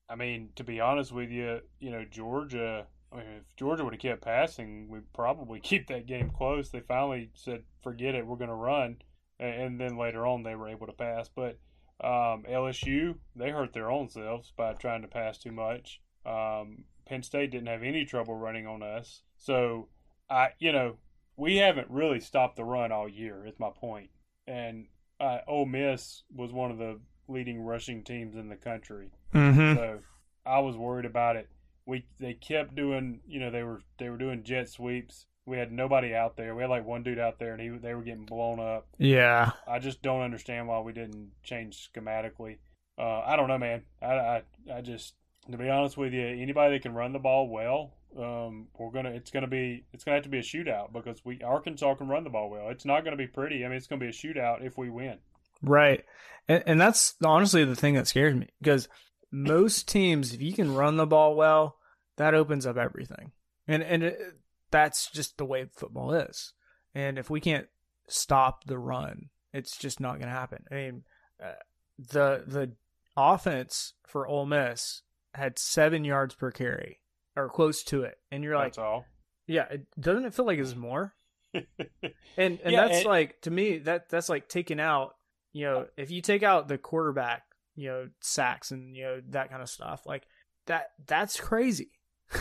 I 0.09 0.15
mean, 0.15 0.49
to 0.55 0.63
be 0.63 0.79
honest 0.79 1.11
with 1.11 1.29
you, 1.29 1.59
you 1.79 1.91
know, 1.91 2.05
Georgia, 2.09 2.85
I 3.11 3.17
mean, 3.17 3.25
if 3.39 3.55
Georgia 3.55 3.83
would 3.83 3.93
have 3.93 4.01
kept 4.01 4.21
passing, 4.23 4.87
we'd 4.89 5.11
probably 5.13 5.59
keep 5.63 5.87
that 5.87 6.05
game 6.05 6.29
close. 6.29 6.69
They 6.69 6.81
finally 6.81 7.29
said, 7.33 7.63
forget 7.81 8.15
it, 8.15 8.25
we're 8.25 8.37
going 8.37 8.49
to 8.49 8.55
run. 8.55 8.97
And 9.39 9.79
then 9.79 9.97
later 9.97 10.25
on, 10.25 10.43
they 10.43 10.55
were 10.55 10.69
able 10.69 10.87
to 10.87 10.93
pass. 10.93 11.29
But 11.33 11.57
um, 12.01 12.43
LSU, 12.49 13.15
they 13.35 13.49
hurt 13.49 13.73
their 13.73 13.91
own 13.91 14.09
selves 14.09 14.51
by 14.55 14.73
trying 14.73 15.01
to 15.01 15.07
pass 15.07 15.37
too 15.37 15.51
much. 15.51 16.01
Um, 16.25 16.85
Penn 17.05 17.23
State 17.23 17.51
didn't 17.51 17.67
have 17.67 17.83
any 17.83 18.05
trouble 18.05 18.35
running 18.35 18.67
on 18.67 18.81
us. 18.81 19.23
So, 19.37 19.89
I 20.29 20.49
you 20.59 20.71
know 20.71 20.95
we 21.35 21.57
haven't 21.57 21.89
really 21.89 22.19
stopped 22.19 22.55
the 22.55 22.63
run 22.63 22.91
all 22.91 23.09
year. 23.09 23.45
Is 23.45 23.59
my 23.59 23.69
point. 23.69 24.09
And 24.47 24.87
uh, 25.19 25.39
Ole 25.47 25.65
Miss 25.65 26.23
was 26.33 26.51
one 26.51 26.71
of 26.71 26.77
the 26.77 26.99
leading 27.27 27.61
rushing 27.61 28.03
teams 28.03 28.35
in 28.35 28.49
the 28.49 28.55
country. 28.55 29.09
Mm-hmm. 29.33 29.75
So 29.75 29.99
I 30.45 30.59
was 30.59 30.75
worried 30.75 31.05
about 31.05 31.35
it. 31.35 31.49
We 31.85 32.05
they 32.19 32.33
kept 32.33 32.75
doing 32.75 33.19
you 33.27 33.39
know 33.39 33.51
they 33.51 33.63
were 33.63 33.81
they 33.97 34.09
were 34.09 34.17
doing 34.17 34.43
jet 34.43 34.69
sweeps. 34.69 35.25
We 35.45 35.57
had 35.57 35.73
nobody 35.73 36.15
out 36.15 36.37
there. 36.37 36.55
We 36.55 36.61
had 36.61 36.69
like 36.69 36.85
one 36.85 37.03
dude 37.03 37.19
out 37.19 37.39
there, 37.39 37.53
and 37.53 37.61
he 37.61 37.69
they 37.69 37.93
were 37.93 38.03
getting 38.03 38.25
blown 38.25 38.59
up. 38.59 38.87
Yeah, 38.97 39.51
I 39.67 39.79
just 39.79 40.01
don't 40.01 40.21
understand 40.21 40.67
why 40.67 40.79
we 40.79 40.93
didn't 40.93 41.31
change 41.43 41.89
schematically. 41.93 42.57
Uh, 42.97 43.21
I 43.21 43.35
don't 43.35 43.47
know, 43.47 43.57
man. 43.57 43.83
I, 44.01 44.13
I 44.13 44.41
I 44.73 44.81
just 44.81 45.15
to 45.51 45.57
be 45.57 45.69
honest 45.69 45.97
with 45.97 46.13
you, 46.13 46.25
anybody 46.25 46.75
that 46.75 46.83
can 46.83 46.93
run 46.93 47.11
the 47.11 47.19
ball 47.19 47.49
well, 47.49 47.93
um, 48.17 48.67
we're 48.77 48.91
gonna 48.91 49.09
it's 49.09 49.31
gonna 49.31 49.47
be 49.47 49.83
it's 49.93 50.03
gonna 50.03 50.15
have 50.15 50.23
to 50.23 50.29
be 50.29 50.39
a 50.39 50.43
shootout 50.43 50.93
because 50.93 51.23
we 51.25 51.41
Arkansas 51.41 51.95
can 51.95 52.07
run 52.07 52.23
the 52.23 52.29
ball 52.29 52.49
well. 52.49 52.69
It's 52.69 52.85
not 52.85 53.03
gonna 53.03 53.17
be 53.17 53.27
pretty. 53.27 53.65
I 53.65 53.67
mean, 53.67 53.77
it's 53.77 53.87
gonna 53.87 53.99
be 53.99 54.07
a 54.07 54.11
shootout 54.11 54.63
if 54.63 54.77
we 54.77 54.89
win. 54.89 55.17
Right, 55.63 56.03
and, 56.47 56.63
and 56.67 56.81
that's 56.81 57.15
honestly 57.23 57.63
the 57.63 57.75
thing 57.75 57.95
that 57.95 58.07
scares 58.07 58.35
me 58.35 58.49
because 58.61 58.87
most 59.31 59.87
teams, 59.87 60.33
if 60.33 60.41
you 60.41 60.53
can 60.53 60.75
run 60.75 60.97
the 60.97 61.07
ball 61.07 61.35
well, 61.35 61.77
that 62.17 62.35
opens 62.35 62.65
up 62.65 62.77
everything, 62.77 63.31
and 63.67 63.81
and 63.81 64.03
it, 64.03 64.19
that's 64.71 65.09
just 65.11 65.37
the 65.37 65.45
way 65.45 65.65
football 65.75 66.13
is. 66.13 66.53
And 66.95 67.17
if 67.17 67.29
we 67.29 67.39
can't 67.39 67.67
stop 68.07 68.65
the 68.65 68.77
run, 68.77 69.29
it's 69.53 69.77
just 69.77 69.99
not 69.99 70.19
gonna 70.19 70.31
happen. 70.31 70.65
I 70.71 70.75
mean, 70.75 71.03
uh, 71.43 71.53
the 71.97 72.43
the 72.45 72.71
offense 73.15 73.93
for 74.05 74.27
Ole 74.27 74.45
Miss 74.45 75.01
had 75.33 75.57
seven 75.57 76.03
yards 76.03 76.35
per 76.35 76.51
carry 76.51 76.99
or 77.35 77.49
close 77.49 77.83
to 77.85 78.03
it, 78.03 78.17
and 78.31 78.43
you're 78.43 78.55
like, 78.55 78.73
that's 78.73 78.77
all. 78.77 79.05
Yeah, 79.47 79.65
it, 79.69 79.87
doesn't 79.99 80.25
it 80.25 80.33
feel 80.33 80.45
like 80.45 80.59
it's 80.59 80.75
more? 80.75 81.13
and 81.53 81.65
and 82.37 82.59
yeah, 82.65 82.87
that's 82.87 83.05
like 83.05 83.41
to 83.41 83.51
me 83.51 83.79
that 83.79 84.09
that's 84.09 84.29
like 84.29 84.47
taking 84.47 84.79
out. 84.79 85.15
You 85.53 85.65
know, 85.65 85.85
if 85.97 86.11
you 86.11 86.21
take 86.21 86.43
out 86.43 86.67
the 86.67 86.77
quarterback, 86.77 87.43
you 87.75 87.87
know, 87.89 88.09
sacks 88.19 88.71
and 88.71 88.95
you 88.95 89.03
know 89.03 89.21
that 89.29 89.49
kind 89.49 89.61
of 89.61 89.69
stuff, 89.69 90.01
like 90.05 90.27
that 90.65 90.87
that's 91.05 91.39
crazy. 91.39 91.91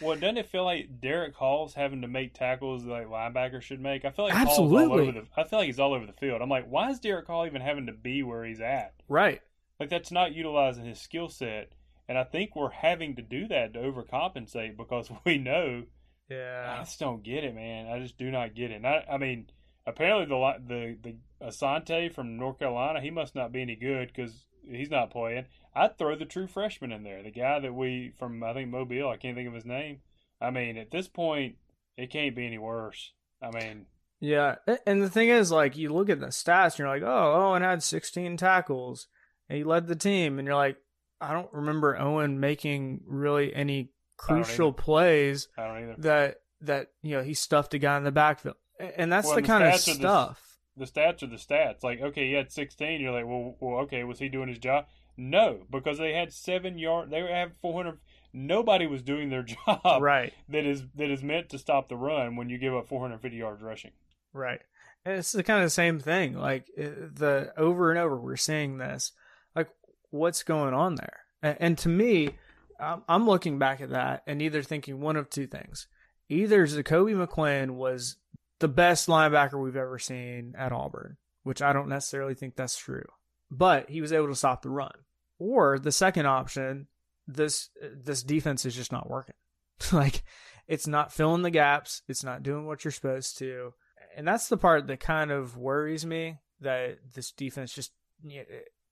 Well, 0.00 0.16
doesn't 0.16 0.38
it 0.38 0.46
feel 0.46 0.64
like 0.64 1.00
Derick 1.00 1.34
Hall's 1.34 1.74
having 1.74 2.02
to 2.02 2.08
make 2.08 2.34
tackles 2.34 2.84
like 2.84 3.06
linebackers 3.06 3.62
should 3.62 3.80
make? 3.80 4.04
I 4.04 4.10
feel 4.10 4.26
like 4.26 4.34
Absolutely. 4.34 5.08
over 5.08 5.12
the. 5.12 5.26
I 5.36 5.44
feel 5.44 5.58
like 5.58 5.66
he's 5.66 5.80
all 5.80 5.94
over 5.94 6.06
the 6.06 6.12
field. 6.12 6.40
I'm 6.42 6.48
like, 6.48 6.66
why 6.68 6.90
is 6.90 7.00
Derick 7.00 7.26
Hall 7.26 7.46
even 7.46 7.60
having 7.60 7.86
to 7.86 7.92
be 7.92 8.22
where 8.22 8.44
he's 8.44 8.60
at? 8.60 8.94
Right. 9.08 9.40
Like 9.78 9.90
that's 9.90 10.10
not 10.10 10.34
utilizing 10.34 10.84
his 10.84 11.00
skill 11.00 11.28
set, 11.28 11.72
and 12.08 12.18
I 12.18 12.24
think 12.24 12.54
we're 12.54 12.70
having 12.70 13.16
to 13.16 13.22
do 13.22 13.48
that 13.48 13.74
to 13.74 13.80
overcompensate 13.80 14.76
because 14.76 15.10
we 15.24 15.38
know. 15.38 15.84
Yeah. 16.28 16.76
I 16.78 16.84
just 16.84 17.00
don't 17.00 17.24
get 17.24 17.44
it, 17.44 17.54
man. 17.54 17.88
I 17.88 17.98
just 17.98 18.16
do 18.16 18.30
not 18.30 18.54
get 18.54 18.70
it. 18.70 18.76
And 18.76 18.86
I, 18.86 19.04
I 19.10 19.18
mean, 19.18 19.48
apparently 19.90 20.26
the 20.26 20.54
the 20.66 20.96
the 21.02 21.46
Asante 21.46 22.12
from 22.12 22.36
North 22.36 22.58
Carolina, 22.58 23.00
he 23.00 23.10
must 23.10 23.34
not 23.34 23.52
be 23.52 23.62
any 23.62 23.76
good 23.76 24.08
because 24.08 24.44
he's 24.68 24.90
not 24.90 25.10
playing. 25.10 25.46
I'd 25.74 25.98
throw 25.98 26.16
the 26.16 26.24
true 26.24 26.46
freshman 26.46 26.92
in 26.92 27.02
there, 27.02 27.22
the 27.22 27.30
guy 27.30 27.60
that 27.60 27.74
we 27.74 28.12
from 28.18 28.42
I 28.42 28.52
think 28.54 28.70
Mobile. 28.70 29.08
I 29.08 29.16
can't 29.16 29.36
think 29.36 29.48
of 29.48 29.54
his 29.54 29.64
name. 29.64 30.00
I 30.40 30.50
mean, 30.50 30.76
at 30.76 30.90
this 30.90 31.08
point, 31.08 31.56
it 31.96 32.10
can't 32.10 32.34
be 32.34 32.46
any 32.46 32.58
worse. 32.58 33.12
I 33.42 33.50
mean, 33.50 33.86
Yeah. 34.20 34.56
And 34.86 35.02
the 35.02 35.10
thing 35.10 35.28
is, 35.28 35.50
like, 35.50 35.76
you 35.76 35.92
look 35.92 36.08
at 36.08 36.20
the 36.20 36.26
stats 36.26 36.72
and 36.72 36.80
you're 36.80 36.88
like, 36.88 37.02
oh, 37.02 37.50
Owen 37.50 37.62
had 37.62 37.82
16 37.82 38.36
tackles 38.36 39.08
and 39.48 39.58
he 39.58 39.64
led 39.64 39.86
the 39.86 39.96
team. 39.96 40.38
And 40.38 40.46
you're 40.46 40.56
like, 40.56 40.76
I 41.20 41.32
don't 41.32 41.52
remember 41.52 41.98
Owen 41.98 42.40
making 42.40 43.02
really 43.06 43.54
any 43.54 43.92
crucial 44.16 44.68
either. 44.68 44.76
plays 44.76 45.48
I 45.58 45.66
don't 45.66 45.82
either. 45.82 45.94
that, 45.98 46.36
that, 46.62 46.88
you 47.02 47.16
know, 47.16 47.22
he 47.22 47.34
stuffed 47.34 47.74
a 47.74 47.78
guy 47.78 47.96
in 47.96 48.04
the 48.04 48.12
backfield. 48.12 48.56
And 48.96 49.12
that's 49.12 49.26
Well, 49.26 49.36
the 49.36 49.42
the 49.42 49.46
kind 49.46 49.64
of 49.64 49.68
are 49.70 49.72
the- 49.72 49.78
stuff. 49.78 50.58
the 50.76 50.84
stats 50.86 51.22
are 51.22 51.26
the 51.26 51.36
stats. 51.36 51.82
Like, 51.82 52.00
okay, 52.00 52.28
he 52.28 52.32
had 52.34 52.50
16. 52.52 53.00
You're 53.00 53.12
like, 53.12 53.26
well, 53.26 53.56
well, 53.60 53.80
okay, 53.82 54.04
was 54.04 54.18
he 54.18 54.28
doing 54.28 54.48
his 54.48 54.58
job? 54.58 54.86
No, 55.16 55.60
because 55.70 55.98
they 55.98 56.12
had 56.14 56.32
seven 56.32 56.78
yard. 56.78 57.10
They 57.10 57.20
have 57.20 57.52
400. 57.60 57.98
Nobody 58.32 58.86
was 58.86 59.02
doing 59.02 59.28
their 59.28 59.42
job. 59.66 60.00
right. 60.02 60.32
That 60.48 60.64
is 60.64 60.82
that 60.94 61.10
is 61.10 61.22
meant 61.22 61.48
to 61.50 61.58
stop 61.58 61.88
the 61.88 61.96
run 61.96 62.36
when 62.36 62.48
you 62.48 62.58
give 62.58 62.74
up 62.74 62.88
450 62.88 63.36
yards 63.36 63.62
rushing. 63.62 63.90
Right. 64.32 64.60
And 65.04 65.16
it's 65.18 65.32
the 65.32 65.42
kind 65.42 65.60
of 65.60 65.66
the 65.66 65.70
same 65.70 65.98
thing. 65.98 66.34
Like 66.34 66.66
the 66.76 67.52
over 67.56 67.90
and 67.90 67.98
over, 67.98 68.16
we're 68.16 68.36
seeing 68.36 68.78
this. 68.78 69.12
Like, 69.56 69.68
what's 70.10 70.42
going 70.44 70.74
on 70.74 70.94
there? 70.94 71.18
And, 71.42 71.56
and 71.60 71.78
to 71.78 71.88
me, 71.88 72.30
I'm, 72.78 73.02
I'm 73.08 73.26
looking 73.26 73.58
back 73.58 73.80
at 73.80 73.90
that 73.90 74.22
and 74.26 74.40
either 74.40 74.62
thinking 74.62 75.00
one 75.00 75.16
of 75.16 75.28
two 75.28 75.46
things: 75.46 75.86
either 76.28 76.66
Zakoby 76.66 77.14
McClain 77.26 77.70
was 77.72 78.16
the 78.60 78.68
best 78.68 79.08
linebacker 79.08 79.60
we've 79.60 79.76
ever 79.76 79.98
seen 79.98 80.54
at 80.56 80.72
Auburn, 80.72 81.16
which 81.42 81.60
I 81.60 81.72
don't 81.72 81.88
necessarily 81.88 82.34
think 82.34 82.56
that's 82.56 82.78
true, 82.78 83.06
but 83.50 83.90
he 83.90 84.00
was 84.00 84.12
able 84.12 84.28
to 84.28 84.34
stop 84.34 84.62
the 84.62 84.70
run. 84.70 84.92
Or 85.38 85.78
the 85.78 85.92
second 85.92 86.26
option, 86.26 86.86
this 87.26 87.70
this 87.80 88.22
defense 88.22 88.64
is 88.64 88.74
just 88.74 88.92
not 88.92 89.10
working. 89.10 89.34
like, 89.92 90.22
it's 90.68 90.86
not 90.86 91.12
filling 91.12 91.42
the 91.42 91.50
gaps. 91.50 92.02
It's 92.08 92.22
not 92.22 92.42
doing 92.42 92.66
what 92.66 92.84
you're 92.84 92.92
supposed 92.92 93.38
to 93.38 93.72
and 94.16 94.26
that's 94.26 94.48
the 94.48 94.56
part 94.56 94.86
that 94.86 95.00
kind 95.00 95.30
of 95.30 95.56
worries 95.56 96.04
me 96.04 96.38
that 96.60 96.98
this 97.14 97.32
defense 97.32 97.72
just 97.72 97.92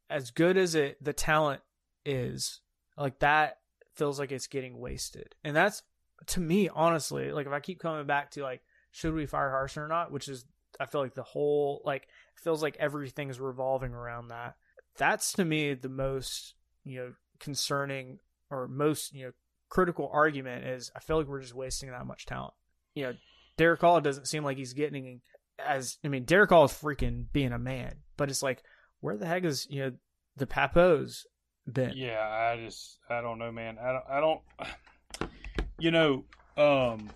as 0.09 0.31
good 0.31 0.57
as 0.57 0.75
it 0.75 1.03
the 1.03 1.13
talent 1.13 1.61
is 2.05 2.61
like 2.97 3.19
that 3.19 3.59
feels 3.95 4.19
like 4.19 4.33
it's 4.33 4.47
getting 4.47 4.79
wasted 4.79 5.35
and 5.45 5.55
that's 5.55 5.83
to 6.27 6.41
me 6.41 6.69
honestly 6.69 7.31
like 7.31 7.47
if 7.47 7.53
i 7.53 7.61
keep 7.61 7.79
coming 7.81 8.07
back 8.07 8.31
to 8.31 8.43
like 8.43 8.63
should 8.99 9.15
we 9.15 9.27
fire 9.27 9.51
Harsin 9.51 9.79
or 9.79 9.89
not 9.89 10.11
which 10.13 10.29
is 10.29 10.45
i 10.81 10.87
feel 10.87 11.01
like 11.01 11.15
the 11.15 11.23
whole 11.23 11.83
like 11.85 12.09
feels 12.37 12.63
like 12.63 12.77
everything's 12.79 13.41
revolving 13.41 13.93
around 13.93 14.29
that 14.29 14.57
that's 14.97 15.33
to 15.33 15.45
me 15.45 15.75
the 15.75 15.89
most 15.89 16.55
you 16.85 16.99
know 16.99 17.13
concerning 17.41 18.19
or 18.51 18.69
most 18.69 19.15
you 19.15 19.27
know 19.27 19.33
critical 19.69 20.11
argument 20.13 20.65
is 20.65 20.91
i 20.97 21.01
feel 21.01 21.19
like 21.19 21.27
we're 21.27 21.41
just 21.41 21.55
wasting 21.55 21.91
that 21.91 22.07
much 22.07 22.27
talent 22.27 22.55
you 22.95 23.05
know 23.05 23.13
Derick 23.59 23.81
Hall 23.81 24.01
doesn't 24.01 24.29
seem 24.29 24.45
like 24.45 24.57
he's 24.57 24.73
getting 24.73 25.21
as 25.59 25.99
I 26.05 26.09
mean 26.09 26.25
Derick 26.25 26.51
Hall 26.51 26.65
is 26.65 26.73
freaking 26.73 27.27
being 27.33 27.53
a 27.53 27.59
man, 27.59 27.97
but 28.17 28.31
it's 28.31 28.43
like 28.43 28.63
where 29.01 29.17
the 29.17 29.27
heck 29.27 29.45
is 29.45 29.67
you 29.69 29.81
know 29.81 29.93
the 30.37 30.47
Pappoe's 30.47 31.27
been? 31.71 31.93
Yeah, 31.95 32.21
I 32.21 32.57
just 32.65 32.99
I 33.11 33.21
don't 33.21 33.39
know, 33.39 33.53
man. 33.53 33.77
I 33.79 33.93
don't. 33.93 34.05
I 34.09 34.21
don't 34.21 35.31
you 35.79 35.91
know, 35.91 36.25
um, 36.57 37.11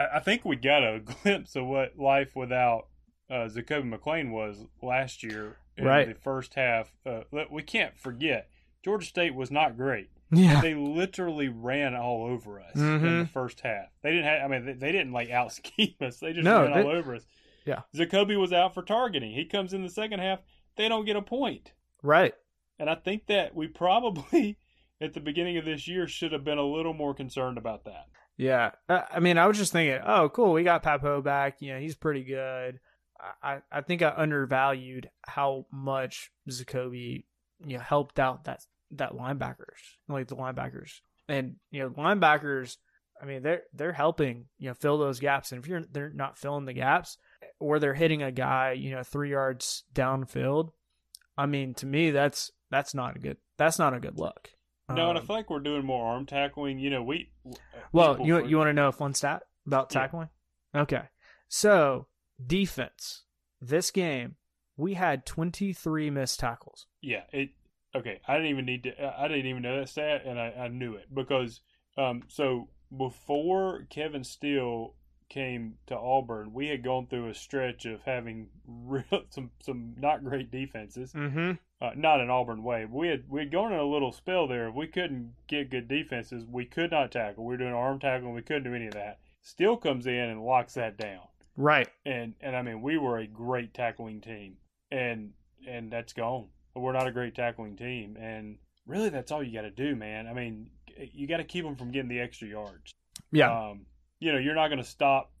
I, 0.00 0.16
I 0.16 0.20
think 0.20 0.44
we 0.44 0.56
got 0.56 0.82
a 0.82 1.00
glimpse 1.22 1.54
of 1.56 1.66
what 1.66 1.98
life 1.98 2.34
without 2.34 2.86
uh, 3.30 3.48
Zakoby 3.48 3.92
McClain 3.94 4.30
was 4.30 4.64
last 4.82 5.22
year 5.22 5.58
in 5.76 5.84
Right. 5.84 6.08
the 6.08 6.14
first 6.14 6.54
half. 6.54 6.92
Uh, 7.06 7.20
we 7.50 7.62
can't 7.62 7.96
forget 7.96 8.48
Georgia 8.84 9.06
State 9.06 9.34
was 9.34 9.50
not 9.50 9.76
great. 9.76 10.10
Yeah, 10.32 10.60
They 10.60 10.74
literally 10.74 11.48
ran 11.48 11.94
all 11.94 12.24
over 12.24 12.60
us 12.60 12.76
in 12.76 12.82
Mhm. 13.00 13.20
the 13.22 13.28
first 13.32 13.60
half. 13.60 13.86
They 14.02 14.10
didn't 14.10 14.26
have. 14.26 14.42
I 14.42 14.48
mean, 14.48 14.64
they, 14.66 14.72
they 14.74 14.92
didn't 14.92 15.12
like 15.12 15.30
out 15.30 15.52
scheme 15.52 15.94
us. 16.00 16.18
They 16.20 16.32
just 16.32 16.44
No, 16.44 16.62
ran 16.62 16.72
they- 16.72 16.82
all 16.82 16.90
over 16.96 17.14
us. 17.16 17.26
Yeah. 17.66 17.80
Zacoby 17.94 18.38
was 18.40 18.52
out 18.52 18.72
for 18.74 18.82
targeting. 18.82 19.32
He 19.34 19.44
comes 19.44 19.74
in 19.74 19.82
the 19.82 19.90
second 19.90 20.20
half. 20.20 20.40
They 20.76 20.88
don't 20.88 21.04
get 21.04 21.16
a 21.16 21.22
point. 21.22 21.72
right. 22.02 22.34
And 22.78 22.88
I 22.88 22.94
think 22.94 23.26
that 23.26 23.54
we 23.54 23.66
probably, 23.68 24.56
at 25.02 25.12
the 25.12 25.20
beginning 25.20 25.58
of 25.58 25.66
this 25.66 25.86
year, 25.86 26.08
should 26.08 26.32
have 26.32 26.44
been 26.44 26.56
a 26.56 26.64
little 26.64 26.94
more 26.94 27.12
concerned 27.12 27.58
about 27.58 27.84
that. 27.84 28.06
Yeah, 28.40 28.70
I 28.88 29.04
I 29.16 29.20
mean 29.20 29.36
I 29.36 29.46
was 29.46 29.58
just 29.58 29.72
thinking, 29.72 30.00
oh 30.04 30.30
cool, 30.30 30.52
we 30.52 30.62
got 30.64 30.82
Pappoe 30.82 31.20
back. 31.20 31.60
Know 31.60 31.78
he's 31.78 31.94
pretty 31.94 32.24
good. 32.24 32.80
I 33.42 33.52
I- 33.56 33.62
I 33.70 33.80
think 33.82 34.00
I 34.02 34.14
undervalued 34.16 35.10
how 35.26 35.66
much 35.70 36.30
Zakoby 36.48 37.24
you 37.66 37.76
know 37.76 37.82
helped 37.82 38.18
out 38.18 38.44
that 38.44 38.64
that 38.92 39.12
linebackers 39.12 39.80
like 40.08 40.26
the 40.28 40.36
linebackers 40.36 41.00
and 41.28 41.56
you 41.70 41.82
know 41.82 41.90
linebackers. 41.90 42.76
I 43.20 43.26
mean 43.26 43.42
they're 43.42 43.62
they're 43.74 43.92
helping 43.92 44.46
you 44.58 44.68
know 44.68 44.74
fill 44.74 44.96
those 44.96 45.20
gaps, 45.20 45.52
and 45.52 45.62
if 45.62 45.68
you're 45.68 45.82
they're 45.92 46.08
not 46.08 46.38
filling 46.38 46.64
the 46.64 46.72
gaps 46.72 47.18
or 47.58 47.78
they're 47.78 47.92
hitting 47.92 48.22
a 48.22 48.32
guy 48.32 48.72
you 48.72 48.90
know 48.92 49.02
three 49.02 49.30
yards 49.32 49.84
downfield, 49.94 50.70
I 51.36 51.44
mean 51.44 51.74
to 51.74 51.86
me 51.86 52.10
that's 52.10 52.50
that's 52.70 52.94
not 52.94 53.16
a 53.16 53.18
good 53.18 53.36
that's 53.58 53.78
not 53.78 53.92
a 53.92 54.00
good 54.00 54.18
look. 54.18 54.48
No, 54.94 55.08
and 55.10 55.18
I 55.18 55.20
Um, 55.20 55.26
feel 55.26 55.36
like 55.36 55.50
we're 55.50 55.60
doing 55.60 55.84
more 55.84 56.06
arm 56.12 56.26
tackling. 56.26 56.78
You 56.78 56.90
know, 56.90 57.02
we. 57.02 57.30
well, 57.92 58.20
you 58.26 58.44
you 58.46 58.56
want 58.56 58.68
to 58.68 58.72
know 58.72 58.88
a 58.88 58.92
fun 58.92 59.14
stat 59.14 59.42
about 59.66 59.92
Yeah. 59.94 60.02
tackling? 60.02 60.28
Okay, 60.74 61.04
so 61.48 62.06
defense 62.44 63.24
this 63.60 63.90
game 63.90 64.36
we 64.76 64.94
had 64.94 65.26
23 65.26 66.08
missed 66.10 66.40
tackles. 66.40 66.86
Yeah, 67.02 67.24
it. 67.32 67.50
Okay, 67.94 68.20
I 68.26 68.34
didn't 68.36 68.50
even 68.50 68.64
need 68.64 68.84
to. 68.84 69.20
I 69.20 69.28
didn't 69.28 69.46
even 69.46 69.62
know 69.62 69.78
that 69.80 69.88
stat, 69.88 70.22
and 70.24 70.38
I, 70.40 70.50
I 70.52 70.68
knew 70.68 70.94
it 70.94 71.12
because. 71.14 71.60
Um. 71.96 72.22
So 72.28 72.68
before 72.96 73.86
Kevin 73.90 74.24
Steele 74.24 74.94
came 75.30 75.76
to 75.86 75.96
Auburn, 75.96 76.52
we 76.52 76.68
had 76.68 76.84
gone 76.84 77.06
through 77.06 77.28
a 77.28 77.34
stretch 77.34 77.86
of 77.86 78.02
having 78.02 78.48
real 78.66 79.22
some 79.30 79.50
some 79.62 79.94
not 79.98 80.22
great 80.22 80.50
defenses. 80.50 81.12
Mm-hmm. 81.12 81.52
uh, 81.80 81.90
not 81.96 82.20
an 82.20 82.28
Auburn 82.28 82.62
way. 82.62 82.84
We 82.84 83.08
had 83.08 83.24
we 83.28 83.40
had 83.40 83.50
gone 83.50 83.72
in 83.72 83.78
a 83.78 83.84
little 83.84 84.12
spell 84.12 84.46
there. 84.46 84.68
If 84.68 84.74
we 84.74 84.86
couldn't 84.86 85.32
get 85.46 85.70
good 85.70 85.88
defenses, 85.88 86.44
we 86.46 86.66
could 86.66 86.90
not 86.90 87.12
tackle. 87.12 87.44
We 87.44 87.54
were 87.54 87.58
doing 87.58 87.72
arm 87.72 87.98
tackling. 87.98 88.34
we 88.34 88.42
couldn't 88.42 88.64
do 88.64 88.74
any 88.74 88.88
of 88.88 88.94
that. 88.94 89.20
Steele 89.40 89.78
comes 89.78 90.06
in 90.06 90.14
and 90.14 90.44
locks 90.44 90.74
that 90.74 90.98
down. 90.98 91.22
Right. 91.56 91.88
And 92.04 92.34
and 92.40 92.54
I 92.54 92.62
mean, 92.62 92.82
we 92.82 92.98
were 92.98 93.18
a 93.18 93.26
great 93.26 93.72
tackling 93.72 94.20
team, 94.20 94.56
and 94.90 95.32
and 95.66 95.90
that's 95.90 96.12
gone. 96.12 96.48
We're 96.74 96.92
not 96.92 97.06
a 97.06 97.12
great 97.12 97.34
tackling 97.34 97.76
team, 97.76 98.16
and 98.18 98.58
really, 98.86 99.08
that's 99.08 99.32
all 99.32 99.42
you 99.42 99.52
got 99.52 99.62
to 99.62 99.70
do, 99.70 99.96
man. 99.96 100.26
I 100.26 100.32
mean, 100.32 100.70
you 100.96 101.26
got 101.26 101.38
to 101.38 101.44
keep 101.44 101.64
them 101.64 101.76
from 101.76 101.90
getting 101.90 102.08
the 102.08 102.20
extra 102.20 102.48
yards. 102.48 102.94
Yeah. 103.32 103.50
Um, 103.50 103.86
you 104.20 104.32
know, 104.32 104.38
you're 104.38 104.54
not 104.54 104.68
going 104.68 104.82
to 104.82 104.88
stop 104.88 105.32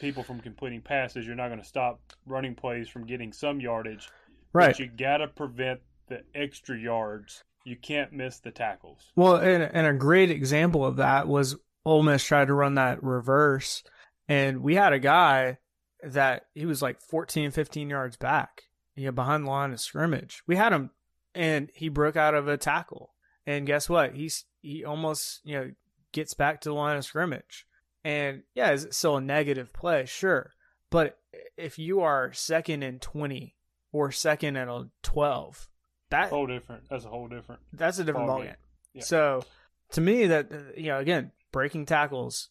people 0.00 0.22
from 0.22 0.40
completing 0.40 0.82
passes. 0.82 1.26
You're 1.26 1.36
not 1.36 1.48
going 1.48 1.60
to 1.60 1.66
stop 1.66 2.00
running 2.26 2.54
plays 2.54 2.88
from 2.88 3.06
getting 3.06 3.32
some 3.32 3.60
yardage. 3.60 4.08
right. 4.52 4.68
But 4.68 4.78
you 4.78 4.86
got 4.86 5.18
to 5.18 5.28
prevent 5.28 5.80
the 6.08 6.22
extra 6.34 6.78
yards. 6.78 7.42
You 7.64 7.76
can't 7.76 8.12
miss 8.12 8.38
the 8.38 8.50
tackles. 8.50 9.10
Well, 9.16 9.36
and, 9.36 9.62
and 9.62 9.86
a 9.86 9.92
great 9.92 10.30
example 10.30 10.84
of 10.84 10.96
that 10.96 11.26
was 11.26 11.56
Ole 11.84 12.02
Miss 12.02 12.22
tried 12.22 12.46
to 12.46 12.54
run 12.54 12.74
that 12.74 13.02
reverse, 13.02 13.82
and 14.28 14.62
we 14.62 14.74
had 14.76 14.92
a 14.92 14.98
guy 14.98 15.58
that 16.02 16.46
he 16.54 16.66
was 16.66 16.82
like 16.82 17.00
14, 17.00 17.50
15 17.50 17.90
yards 17.90 18.16
back, 18.16 18.62
you 18.94 19.06
know, 19.06 19.12
behind 19.12 19.44
the 19.46 19.50
line 19.50 19.72
of 19.72 19.80
scrimmage. 19.80 20.42
We 20.46 20.56
had 20.56 20.72
him, 20.72 20.90
and 21.34 21.70
he 21.74 21.88
broke 21.88 22.16
out 22.16 22.34
of 22.34 22.46
a 22.46 22.56
tackle, 22.56 23.14
and 23.46 23.66
guess 23.66 23.88
what? 23.88 24.14
He's 24.14 24.44
he 24.62 24.84
almost 24.84 25.40
you 25.44 25.58
know 25.58 25.70
gets 26.12 26.34
back 26.34 26.60
to 26.60 26.68
the 26.68 26.74
line 26.74 26.96
of 26.96 27.04
scrimmage, 27.04 27.66
and 28.06 28.42
yeah, 28.54 28.70
is 28.70 28.84
it 28.84 28.94
still 28.94 29.16
a 29.16 29.20
negative 29.20 29.72
play? 29.72 30.04
Sure, 30.06 30.52
but 30.92 31.18
if 31.56 31.76
you 31.76 32.02
are 32.02 32.32
second 32.32 32.84
and 32.84 33.02
twenty 33.02 33.56
or 33.92 34.12
second 34.12 34.54
and 34.54 34.70
a 34.70 34.88
twelve, 35.02 35.68
that 36.10 36.30
Whole 36.30 36.46
different. 36.46 36.84
That's 36.88 37.04
a 37.04 37.08
whole 37.08 37.26
different. 37.26 37.62
that's 37.72 37.98
a 37.98 38.04
different 38.04 38.28
Ball 38.28 38.42
game. 38.44 38.54
Yeah. 38.94 39.02
So, 39.02 39.42
to 39.90 40.00
me, 40.00 40.28
that 40.28 40.52
uh, 40.52 40.58
you 40.76 40.86
know, 40.86 41.00
again, 41.00 41.32
breaking 41.50 41.86
tackles. 41.86 42.50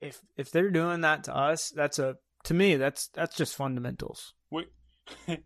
If 0.00 0.20
if 0.36 0.50
they're 0.50 0.70
doing 0.70 1.02
that 1.02 1.24
to 1.24 1.36
us, 1.36 1.70
that's 1.70 2.00
a 2.00 2.16
to 2.44 2.54
me 2.54 2.74
that's 2.74 3.06
that's 3.14 3.36
just 3.36 3.54
fundamentals. 3.54 4.34
We, 4.50 4.66
God, 5.28 5.38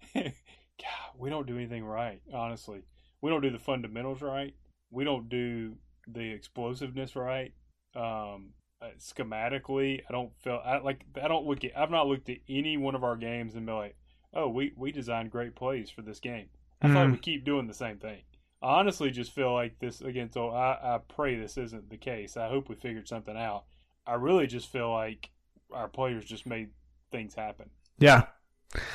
we 1.19 1.29
don't 1.29 1.47
do 1.47 1.57
anything 1.57 1.85
right. 1.85 2.23
Honestly, 2.33 2.85
we 3.21 3.29
don't 3.29 3.43
do 3.43 3.51
the 3.51 3.59
fundamentals 3.59 4.23
right. 4.23 4.55
We 4.91 5.05
don't 5.05 5.29
do 5.29 5.77
the 6.09 6.33
explosiveness 6.33 7.17
right. 7.17 7.53
Um, 7.95 8.55
uh, 8.83 8.87
schematically, 8.99 10.03
I 10.09 10.13
don't 10.13 10.33
feel 10.43 10.61
I 10.65 10.79
like 10.79 11.05
I 11.23 11.29
don't 11.29 11.47
look 11.47 11.65
at 11.65 11.77
I've 11.77 11.91
not 11.91 12.09
looked 12.09 12.29
at 12.29 12.39
any 12.49 12.77
one 12.77 12.95
of 12.95 13.05
our 13.05 13.17
games 13.17 13.55
and 13.55 13.65
be 13.65 13.73
like, 13.73 13.97
oh, 14.35 14.49
we 14.49 14.73
we 14.77 14.93
designed 14.93 15.31
great 15.31 15.55
plays 15.55 15.91
for 15.91 16.03
this 16.03 16.21
game. 16.21 16.47
I 16.81 16.89
feel 16.89 16.97
like 16.97 17.13
we 17.13 17.19
keep 17.19 17.45
doing 17.45 17.69
the 17.69 17.75
same 17.75 17.99
thing. 17.99 18.23
I 18.61 18.79
honestly 18.79 19.11
just 19.11 19.33
feel 19.33 19.53
like 19.53 19.79
this 19.79 20.01
again. 20.01 20.33
So 20.33 20.51
I, 20.51 20.97
I 20.97 20.99
pray 20.99 21.37
this 21.37 21.57
isn't 21.57 21.91
the 21.91 21.97
case. 21.97 22.37
I 22.37 22.49
hope 22.49 22.69
we 22.69 22.75
figured 22.75 23.07
something 23.09 23.37
out. 23.37 23.65
I 24.05 24.15
really 24.15 24.49
just 24.49 24.71
feel 24.71 24.93
like 24.93 25.31
our 25.73 25.89
players 25.89 26.25
just 26.25 26.45
made 26.45 26.71
things 27.13 27.35
happen. 27.35 27.71
Yeah. 27.99 28.27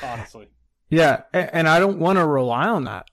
Honestly, 0.02 0.48
Yeah. 0.90 1.22
And 1.32 1.68
I 1.68 1.78
don't 1.80 1.98
want 1.98 2.18
to 2.18 2.26
rely 2.26 2.66
on 2.68 2.84
that. 2.84 3.06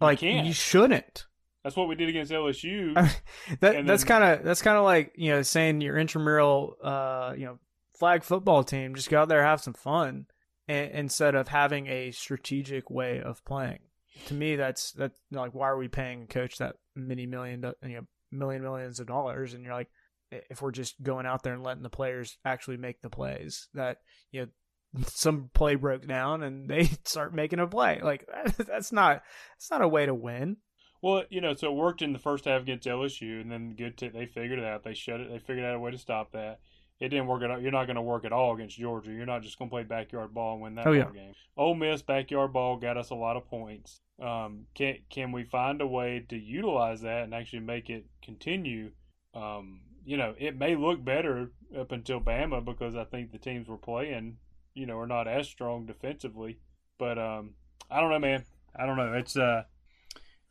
Like, 0.00 0.20
can't. 0.20 0.46
you 0.46 0.52
shouldn't. 0.52 1.26
That's 1.64 1.76
what 1.76 1.88
we 1.88 1.94
did 1.94 2.08
against 2.08 2.32
LSU. 2.32 2.94
that 3.60 3.76
And 3.76 3.88
that's 3.88 4.04
kind 4.04 4.24
of 4.24 4.44
that's 4.44 4.62
kind 4.62 4.76
of 4.76 4.84
like 4.84 5.12
you 5.16 5.30
know 5.30 5.42
saying 5.42 5.80
your 5.80 5.96
intramural 5.96 6.76
uh 6.82 7.34
you 7.36 7.46
know 7.46 7.58
flag 7.98 8.24
football 8.24 8.64
team 8.64 8.94
just 8.94 9.10
go 9.10 9.20
out 9.20 9.28
there 9.28 9.44
have 9.44 9.60
some 9.60 9.74
fun 9.74 10.26
and, 10.66 10.90
instead 10.90 11.34
of 11.34 11.48
having 11.48 11.86
a 11.86 12.10
strategic 12.10 12.90
way 12.90 13.20
of 13.20 13.44
playing. 13.44 13.80
To 14.26 14.34
me 14.34 14.56
that's 14.56 14.92
that's 14.92 15.14
like 15.30 15.54
why 15.54 15.68
are 15.68 15.78
we 15.78 15.88
paying 15.88 16.22
a 16.22 16.26
coach 16.26 16.58
that 16.58 16.76
many 16.96 17.26
million 17.26 17.64
you 17.82 17.96
know 17.96 18.06
million 18.30 18.62
millions 18.62 18.98
of 18.98 19.06
dollars? 19.06 19.54
And 19.54 19.64
you're 19.64 19.74
like 19.74 19.90
if 20.30 20.62
we're 20.62 20.72
just 20.72 21.00
going 21.02 21.26
out 21.26 21.42
there 21.42 21.54
and 21.54 21.62
letting 21.62 21.82
the 21.82 21.90
players 21.90 22.38
actually 22.44 22.78
make 22.78 23.02
the 23.02 23.10
plays 23.10 23.68
that 23.74 23.98
you 24.32 24.40
know 24.40 25.02
some 25.06 25.48
play 25.54 25.76
broke 25.76 26.06
down 26.06 26.42
and 26.42 26.68
they 26.68 26.84
start 27.04 27.34
making 27.34 27.60
a 27.60 27.68
play. 27.68 28.00
Like 28.02 28.28
that's 28.58 28.90
not 28.90 29.22
that's 29.54 29.70
not 29.70 29.82
a 29.82 29.88
way 29.88 30.06
to 30.06 30.14
win 30.14 30.56
Well, 31.02 31.24
you 31.30 31.40
know, 31.40 31.54
so 31.54 31.66
it 31.68 31.74
worked 31.76 32.00
in 32.00 32.12
the 32.12 32.18
first 32.18 32.44
half 32.44 32.62
against 32.62 32.86
LSU, 32.86 33.40
and 33.40 33.50
then 33.50 33.74
good. 33.74 33.98
T- 33.98 34.08
they 34.08 34.24
figured 34.26 34.58
it 34.60 34.64
out. 34.64 34.84
They 34.84 34.94
shut 34.94 35.20
it. 35.20 35.30
They 35.30 35.38
figured 35.38 35.64
out 35.66 35.74
a 35.74 35.78
way 35.80 35.90
to 35.90 35.98
stop 35.98 36.32
that. 36.32 36.60
It 37.00 37.08
didn't 37.08 37.26
work 37.26 37.42
at 37.42 37.50
all. 37.50 37.60
You're 37.60 37.72
not 37.72 37.86
going 37.86 37.96
to 37.96 38.02
work 38.02 38.24
at 38.24 38.32
all 38.32 38.54
against 38.54 38.78
Georgia. 38.78 39.10
You're 39.10 39.26
not 39.26 39.42
just 39.42 39.58
going 39.58 39.68
to 39.68 39.74
play 39.74 39.82
backyard 39.82 40.32
ball 40.32 40.52
and 40.54 40.62
win 40.62 40.74
that 40.76 40.86
Oh, 40.86 40.92
yeah. 40.92 41.10
game. 41.12 41.32
Ole 41.56 41.74
Miss 41.74 42.00
backyard 42.02 42.52
ball 42.52 42.76
got 42.76 42.96
us 42.96 43.10
a 43.10 43.16
lot 43.16 43.36
of 43.36 43.44
points. 43.48 43.98
Um, 44.22 44.66
can 44.74 44.98
can 45.10 45.32
we 45.32 45.42
find 45.42 45.80
a 45.80 45.86
way 45.86 46.24
to 46.28 46.36
utilize 46.38 47.00
that 47.00 47.24
and 47.24 47.34
actually 47.34 47.60
make 47.60 47.90
it 47.90 48.06
continue? 48.22 48.92
Um, 49.34 49.80
you 50.04 50.16
know, 50.16 50.34
it 50.38 50.56
may 50.56 50.76
look 50.76 51.04
better 51.04 51.50
up 51.76 51.90
until 51.90 52.20
Bama 52.20 52.64
because 52.64 52.94
I 52.94 53.02
think 53.04 53.32
the 53.32 53.38
teams 53.38 53.66
we're 53.66 53.76
playing, 53.78 54.36
you 54.74 54.86
know, 54.86 54.98
are 54.98 55.06
not 55.08 55.26
as 55.26 55.48
strong 55.48 55.86
defensively. 55.86 56.58
But 56.98 57.18
um, 57.18 57.54
I 57.90 58.00
don't 58.00 58.10
know, 58.10 58.18
man. 58.20 58.44
I 58.76 58.86
don't 58.86 58.96
know. 58.96 59.14
It's 59.14 59.36
uh 59.36 59.64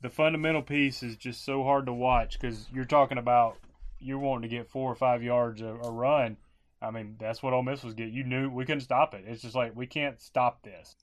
the 0.02 0.10
fundamental 0.10 0.62
piece 0.62 1.04
is 1.04 1.16
just 1.16 1.43
so 1.45 1.64
hard 1.64 1.86
to 1.86 1.93
watch 1.93 2.39
because 2.39 2.66
you're 2.74 2.86
talking 2.86 3.18
about 3.18 3.58
you're 3.99 4.18
wanting 4.20 4.49
to 4.49 4.56
get 4.56 4.70
four 4.70 4.91
or 4.91 4.95
five 4.95 5.22
yards 5.24 5.62
a, 5.62 5.68
a 5.68 5.91
run. 5.91 6.38
I 6.82 6.89
mean, 6.89 7.16
that's 7.20 7.43
what 7.43 7.54
Ole 7.54 7.62
Miss 7.62 7.84
was 7.84 7.93
getting. 7.93 8.14
You 8.14 8.24
knew 8.24 8.49
we 8.49 8.66
couldn't 8.66 8.82
stop 8.82 9.14
it. 9.14 9.26
It's 9.28 9.41
just 9.43 9.54
like 9.56 9.76
we 9.76 9.86
can't 9.86 10.20
stop 10.20 10.64
this, 10.64 10.95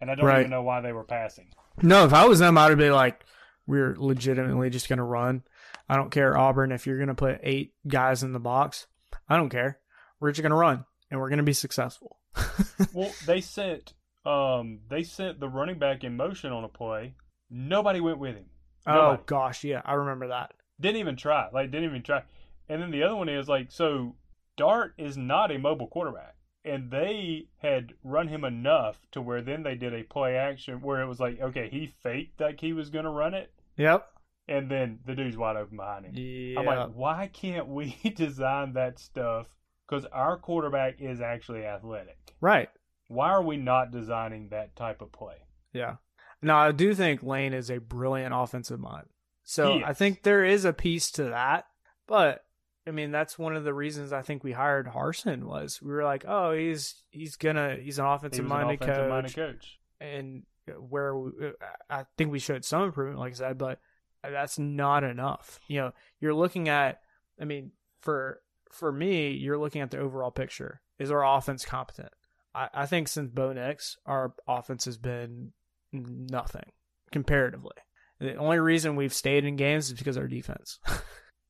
and 0.00 0.10
I 0.10 0.14
don't 0.14 0.24
Right. 0.24 0.40
even 0.40 0.50
know 0.50 0.62
why 0.62 0.80
they 0.80 0.92
were 0.92 1.04
passing. 1.04 1.48
No, 1.82 2.06
if 2.06 2.14
I 2.14 2.24
was 2.24 2.38
them, 2.38 2.56
I'd 2.56 2.78
be 2.78 2.90
like, 2.90 3.24
we're 3.66 3.94
legitimately 3.98 4.70
just 4.70 4.88
going 4.88 4.96
to 4.98 5.02
run. 5.04 5.42
I 5.88 5.96
don't 5.96 6.10
care, 6.10 6.36
Auburn, 6.38 6.72
if 6.72 6.86
you're 6.86 6.96
going 6.96 7.08
to 7.08 7.14
put 7.14 7.40
eight 7.42 7.74
guys 7.86 8.22
in 8.22 8.32
the 8.32 8.40
box. 8.40 8.86
I 9.28 9.36
don't 9.36 9.50
care. 9.50 9.78
We're 10.18 10.30
just 10.30 10.40
going 10.40 10.50
to 10.50 10.56
run, 10.56 10.86
and 11.10 11.20
we're 11.20 11.28
going 11.28 11.36
to 11.38 11.42
be 11.44 11.52
successful. 11.52 12.16
well, 12.94 13.12
they 13.26 13.40
sent 13.42 13.92
um 14.24 14.80
they 14.88 15.02
sent 15.02 15.38
the 15.38 15.48
running 15.48 15.78
back 15.78 16.02
in 16.02 16.16
motion 16.16 16.50
on 16.52 16.64
a 16.64 16.68
play. 16.68 17.14
Nobody 17.50 18.00
went 18.00 18.18
with 18.18 18.34
him. 18.36 18.46
oh, 18.86 19.18
gosh. 19.26 19.64
Yeah, 19.64 19.82
I 19.84 19.94
remember 19.94 20.28
that. 20.28 20.52
Didn't 20.80 20.98
even 21.00 21.16
try. 21.16 21.48
Like 21.52 21.70
didn't 21.70 21.88
even 21.88 22.02
try. 22.02 22.22
And 22.68 22.82
then 22.82 22.90
the 22.90 23.02
other 23.02 23.16
one 23.16 23.28
is 23.28 23.48
like 23.48 23.70
so 23.72 24.16
Dart 24.56 24.94
is 24.98 25.16
not 25.16 25.50
a 25.52 25.58
mobile 25.58 25.86
quarterback. 25.86 26.34
And 26.64 26.90
they 26.90 27.46
had 27.58 27.92
run 28.02 28.26
him 28.28 28.44
enough 28.44 28.98
to 29.12 29.22
where 29.22 29.40
then 29.40 29.62
they 29.62 29.76
did 29.76 29.94
a 29.94 30.02
play 30.02 30.36
action 30.36 30.80
where 30.80 31.00
it 31.00 31.06
was 31.06 31.20
like, 31.20 31.40
okay, 31.40 31.68
he 31.70 31.94
faked 32.02 32.40
like 32.40 32.60
he 32.60 32.72
was 32.72 32.90
gonna 32.90 33.10
run 33.10 33.34
it, 33.34 33.52
Yep. 33.76 34.04
and 34.48 34.68
then 34.68 34.98
the 35.06 35.14
dude's 35.14 35.36
wide 35.36 35.56
open 35.56 35.76
behind 35.76 36.06
him. 36.06 36.14
Yeah. 36.16 36.58
I'm 36.58 36.66
like, 36.66 36.88
why 36.92 37.30
can't 37.32 37.68
we 37.68 37.96
design 38.16 38.72
that 38.72 38.98
stuff? 38.98 39.46
Because 39.88 40.04
our 40.06 40.36
quarterback 40.36 41.00
is 41.00 41.20
actually 41.20 41.64
athletic. 41.64 42.18
right. 42.40 42.68
Why 43.08 43.30
are 43.30 43.42
we 43.44 43.56
not 43.56 43.92
designing 43.92 44.48
that 44.48 44.74
type 44.74 45.00
of 45.00 45.12
play? 45.12 45.36
Yeah. 45.72 45.96
Now, 46.42 46.58
I 46.58 46.72
do 46.72 46.94
think 46.94 47.22
Lane 47.22 47.52
is 47.52 47.70
a 47.70 47.78
brilliant 47.78 48.34
offensive 48.34 48.80
mind. 48.80 49.06
So 49.44 49.80
I 49.84 49.92
think 49.92 50.22
there 50.22 50.44
is 50.44 50.64
a 50.64 50.72
piece 50.72 51.10
to 51.12 51.24
that. 51.24 51.66
But 52.06 52.44
I 52.86 52.90
mean, 52.90 53.10
that's 53.10 53.38
one 53.38 53.56
of 53.56 53.64
the 53.64 53.74
reasons 53.74 54.12
I 54.12 54.22
think 54.22 54.44
we 54.44 54.52
hired 54.52 54.86
Harsin 54.86 55.44
was 55.44 55.80
we 55.82 55.92
were 55.92 56.04
like, 56.04 56.24
oh, 56.26 56.52
he's 56.52 57.02
he's 57.10 57.36
gonna 57.36 57.76
he's 57.80 57.98
an 57.98 58.06
offensive 58.06 58.44
was 58.44 58.52
an 58.52 58.58
minded 58.58 58.80
coach, 58.80 59.34
coach. 59.34 59.78
and 60.00 60.44
uh, 60.68 60.72
where 60.74 61.16
we, 61.16 61.30
uh, 61.48 61.50
I 61.90 62.04
think 62.16 62.30
we 62.30 62.38
showed 62.38 62.64
some 62.64 62.82
improvement, 62.82 63.18
like 63.18 63.32
I 63.32 63.36
said, 63.36 63.58
but 63.58 63.80
that's 64.22 64.58
not 64.58 65.04
enough. 65.04 65.58
You 65.68 65.80
know, 65.80 65.92
you're 66.20 66.34
looking 66.34 66.68
at, 66.68 67.00
I 67.40 67.44
mean, 67.44 67.72
for 68.00 68.40
for 68.70 68.92
me, 68.92 69.30
you're 69.30 69.58
looking 69.58 69.82
at 69.82 69.90
the 69.90 69.98
overall 69.98 70.30
picture. 70.30 70.80
Is 70.98 71.10
our 71.10 71.24
offense 71.24 71.64
competent? 71.64 72.12
I, 72.54 72.68
I 72.72 72.86
think 72.86 73.08
since 73.08 73.30
Bo 73.30 73.52
Nix, 73.52 73.96
our 74.06 74.32
offense 74.46 74.84
has 74.86 74.96
been 74.96 75.52
nothing 75.92 76.70
comparatively. 77.12 77.76
The 78.18 78.34
only 78.36 78.58
reason 78.58 78.96
we've 78.96 79.12
stayed 79.14 79.44
in 79.44 79.56
games 79.56 79.88
is 79.88 79.92
because 79.98 80.16
of 80.16 80.22
our 80.22 80.28
defense. 80.28 80.78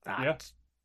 Yeah. 0.07 0.37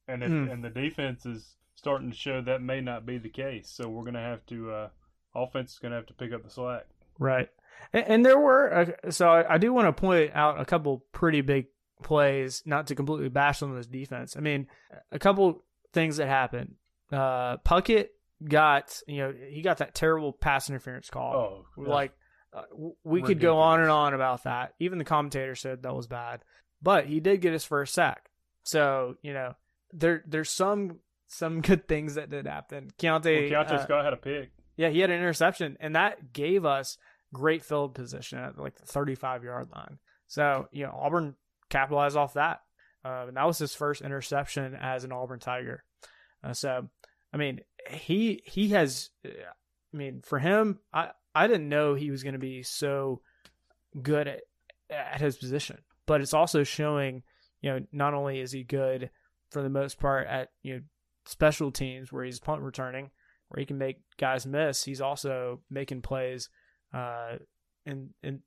And 0.08 0.24
if, 0.24 0.30
Hmm. 0.30 0.48
and 0.50 0.64
the 0.64 0.70
defense 0.72 1.28
is 1.28 1.56
starting 1.76 2.10
to 2.10 2.18
show 2.18 2.42
that 2.42 2.62
may 2.62 2.82
not 2.82 3.06
be 3.06 3.20
the 3.20 3.30
case. 3.30 3.70
So 3.70 3.88
we're 3.88 4.02
going 4.04 4.16
to 4.16 4.20
have 4.20 4.44
to 4.48 4.72
uh, 4.72 4.90
offense 5.36 5.74
is 5.74 5.80
going 5.80 5.92
to 5.92 5.98
have 5.98 6.08
to 6.08 6.14
pick 6.16 6.34
up 6.34 6.44
the 6.44 6.50
slack. 6.50 6.88
Right. 7.20 7.48
And, 7.94 8.06
and 8.08 8.26
there 8.26 8.40
were, 8.40 8.74
uh, 9.06 9.12
so 9.12 9.30
I, 9.30 9.54
I 9.54 9.58
do 9.60 9.74
want 9.74 9.88
to 9.96 10.02
point 10.02 10.32
out 10.34 10.60
a 10.60 10.66
couple 10.66 11.06
pretty 11.12 11.42
big 11.42 11.68
plays, 12.02 12.64
not 12.66 12.88
to 12.88 12.96
completely 12.96 13.30
bash 13.30 13.62
on 13.62 13.76
this 13.76 13.86
defense. 13.86 14.36
I 14.36 14.40
mean, 14.40 14.66
a 15.12 15.20
couple 15.20 15.64
things 15.94 16.18
that 16.18 16.28
happened. 16.28 16.74
Uh, 17.12 17.58
Puckett 17.58 18.08
got, 18.44 19.00
you 19.08 19.18
know, 19.20 19.34
he 19.50 19.62
got 19.62 19.78
that 19.78 19.94
terrible 19.94 20.34
pass 20.34 20.68
interference 20.68 21.12
call. 21.12 21.34
Oh, 21.36 21.66
like, 21.78 22.12
uh, 22.54 22.64
we 23.04 23.22
could 23.22 23.40
go 23.40 23.60
on 23.60 23.82
and 23.82 23.90
on 23.90 24.14
about 24.14 24.44
that. 24.44 24.74
Even 24.80 24.98
the 24.98 25.06
commentator 25.06 25.56
said 25.56 25.84
that 25.84 25.96
was 25.96 26.08
bad, 26.08 26.42
but 26.82 27.06
he 27.06 27.20
did 27.20 27.42
get 27.42 27.54
his 27.54 27.66
first 27.66 27.94
sack. 27.94 28.30
So, 28.64 29.16
you 29.22 29.34
know, 29.34 29.56
there, 29.94 30.24
there's 30.28 30.50
some, 30.50 31.00
some 31.28 31.62
good 31.62 31.88
things 31.88 32.16
that 32.16 32.30
did 32.30 32.48
happen. 32.48 32.92
Keionta, 32.98 33.52
well, 33.52 33.64
Keionta 33.66 33.72
uh, 33.72 33.84
Scott 33.84 34.04
had 34.06 34.14
a 34.14 34.18
pick. 34.18 34.52
yeah, 34.76 34.90
he 34.90 35.00
had 35.00 35.10
an 35.10 35.18
interception, 35.18 35.78
and 35.80 35.96
that 35.96 36.34
gave 36.34 36.66
us 36.66 36.98
great 37.34 37.64
field 37.64 37.96
position 37.96 38.40
at 38.40 38.60
like 38.60 38.76
the 38.76 38.86
35 38.86 39.44
yard 39.44 39.70
line. 39.74 40.00
So, 40.28 40.68
you 40.72 40.86
know, 40.86 40.98
Auburn 40.98 41.36
capitalized 41.70 42.18
off 42.18 42.34
that. 42.34 42.62
Uh, 43.04 43.26
and 43.28 43.38
that 43.38 43.48
was 43.48 43.58
his 43.58 43.74
first 43.74 44.02
interception 44.02 44.76
as 44.76 45.04
an 45.04 45.12
Auburn 45.12 45.40
Tiger. 45.40 45.84
Uh, 46.44 46.54
so, 46.54 46.88
I 47.34 47.38
mean, 47.38 47.62
he 47.90 48.44
he 48.46 48.70
has. 48.70 49.10
I 49.26 49.98
mean, 49.98 50.22
for 50.24 50.40
him, 50.40 50.80
I 50.94 51.12
I 51.34 51.48
didn't 51.48 51.70
know 51.70 51.96
he 51.96 52.12
was 52.12 52.24
going 52.24 52.34
to 52.34 52.40
be 52.40 52.64
so 52.64 53.22
good 54.02 54.28
at 54.28 54.42
at 54.90 55.22
his 55.22 55.38
position, 55.38 55.80
but 56.06 56.22
it's 56.22 56.34
also 56.34 56.64
showing. 56.64 57.24
You 57.62 57.70
know, 57.70 57.80
not 57.92 58.16
only 58.16 58.40
is 58.40 58.52
he 58.52 58.64
good 58.64 59.12
for 59.52 59.62
the 59.62 59.70
most 59.70 60.00
part 60.00 60.26
at 60.28 60.50
you 60.64 60.74
know 60.74 60.82
special 61.26 61.72
teams 61.72 62.12
where 62.12 62.24
he's 62.24 62.40
punt 62.40 62.62
returning, 62.62 63.12
where 63.50 63.60
he 63.60 63.66
can 63.66 63.78
make 63.78 63.98
guys 64.18 64.46
miss. 64.48 64.84
He's 64.84 65.02
also 65.02 65.62
making 65.70 66.02
plays, 66.02 66.50
uh, 66.94 67.36
and 67.86 68.10
and 68.24 68.40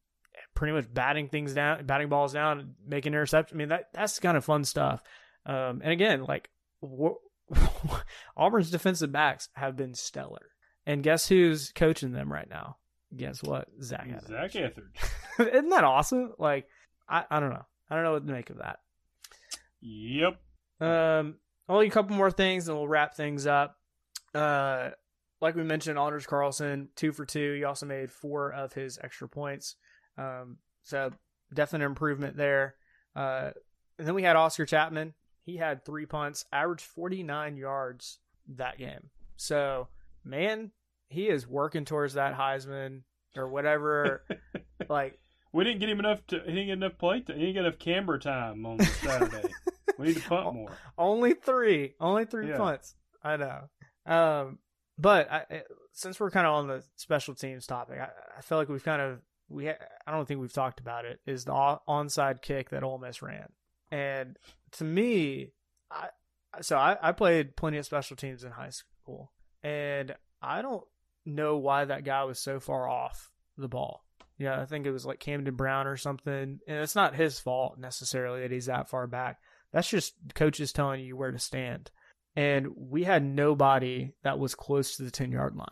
pretty 0.55 0.73
much 0.73 0.93
batting 0.93 1.29
things 1.29 1.55
down, 1.55 1.87
batting 1.87 2.09
balls 2.09 2.33
down, 2.33 2.75
making 2.87 3.13
interceptions. 3.13 3.53
I 3.55 3.57
mean 3.57 3.69
that 3.69 3.89
that's 3.93 4.19
kind 4.19 4.37
of 4.37 4.45
fun 4.45 4.65
stuff. 4.65 5.03
Um, 5.47 5.81
and 5.83 5.93
again, 5.93 6.25
like 6.25 6.51
wh- 6.83 7.21
Auburn's 8.37 8.71
defensive 8.71 9.13
backs 9.13 9.49
have 9.55 9.77
been 9.77 9.95
stellar, 9.95 10.51
and 10.87 11.03
guess 11.03 11.29
who's 11.29 11.73
coaching 11.73 12.13
them 12.13 12.33
right 12.33 12.49
now? 12.49 12.77
Guess 13.17 13.43
what? 13.43 13.69
Zach. 13.83 14.09
Evans. 14.09 14.27
Zac 14.27 14.53
Etheredge. 14.53 15.39
Isn't 15.53 15.69
that 15.71 15.85
awesome? 15.85 16.33
Like 16.39 16.67
I 17.09 17.25
I 17.31 17.41
don't 17.41 17.51
know. 17.51 17.65
I 17.91 17.95
don't 17.95 18.05
know 18.05 18.13
what 18.13 18.27
to 18.27 18.33
make 18.33 18.51
of 18.51 18.59
that. 18.59 18.79
Yep. 19.81 20.41
Um, 20.81 21.37
only 21.69 21.87
a 21.87 21.91
couple 21.91 22.17
more 22.17 22.31
things, 22.31 22.69
and 22.69 22.77
we'll 22.77 22.89
wrap 22.89 23.15
things 23.15 23.47
up. 23.47 23.77
Uh, 24.35 24.91
like 25.41 25.55
we 25.55 25.63
mentioned, 25.63 25.99
Anders 25.99 26.27
Carlson 26.27 26.89
two 26.97 27.13
for 27.13 27.25
two. 27.25 27.55
He 27.55 27.65
also 27.65 27.87
made 27.87 28.11
four 28.11 28.53
of 28.53 28.73
his 28.73 28.99
extra 29.03 29.29
points. 29.29 29.77
Um, 30.19 30.59
so 30.83 31.11
definite 31.53 31.85
improvement 31.85 32.37
there. 32.37 32.75
Uh, 33.15 33.51
and 33.99 34.07
then 34.09 34.15
we 34.15 34.23
had 34.23 34.37
Oscar 34.37 34.67
Chapman. 34.67 35.15
He 35.43 35.57
had 35.57 35.85
three 35.85 36.07
punts, 36.07 36.47
averaged 36.53 36.85
forty 36.85 37.23
nine 37.23 37.57
yards 37.57 38.19
that 38.57 38.79
game. 38.79 39.11
So 39.37 39.89
man, 40.25 40.71
he 41.09 41.29
is 41.29 41.47
working 41.47 41.85
towards 41.85 42.15
that 42.15 42.37
Heisman 42.37 43.03
or 43.37 43.49
whatever. 43.49 44.25
like 44.89 45.19
We 45.53 45.65
didn't 45.65 45.81
get 45.81 45.89
him 45.89 45.99
enough. 46.01 46.27
To, 46.29 46.39
he 46.41 46.47
didn't 46.53 46.67
get 46.67 46.73
enough 46.73 46.99
play. 46.99 47.21
To, 47.21 47.33
he 47.35 47.41
didn't 47.41 47.55
get 47.55 47.65
enough 47.67 47.79
camber 47.79 48.19
time 48.19 48.65
on 48.67 48.81
Saturday. 48.81 49.49
We 49.97 50.09
need 50.09 50.17
to 50.17 50.23
punt 50.29 50.55
more. 50.57 50.73
Only 50.99 51.35
three. 51.35 51.95
Only 52.01 52.25
three 52.25 52.49
Yeah. 52.49 52.57
punts. 52.57 52.97
I 53.23 53.37
know. 53.37 53.69
Um, 54.05 54.59
but 54.99 55.31
I, 55.31 55.63
since 55.93 56.19
we're 56.19 56.33
kind 56.33 56.49
of 56.49 56.55
on 56.55 56.67
the 56.67 56.83
special 56.97 57.37
teams 57.37 57.65
topic, 57.65 58.01
I, 58.01 58.09
I 58.37 58.41
feel 58.41 58.59
like 58.59 58.69
we've 58.69 58.83
kind 58.83 59.01
of 59.01 59.21
we. 59.49 59.67
Ha- 59.67 59.75
I 60.05 60.11
don't 60.11 60.27
think 60.27 60.41
we've 60.41 60.53
talked 60.53 60.81
about 60.81 61.05
it. 61.05 61.21
Is 61.27 61.45
the 61.45 61.53
o- 61.53 61.81
onside 61.89 62.43
kick 62.43 62.71
that 62.71 62.83
Ole 62.83 62.99
Miss 62.99 63.23
ran, 63.23 63.47
and 63.93 64.37
to 64.73 64.85
me, 64.85 65.53
I 65.93 66.09
so 66.61 66.77
I, 66.77 66.97
I 67.01 67.13
played 67.13 67.55
plenty 67.55 67.79
of 67.79 67.87
special 67.87 68.17
teams 68.17 68.43
in 68.43 68.51
high 68.51 68.71
school, 68.71 69.31
and 69.65 70.15
I 70.43 70.63
don't 70.63 70.85
know 71.25 71.57
why 71.57 71.87
that 71.87 72.05
guy 72.05 72.23
was 72.25 72.39
so 72.39 72.61
far 72.61 72.89
off 72.89 73.31
the 73.57 73.69
ball. 73.69 74.05
Yeah, 74.39 74.61
I 74.61 74.67
think 74.67 74.87
it 74.87 74.91
was 74.91 75.07
like 75.07 75.21
Camden 75.21 75.55
Brown 75.55 75.87
or 75.87 75.97
something, 75.97 76.61
and 76.67 76.79
it's 76.79 76.95
not 76.95 77.15
his 77.15 77.39
fault 77.41 77.79
necessarily 77.79 78.43
that 78.43 78.51
he's 78.51 78.67
that 78.67 78.89
far 78.89 79.07
back. 79.07 79.39
That's 79.73 79.89
just 79.89 80.15
coaches 80.35 80.73
telling 80.73 81.01
you 81.01 81.17
where 81.17 81.33
to 81.33 81.39
stand. 81.39 81.91
And 82.37 82.69
we 82.77 83.05
had 83.05 83.25
nobody 83.25 84.13
that 84.23 84.39
was 84.39 84.55
close 84.55 84.97
to 84.97 85.05
the 85.05 85.11
10 85.11 85.33
yard 85.33 85.57
line. 85.57 85.69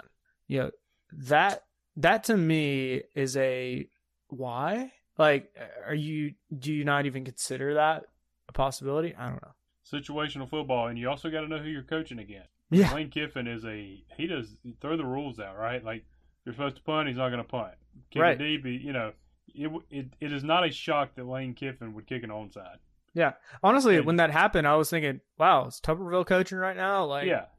You 0.47 0.61
know, 0.61 0.71
that, 1.13 1.65
that 1.97 2.25
to 2.25 2.37
me 2.37 3.03
is 3.15 3.37
a 3.37 3.89
why? 4.29 4.93
Like, 5.19 5.55
are 5.87 5.95
you, 5.95 6.35
do 6.57 6.73
you 6.73 6.85
not 6.85 7.07
even 7.07 7.25
consider 7.25 7.75
that 7.75 8.05
a 8.49 8.53
possibility? 8.53 9.15
I 9.17 9.29
don't 9.29 9.43
know. 9.43 9.55
Situational 9.93 10.49
football, 10.49 10.87
and 10.87 10.99
you 10.99 11.11
also 11.11 11.31
got 11.31 11.41
to 11.41 11.49
know 11.49 11.59
who 11.59 11.69
you're 11.69 11.83
coaching 11.83 12.21
against. 12.21 12.52
Yeah. 12.73 12.93
Lane 12.95 13.11
Kiffin 13.11 13.47
is 13.47 13.65
a 13.65 14.03
he 14.17 14.27
does 14.27 14.57
throw 14.81 14.97
the 14.97 15.05
rules 15.05 15.39
out 15.39 15.59
right. 15.59 15.85
Like 15.85 16.05
you're 16.45 16.55
supposed 16.55 16.77
to 16.77 16.83
punt, 16.83 17.09
he's 17.09 17.17
not 17.17 17.29
going 17.29 17.43
to 17.43 17.49
punt. 17.49 17.75
Kick 18.11 18.23
Right. 18.23 18.39
deep, 18.39 18.65
you 18.65 18.93
know. 18.93 19.13
It, 19.55 19.71
it 19.91 20.07
it 20.21 20.33
is 20.33 20.43
not 20.45 20.67
a 20.67 20.71
shock 20.71 21.15
that 21.17 21.27
Lane 21.27 21.55
Kiffin 21.55 21.93
would 21.95 22.07
kick 22.07 22.23
an 22.23 22.31
onside. 22.31 22.79
Yeah. 23.15 23.33
Honestly, 23.63 23.97
And- 23.99 24.07
when 24.07 24.17
that 24.17 24.31
happened, 24.31 24.67
I 24.67 24.77
was 24.77 24.89
thinking, 24.89 25.21
wow, 25.39 25.67
is 25.67 25.81
Tuberville 25.81 26.27
coaching 26.27 26.57
right 26.59 26.77
now? 26.77 27.05
Like, 27.05 27.27
yeah, 27.27 27.45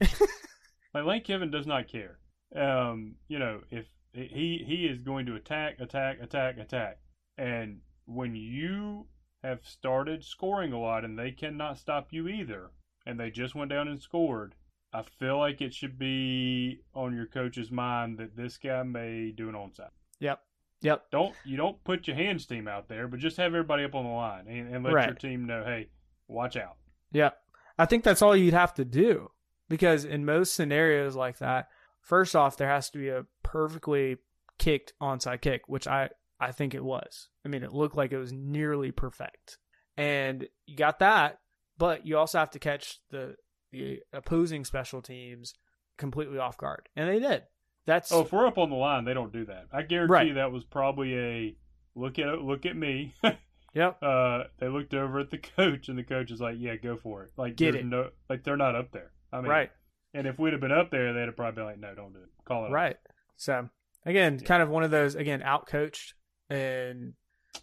like 0.94 1.04
Lane 1.04 1.22
Kiffin 1.22 1.50
does 1.50 1.66
not 1.66 1.86
care. 1.88 2.18
Um, 2.56 3.14
you 3.28 3.38
know, 3.38 3.60
if 3.70 3.86
he 4.12 4.64
he 4.66 4.86
is 4.86 5.02
going 5.02 5.26
to 5.26 5.36
attack, 5.36 5.78
attack, 5.80 6.18
attack, 6.20 6.58
attack, 6.58 6.98
and 7.38 7.80
when 8.06 8.34
you 8.34 9.06
have 9.42 9.60
started 9.64 10.24
scoring 10.24 10.72
a 10.72 10.78
lot 10.80 11.04
and 11.04 11.18
they 11.18 11.30
cannot 11.30 11.78
stop 11.78 12.08
you 12.10 12.26
either, 12.28 12.70
and 13.06 13.18
they 13.20 13.30
just 13.30 13.54
went 13.54 13.70
down 13.70 13.88
and 13.88 14.00
scored, 14.00 14.54
I 14.94 15.02
feel 15.18 15.38
like 15.38 15.60
it 15.60 15.74
should 15.74 15.98
be 15.98 16.80
on 16.94 17.16
your 17.16 17.26
coach's 17.26 17.70
mind 17.70 18.18
that 18.18 18.36
this 18.36 18.56
guy 18.56 18.82
may 18.84 19.32
do 19.36 19.48
an 19.48 19.54
onside. 19.56 19.90
Yep. 20.20 20.40
Yep. 20.82 21.10
Don't 21.10 21.34
you 21.44 21.56
don't 21.56 21.82
put 21.82 22.06
your 22.06 22.16
hands 22.16 22.46
team 22.46 22.68
out 22.68 22.88
there, 22.88 23.08
but 23.08 23.18
just 23.18 23.36
have 23.38 23.46
everybody 23.46 23.84
up 23.84 23.94
on 23.94 24.04
the 24.04 24.10
line 24.10 24.46
and, 24.48 24.72
and 24.72 24.84
let 24.84 24.94
Right. 24.94 25.06
your 25.08 25.14
team 25.16 25.46
know, 25.46 25.64
hey, 25.64 25.88
watch 26.28 26.56
out. 26.56 26.76
Yep. 27.12 27.36
I 27.78 27.86
think 27.86 28.04
that's 28.04 28.22
all 28.22 28.36
you'd 28.36 28.54
have 28.54 28.74
to 28.74 28.84
do 28.84 29.30
because 29.68 30.04
in 30.04 30.24
most 30.24 30.54
scenarios 30.54 31.16
like 31.16 31.38
that, 31.38 31.68
first 32.00 32.36
off, 32.36 32.56
there 32.56 32.68
has 32.68 32.88
to 32.90 32.98
be 32.98 33.08
a 33.08 33.24
perfectly 33.42 34.18
kicked 34.58 34.92
onside 35.02 35.40
kick, 35.40 35.62
which 35.68 35.88
I, 35.88 36.10
I 36.38 36.52
think 36.52 36.74
it 36.74 36.84
was. 36.84 37.30
I 37.44 37.48
mean, 37.48 37.64
it 37.64 37.72
looked 37.72 37.96
like 37.96 38.12
it 38.12 38.18
was 38.18 38.32
nearly 38.32 38.92
perfect. 38.92 39.58
And 39.96 40.46
you 40.66 40.76
got 40.76 41.00
that, 41.00 41.38
but 41.78 42.06
you 42.06 42.16
also 42.18 42.38
have 42.38 42.50
to 42.50 42.58
catch 42.60 42.98
the, 43.10 43.36
the 43.74 44.00
opposing 44.12 44.64
special 44.64 45.02
teams 45.02 45.54
completely 45.98 46.38
off 46.38 46.56
guard. 46.56 46.88
And 46.96 47.08
they 47.08 47.18
did. 47.18 47.42
That's 47.86 48.10
Oh, 48.12 48.22
if 48.22 48.32
we're 48.32 48.46
up 48.46 48.56
on 48.58 48.70
the 48.70 48.76
line, 48.76 49.04
they 49.04 49.14
don't 49.14 49.32
do 49.32 49.44
that. 49.46 49.66
I 49.72 49.82
guarantee 49.82 50.12
Right. 50.12 50.26
you 50.28 50.34
that 50.34 50.52
was 50.52 50.64
probably 50.64 51.16
a 51.18 51.56
look 51.94 52.18
at 52.18 52.40
look 52.40 52.64
at 52.66 52.76
me. 52.76 53.14
yep. 53.74 54.02
uh, 54.02 54.44
they 54.58 54.68
looked 54.68 54.94
over 54.94 55.20
at 55.20 55.30
the 55.30 55.38
coach, 55.38 55.88
and 55.88 55.98
the 55.98 56.02
coach 56.02 56.30
is 56.30 56.40
like, 56.40 56.56
"Yeah, 56.58 56.76
go 56.76 56.96
for 56.96 57.24
it." 57.24 57.32
Like, 57.36 57.56
Get 57.56 57.74
it. 57.74 57.84
No, 57.84 58.10
like 58.30 58.42
they're 58.42 58.56
not 58.56 58.74
up 58.74 58.90
there. 58.92 59.10
I 59.32 59.40
mean, 59.42 59.50
right. 59.50 59.70
And 60.14 60.26
if 60.26 60.38
we'd 60.38 60.52
have 60.52 60.60
been 60.62 60.72
up 60.72 60.90
there, 60.90 61.12
they'd 61.12 61.26
have 61.26 61.36
probably 61.36 61.56
been 61.56 61.64
like, 61.64 61.78
"No, 61.78 61.94
don't 61.94 62.12
do 62.12 62.20
it. 62.20 62.28
Call 62.46 62.64
it." 62.64 62.68
off." 62.68 62.72
Right. 62.72 62.96
So 63.36 63.68
again, 64.06 64.38
kind 64.40 64.62
of 64.62 64.70
one 64.70 64.82
of 64.84 64.90
those 64.90 65.14
again 65.14 65.42
out 65.42 65.66
coached 65.66 66.14
and 66.48 67.14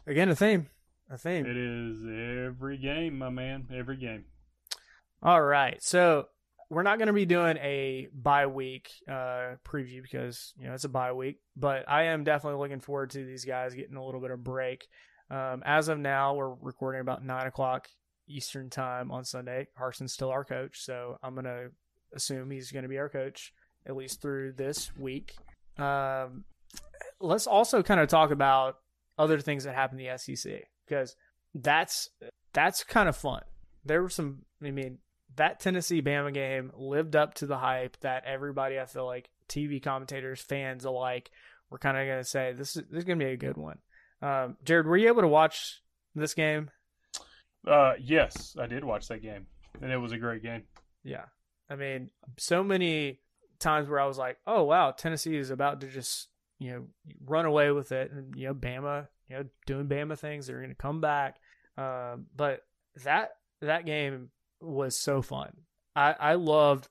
again 0.05 0.29
a 0.29 0.35
theme. 0.35 0.67
A 1.09 1.17
theme. 1.17 1.45
It 1.45 1.57
is 1.57 2.47
every 2.47 2.77
game, 2.77 3.17
my 3.17 3.29
man. 3.29 3.67
Every 3.73 3.97
game. 3.97 4.25
All 5.23 5.41
right. 5.41 5.81
So 5.83 6.25
we're 6.71 6.83
not 6.83 6.97
going 6.97 7.07
to 7.07 7.13
be 7.13 7.25
doing 7.25 7.57
a 7.57 8.07
bye 8.13 8.47
week 8.47 8.91
uh, 9.07 9.55
preview 9.67 10.01
because 10.01 10.53
you 10.57 10.67
know 10.67 10.73
it's 10.73 10.85
a 10.85 10.89
bye 10.89 11.11
week, 11.11 11.39
but 11.55 11.87
I 11.87 12.03
am 12.03 12.23
definitely 12.23 12.59
looking 12.59 12.79
forward 12.79 13.11
to 13.11 13.25
these 13.25 13.45
guys 13.45 13.75
getting 13.75 13.97
a 13.97 14.03
little 14.03 14.21
bit 14.21 14.31
of 14.31 14.43
break. 14.43 14.87
Um, 15.29 15.63
as 15.65 15.89
of 15.89 15.99
now, 15.99 16.33
we're 16.33 16.53
recording 16.53 17.01
about 17.01 17.23
nine 17.23 17.45
o'clock 17.45 17.89
Eastern 18.27 18.69
time 18.69 19.11
on 19.11 19.25
Sunday. 19.25 19.67
Harsin's 19.77 20.13
still 20.13 20.29
our 20.29 20.45
coach, 20.45 20.79
so 20.81 21.17
I'm 21.21 21.33
going 21.33 21.45
to 21.45 21.71
assume 22.13 22.49
he's 22.49 22.71
going 22.71 22.83
to 22.83 22.89
be 22.89 22.97
our 22.97 23.09
coach 23.09 23.53
at 23.85 23.95
least 23.95 24.21
through 24.21 24.53
this 24.53 24.91
week. 24.97 25.35
Um, 25.77 26.45
let's 27.19 27.47
also 27.47 27.83
kind 27.83 27.99
of 27.99 28.07
talk 28.07 28.31
about 28.31 28.77
other 29.17 29.39
things 29.39 29.65
that 29.65 29.75
happen 29.75 29.99
in 29.99 30.07
the 30.07 30.17
SEC 30.17 30.63
because 30.87 31.15
that's 31.53 32.09
that's 32.53 32.83
kind 32.83 33.09
of 33.09 33.15
fun. 33.15 33.41
There 33.85 34.01
were 34.01 34.09
some. 34.09 34.43
I 34.63 34.71
mean, 34.71 34.99
that 35.35 35.59
Tennessee 35.59 36.01
Bama 36.01 36.33
game 36.33 36.71
lived 36.75 37.15
up 37.15 37.35
to 37.35 37.45
the 37.45 37.57
hype 37.57 37.97
that 38.01 38.25
everybody. 38.25 38.79
I 38.79 38.85
feel 38.85 39.05
like 39.05 39.29
TV 39.47 39.81
commentators, 39.81 40.41
fans 40.41 40.85
alike, 40.85 41.31
were 41.69 41.77
kind 41.77 41.97
of 41.97 42.05
going 42.05 42.19
to 42.19 42.29
say 42.29 42.53
this 42.53 42.75
is 42.75 42.83
this 42.89 42.99
is 42.99 43.03
going 43.05 43.19
to 43.19 43.25
be 43.25 43.31
a 43.31 43.37
good 43.37 43.57
one. 43.57 43.79
Um, 44.21 44.57
Jared, 44.63 44.85
were 44.85 44.97
you 44.97 45.07
able 45.07 45.21
to 45.21 45.27
watch 45.27 45.81
this 46.15 46.33
game? 46.33 46.69
Uh, 47.67 47.93
yes, 47.99 48.55
I 48.59 48.67
did 48.67 48.83
watch 48.83 49.07
that 49.07 49.21
game, 49.21 49.47
and 49.81 49.91
it 49.91 49.97
was 49.97 50.11
a 50.11 50.17
great 50.17 50.43
game. 50.43 50.63
Yeah. 51.03 51.25
I 51.69 51.75
mean, 51.75 52.09
so 52.37 52.63
many 52.63 53.19
times 53.59 53.87
where 53.87 53.99
I 53.99 54.05
was 54.05 54.17
like, 54.17 54.37
oh, 54.45 54.63
wow, 54.63 54.91
Tennessee 54.91 55.37
is 55.37 55.51
about 55.51 55.81
to 55.81 55.87
just, 55.87 56.27
you 56.59 56.71
know, 56.71 56.83
run 57.25 57.45
away 57.45 57.71
with 57.71 57.91
it. 57.91 58.11
And, 58.11 58.35
you 58.35 58.47
know, 58.47 58.53
Bama, 58.53 59.07
you 59.29 59.37
know, 59.37 59.45
doing 59.65 59.87
Bama 59.87 60.17
things. 60.17 60.47
They're 60.47 60.57
going 60.57 60.69
to 60.69 60.75
come 60.75 60.99
back. 60.99 61.37
Um, 61.77 62.25
but 62.35 62.63
that, 63.03 63.31
that 63.61 63.85
game 63.85 64.29
was 64.61 64.97
so 64.97 65.21
fun. 65.21 65.51
I, 65.95 66.15
I 66.19 66.33
loved, 66.35 66.87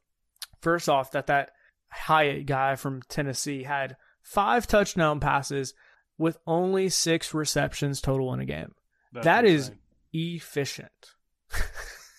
first 0.61 0.89
off, 0.89 1.11
that 1.13 1.27
that 1.29 1.53
Hyatt 1.91 2.47
guy 2.47 2.77
from 2.77 3.03
Tennessee 3.09 3.63
had 3.65 3.97
five 4.23 4.67
touchdown 4.67 5.21
passes 5.21 5.75
with 6.19 6.39
only 6.47 6.89
six 6.89 7.33
receptions 7.33 8.01
total 8.01 8.33
in 8.35 8.41
a 8.41 8.45
game. 8.45 8.75
That's 9.13 9.25
That 9.25 9.45
is- 9.45 9.69
insane. 9.69 9.79
Efficient. 10.13 11.15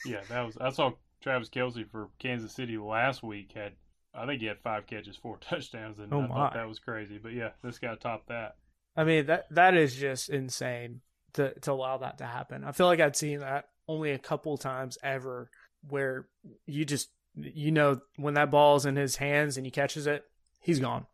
Yeah, 0.05 0.21
that 0.29 0.41
was. 0.45 0.57
I 0.59 0.69
saw 0.71 0.93
Travis 1.21 1.49
Kelce 1.49 1.87
for 1.91 2.09
Kansas 2.17 2.53
City 2.53 2.77
last 2.77 3.21
week 3.21 3.51
had. 3.53 3.73
I 4.15 4.25
think 4.25 4.41
he 4.41 4.47
had 4.47 4.59
five 4.63 4.87
catches, 4.87 5.15
four 5.15 5.37
touchdowns, 5.41 5.99
and 5.99 6.11
Oh, 6.11 6.21
I 6.21 6.27
thought 6.27 6.53
that 6.55 6.67
was 6.67 6.79
crazy. 6.79 7.19
But 7.21 7.33
yeah, 7.33 7.49
this 7.63 7.77
guy 7.77 7.93
topped 7.95 8.29
that. 8.29 8.55
I 8.97 9.03
mean 9.03 9.27
that 9.27 9.45
that 9.51 9.75
is 9.75 9.95
just 9.95 10.29
insane 10.29 11.01
to 11.33 11.53
to 11.59 11.71
allow 11.71 11.97
that 11.99 12.17
to 12.17 12.25
happen. 12.25 12.63
I 12.63 12.71
feel 12.71 12.87
like 12.87 12.99
I'd 12.99 13.15
seen 13.15 13.39
that 13.41 13.67
only 13.87 14.11
a 14.11 14.19
couple 14.19 14.57
times 14.57 14.97
ever 15.03 15.49
where 15.87 16.27
you 16.65 16.85
just 16.85 17.09
you 17.35 17.71
know 17.71 17.99
when 18.17 18.33
that 18.35 18.51
ball's 18.51 18.85
in 18.85 18.95
his 18.95 19.15
hands 19.17 19.57
and 19.57 19.65
he 19.65 19.71
catches 19.71 20.05
it, 20.07 20.23
he's 20.59 20.79
gone. 20.79 21.05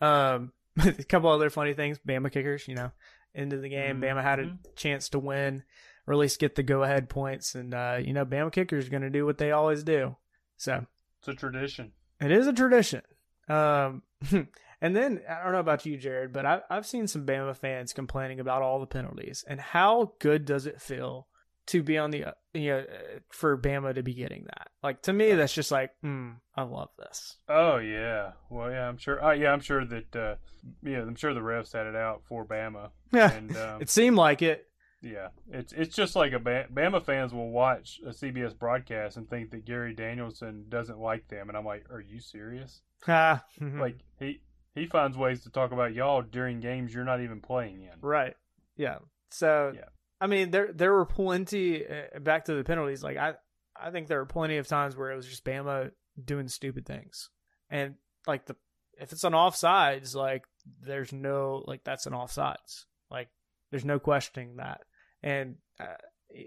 Um 0.00 0.52
a 0.84 0.92
couple 1.04 1.30
other 1.30 1.48
funny 1.50 1.72
things, 1.74 1.98
Bama 2.06 2.30
kickers, 2.30 2.68
you 2.68 2.74
know, 2.74 2.90
into 3.34 3.56
the 3.58 3.68
game. 3.68 4.00
Bama 4.00 4.22
had 4.22 4.40
a 4.40 4.44
Mhm. 4.46 4.58
chance 4.76 5.08
to 5.10 5.18
win 5.18 5.62
or 6.06 6.12
at 6.14 6.18
least 6.18 6.38
get 6.38 6.54
the 6.54 6.62
go 6.62 6.82
ahead 6.82 7.08
points 7.08 7.54
and 7.54 7.74
uh 7.74 7.98
you 8.02 8.12
know 8.12 8.24
Bama 8.26 8.52
kickers 8.52 8.86
are 8.86 8.90
going 8.90 9.02
to 9.02 9.10
do 9.10 9.24
what 9.24 9.38
they 9.38 9.50
always 9.52 9.82
do. 9.82 10.16
So, 10.56 10.86
It's 11.20 11.28
a 11.28 11.34
tradition. 11.34 11.92
it 12.20 12.30
is 12.30 12.46
a 12.46 12.52
tradition. 12.52 13.02
Um, 13.48 14.02
and 14.80 14.96
then 14.96 15.20
I 15.28 15.42
don't 15.44 15.52
know 15.52 15.60
about 15.60 15.84
you, 15.86 15.96
Jared, 15.98 16.32
but 16.32 16.46
I, 16.46 16.60
I've 16.70 16.86
seen 16.86 17.06
some 17.06 17.26
Bama 17.26 17.54
fans 17.56 17.92
complaining 17.92 18.40
about 18.40 18.62
all 18.62 18.80
the 18.80 18.86
penalties 18.86 19.44
and 19.46 19.60
how 19.60 20.12
good 20.18 20.44
does 20.46 20.66
it 20.66 20.80
feel 20.80 21.26
to 21.66 21.82
be 21.82 21.98
on 21.98 22.10
the 22.10 22.24
uh, 22.26 22.32
you 22.54 22.70
know 22.70 22.78
uh, 22.78 23.18
for 23.30 23.56
Bama 23.58 23.94
to 23.94 24.02
be 24.02 24.14
getting 24.14 24.44
that. 24.44 24.68
Like 24.82 25.02
to 25.02 25.12
me, 25.12 25.32
that's 25.34 25.52
just 25.54 25.70
like, 25.70 25.90
mm, 26.04 26.34
I 26.54 26.62
love 26.62 26.90
this. 26.98 27.36
Oh 27.48 27.76
yeah. 27.78 28.32
Well, 28.50 28.70
yeah, 28.70 28.88
I'm 28.88 28.96
sure. 28.98 29.22
Uh, 29.24 29.32
yeah, 29.32 29.52
I'm 29.52 29.60
sure 29.60 29.84
that. 29.84 30.16
Uh, 30.16 30.34
yeah, 30.82 31.00
I'm 31.02 31.14
sure 31.16 31.32
the 31.34 31.40
refs 31.40 31.72
had 31.72 31.86
it 31.86 31.96
out 31.96 32.22
for 32.28 32.44
Bama. 32.44 32.90
Yeah, 33.12 33.30
And 33.32 33.56
um, 33.56 33.80
it 33.82 33.88
seemed 33.88 34.16
like 34.16 34.42
it. 34.42 34.66
yeah, 35.00 35.28
it's 35.50 35.72
it's 35.72 35.94
just 35.94 36.16
like 36.16 36.32
a 36.32 36.38
ba- 36.40 36.66
Bama 36.72 37.02
fans 37.04 37.32
will 37.32 37.50
watch 37.50 38.00
a 38.04 38.10
CBS 38.10 38.58
broadcast 38.58 39.16
and 39.16 39.28
think 39.30 39.50
that 39.52 39.64
Gary 39.64 39.94
Danielson 39.94 40.64
doesn't 40.68 40.98
like 40.98 41.28
them, 41.28 41.48
and 41.48 41.56
I'm 41.56 41.64
like, 41.64 41.84
are 41.90 42.00
you 42.00 42.20
serious? 42.20 42.80
Ah, 43.08 43.44
Like 43.60 43.98
he 44.18 44.40
he 44.74 44.86
finds 44.86 45.16
ways 45.16 45.42
to 45.44 45.50
talk 45.50 45.70
about 45.72 45.94
y'all 45.94 46.22
during 46.22 46.60
games 46.60 46.92
you're 46.94 47.04
not 47.04 47.20
even 47.20 47.40
playing 47.40 47.82
in. 47.82 47.92
Right. 48.00 48.34
Yeah. 48.76 48.98
So 49.30 49.72
Yeah. 49.74 49.84
I 50.20 50.26
mean, 50.26 50.50
there 50.50 50.72
there 50.72 50.92
were 50.92 51.06
plenty. 51.06 51.84
Uh, 51.86 52.18
back 52.20 52.46
to 52.46 52.54
the 52.54 52.64
penalties. 52.64 53.02
Like 53.02 53.16
I, 53.16 53.34
I 53.80 53.90
think 53.90 54.08
there 54.08 54.18
were 54.18 54.26
plenty 54.26 54.56
of 54.56 54.66
times 54.66 54.96
where 54.96 55.10
it 55.10 55.16
was 55.16 55.26
just 55.26 55.44
Bama 55.44 55.90
doing 56.22 56.48
stupid 56.48 56.86
things, 56.86 57.30
and 57.70 57.94
like 58.26 58.46
the 58.46 58.56
if 58.98 59.12
it's 59.12 59.24
an 59.24 59.34
offsides, 59.34 60.14
like 60.14 60.44
there's 60.80 61.12
no 61.12 61.62
like 61.66 61.84
that's 61.84 62.06
an 62.06 62.12
offsides. 62.12 62.84
Like 63.10 63.28
there's 63.70 63.84
no 63.84 63.98
questioning 63.98 64.56
that. 64.56 64.80
And 65.22 65.56
uh, 65.78 66.38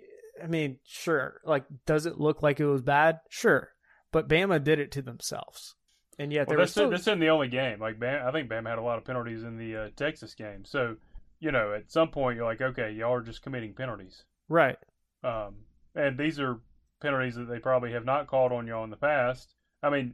I 0.44 0.48
mean, 0.48 0.80
sure. 0.86 1.42
Like, 1.44 1.66
does 1.86 2.06
it 2.06 2.20
look 2.20 2.42
like 2.42 2.60
it 2.60 2.66
was 2.66 2.82
bad? 2.82 3.20
Sure, 3.30 3.70
but 4.12 4.28
Bama 4.28 4.64
did 4.64 4.80
it 4.80 4.92
to 4.94 5.02
themselves, 5.02 5.76
and 6.18 6.32
yet 6.32 6.48
Well, 6.48 6.58
this, 6.58 6.72
still. 6.72 6.90
this 6.90 7.02
isn't 7.02 7.20
the 7.20 7.30
only 7.30 7.50
game. 7.50 7.80
Like 7.80 8.00
Bam, 8.00 8.28
I 8.28 8.32
think 8.32 8.50
Bama 8.50 8.70
had 8.70 8.80
a 8.80 8.84
lot 8.84 8.98
of 8.98 9.06
penalties 9.06 9.44
in 9.44 9.58
the 9.58 9.76
uh, 9.76 9.90
Texas 9.96 10.34
game. 10.34 10.66
So, 10.66 10.96
you 11.40 11.52
know, 11.52 11.74
at 11.74 11.92
some 11.92 12.10
point 12.10 12.36
you're 12.38 12.46
like, 12.46 12.62
okay, 12.62 12.92
y'all 12.92 13.14
are 13.14 13.22
just 13.22 13.42
committing 13.42 13.74
penalties. 13.74 14.24
right. 14.48 14.78
Um, 15.24 15.56
and 15.96 16.18
these 16.18 16.40
are 16.40 16.60
penalties 17.02 17.36
that 17.36 17.50
they 17.50 17.60
probably 17.60 17.92
have 17.92 18.06
not 18.06 18.28
called 18.28 18.52
on 18.54 18.68
y'all 18.68 18.84
in 18.86 18.90
the 18.90 18.96
past. 18.96 19.54
I 19.84 19.90
mean, 19.90 20.14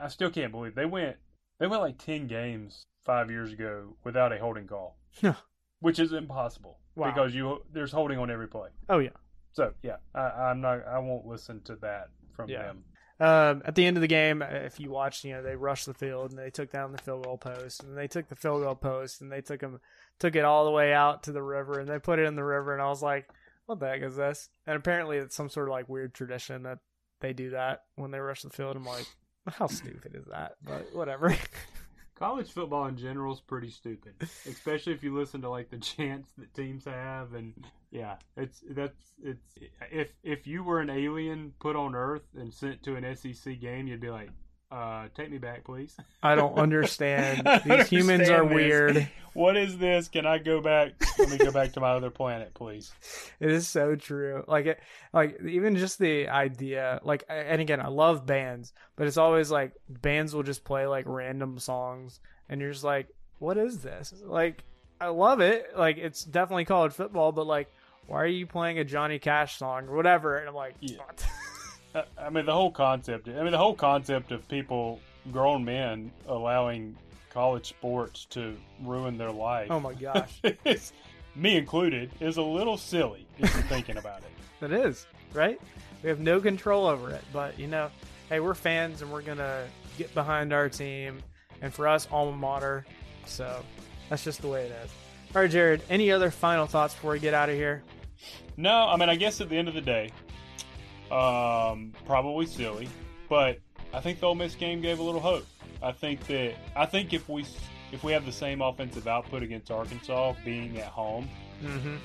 I 0.00 0.08
still 0.08 0.30
can't 0.30 0.50
believe 0.52 0.74
they 0.74 0.86
went 0.86 1.16
they 1.60 1.66
went 1.68 1.82
like 1.82 1.98
ten 1.98 2.26
games 2.26 2.86
five 3.04 3.30
years 3.30 3.52
ago 3.52 3.94
without 4.04 4.32
a 4.32 4.38
holding 4.38 4.66
call, 4.66 4.96
which 5.80 5.98
is 6.00 6.12
impossible 6.12 6.78
Wow. 6.96 7.06
because 7.12 7.34
you 7.34 7.62
there's 7.72 7.92
holding 7.92 8.18
on 8.18 8.30
every 8.30 8.48
play. 8.48 8.70
Oh 8.88 8.98
yeah. 8.98 9.10
So 9.52 9.72
yeah, 9.82 9.96
I, 10.14 10.20
I'm 10.50 10.60
not 10.60 10.84
I 10.86 10.98
won't 10.98 11.26
listen 11.26 11.60
to 11.62 11.76
that 11.76 12.08
from 12.34 12.48
Yeah. 12.48 12.62
them. 12.62 12.84
Um, 13.20 13.62
at 13.64 13.74
the 13.74 13.86
end 13.86 13.96
of 13.96 14.00
the 14.00 14.08
game, 14.08 14.42
if 14.42 14.80
you 14.80 14.90
watched, 14.90 15.24
you 15.24 15.32
know 15.32 15.42
they 15.42 15.56
rushed 15.56 15.86
the 15.86 15.94
field 15.94 16.30
and 16.30 16.38
they 16.38 16.50
took 16.50 16.70
down 16.70 16.92
the 16.92 16.98
field 16.98 17.24
goal 17.24 17.38
post, 17.38 17.82
and 17.82 17.96
they 17.96 18.08
took 18.08 18.28
the 18.28 18.36
field 18.36 18.62
goal 18.62 18.74
post 18.74 19.20
and 19.20 19.30
they 19.30 19.40
took 19.40 19.60
them, 19.60 19.80
took 20.18 20.36
it 20.36 20.44
all 20.44 20.64
the 20.64 20.70
way 20.70 20.92
out 20.92 21.24
to 21.24 21.32
the 21.32 21.42
river, 21.42 21.78
and 21.78 21.88
they 21.88 21.98
put 21.98 22.18
it 22.18 22.26
in 22.26 22.36
the 22.36 22.44
river, 22.44 22.72
and 22.72 22.82
I 22.82 22.88
was 22.88 23.02
like, 23.02 23.28
"What 23.66 23.80
the 23.80 23.88
heck 23.88 24.02
is 24.02 24.16
this?" 24.16 24.48
And 24.66 24.76
apparently, 24.76 25.18
it's 25.18 25.36
some 25.36 25.48
sort 25.50 25.68
of 25.68 25.72
like 25.72 25.88
weird 25.88 26.14
tradition 26.14 26.64
that 26.64 26.78
they 27.20 27.32
do 27.32 27.50
that 27.50 27.84
when 27.96 28.10
they 28.10 28.18
rush 28.18 28.42
the 28.42 28.50
field. 28.50 28.76
I'm 28.76 28.84
like, 28.84 29.06
"How 29.48 29.66
stupid 29.66 30.14
is 30.14 30.26
that?" 30.26 30.56
But 30.64 30.94
whatever. 30.94 31.36
College 32.22 32.52
football 32.52 32.86
in 32.86 32.96
general 32.96 33.32
is 33.34 33.40
pretty 33.40 33.68
stupid, 33.68 34.14
especially 34.46 34.92
if 34.92 35.02
you 35.02 35.12
listen 35.12 35.40
to 35.40 35.48
like 35.48 35.70
the 35.70 35.78
chants 35.78 36.30
that 36.38 36.54
teams 36.54 36.84
have, 36.84 37.34
and 37.34 37.52
yeah, 37.90 38.14
it's 38.36 38.62
that's 38.70 39.14
it's 39.24 39.58
if 39.90 40.12
if 40.22 40.46
you 40.46 40.62
were 40.62 40.78
an 40.78 40.88
alien 40.88 41.52
put 41.58 41.74
on 41.74 41.96
Earth 41.96 42.22
and 42.36 42.54
sent 42.54 42.80
to 42.84 42.94
an 42.94 43.16
SEC 43.16 43.58
game, 43.58 43.88
you'd 43.88 44.00
be 44.00 44.10
like, 44.10 44.30
uh, 44.72 45.08
"Take 45.14 45.30
me 45.30 45.38
back, 45.38 45.64
please." 45.64 45.94
I 46.22 46.34
don't 46.34 46.56
understand. 46.58 47.46
I 47.48 47.58
These 47.58 47.68
don't 47.68 47.88
humans 47.88 48.28
are 48.30 48.44
this. 48.44 48.54
weird. 48.54 49.08
What 49.34 49.56
is 49.56 49.78
this? 49.78 50.08
Can 50.08 50.26
I 50.26 50.36
go 50.36 50.60
back? 50.60 50.92
Let 51.18 51.30
me 51.30 51.38
go 51.38 51.50
back 51.50 51.72
to 51.72 51.80
my 51.80 51.92
other 51.92 52.10
planet, 52.10 52.52
please. 52.52 52.92
It 53.40 53.50
is 53.50 53.66
so 53.66 53.96
true. 53.96 54.44
Like 54.46 54.66
it, 54.66 54.80
like 55.14 55.40
even 55.48 55.74
just 55.76 55.98
the 55.98 56.28
idea, 56.28 57.00
like, 57.02 57.24
and 57.30 57.58
again, 57.62 57.80
I 57.80 57.88
love 57.88 58.26
bands, 58.26 58.74
but 58.94 59.06
it's 59.06 59.16
always 59.16 59.50
like 59.50 59.72
bands 59.88 60.34
will 60.34 60.42
just 60.42 60.64
play 60.64 60.86
like 60.86 61.06
random 61.08 61.58
songs, 61.58 62.20
and 62.50 62.60
you're 62.60 62.72
just 62.72 62.84
like, 62.84 63.08
what 63.38 63.56
is 63.56 63.78
this? 63.78 64.12
Like, 64.22 64.64
I 65.00 65.06
love 65.06 65.40
it. 65.40 65.64
Like, 65.78 65.96
it's 65.96 66.24
definitely 66.24 66.66
college 66.66 66.92
football, 66.92 67.32
but 67.32 67.46
like, 67.46 67.72
why 68.08 68.20
are 68.20 68.26
you 68.26 68.46
playing 68.46 68.80
a 68.80 68.84
Johnny 68.84 69.18
Cash 69.18 69.56
song 69.56 69.88
or 69.88 69.96
whatever? 69.96 70.36
And 70.36 70.46
I'm 70.48 70.54
like, 70.54 70.74
Yeah. 70.80 70.98
I- 71.94 72.30
mean, 72.30 72.46
the 72.46 72.52
whole 72.52 72.70
concept. 72.70 73.28
I 73.28 73.42
mean, 73.42 73.52
the 73.52 73.58
whole 73.58 73.74
concept 73.74 74.32
of 74.32 74.46
people, 74.48 75.00
grown 75.30 75.64
men, 75.64 76.10
allowing 76.26 76.96
college 77.30 77.66
sports 77.68 78.26
to 78.26 78.56
ruin 78.82 79.16
their 79.18 79.30
life. 79.30 79.70
oh 79.70 79.80
my 79.80 79.94
gosh, 79.94 80.40
me 81.34 81.56
included, 81.56 82.10
is 82.20 82.36
a 82.36 82.42
little 82.42 82.76
silly 82.76 83.26
if 83.38 83.52
you're 83.54 83.62
thinking 83.64 83.96
about 83.96 84.20
it. 84.20 84.30
it 84.64 84.72
is 84.72 85.06
right. 85.32 85.60
We 86.02 86.08
have 86.08 86.20
no 86.20 86.40
control 86.40 86.86
over 86.86 87.10
it, 87.10 87.22
but 87.32 87.58
you 87.58 87.68
know, 87.68 87.90
hey, 88.28 88.40
we're 88.40 88.54
fans 88.54 89.02
and 89.02 89.10
we're 89.12 89.22
gonna 89.22 89.64
get 89.98 90.12
behind 90.14 90.52
our 90.52 90.68
team, 90.68 91.22
and 91.60 91.72
for 91.72 91.88
us, 91.88 92.08
alma 92.10 92.36
mater. 92.36 92.84
So 93.26 93.62
that's 94.08 94.24
just 94.24 94.42
the 94.42 94.48
way 94.48 94.64
it 94.66 94.72
is. 94.84 94.90
All 95.34 95.40
right, 95.42 95.50
Jared. 95.50 95.82
Any 95.88 96.10
other 96.12 96.30
final 96.30 96.66
thoughts 96.66 96.92
before 96.94 97.12
we 97.12 97.18
get 97.18 97.32
out 97.34 97.48
of 97.48 97.54
here? 97.54 97.82
No, 98.56 98.88
I 98.88 98.96
mean, 98.96 99.08
I 99.08 99.16
guess 99.16 99.40
at 99.40 99.48
the 99.48 99.56
end 99.56 99.68
of 99.68 99.74
the 99.74 99.80
day, 99.80 100.10
um, 101.12 101.92
probably 102.06 102.46
silly, 102.46 102.88
but 103.28 103.58
I 103.92 104.00
think 104.00 104.20
the 104.20 104.26
Ole 104.26 104.34
Miss 104.34 104.54
game 104.54 104.80
gave 104.80 104.98
a 104.98 105.02
little 105.02 105.20
hope. 105.20 105.46
I 105.82 105.92
think 105.92 106.26
that 106.28 106.54
I 106.76 106.86
think 106.86 107.12
if 107.12 107.28
we 107.28 107.44
if 107.92 108.02
we 108.02 108.12
have 108.12 108.24
the 108.24 108.32
same 108.32 108.62
offensive 108.62 109.06
output 109.06 109.42
against 109.42 109.70
Arkansas, 109.70 110.34
being 110.44 110.78
at 110.78 110.86
home, 110.86 111.28
Mm-hmm. 111.62 111.96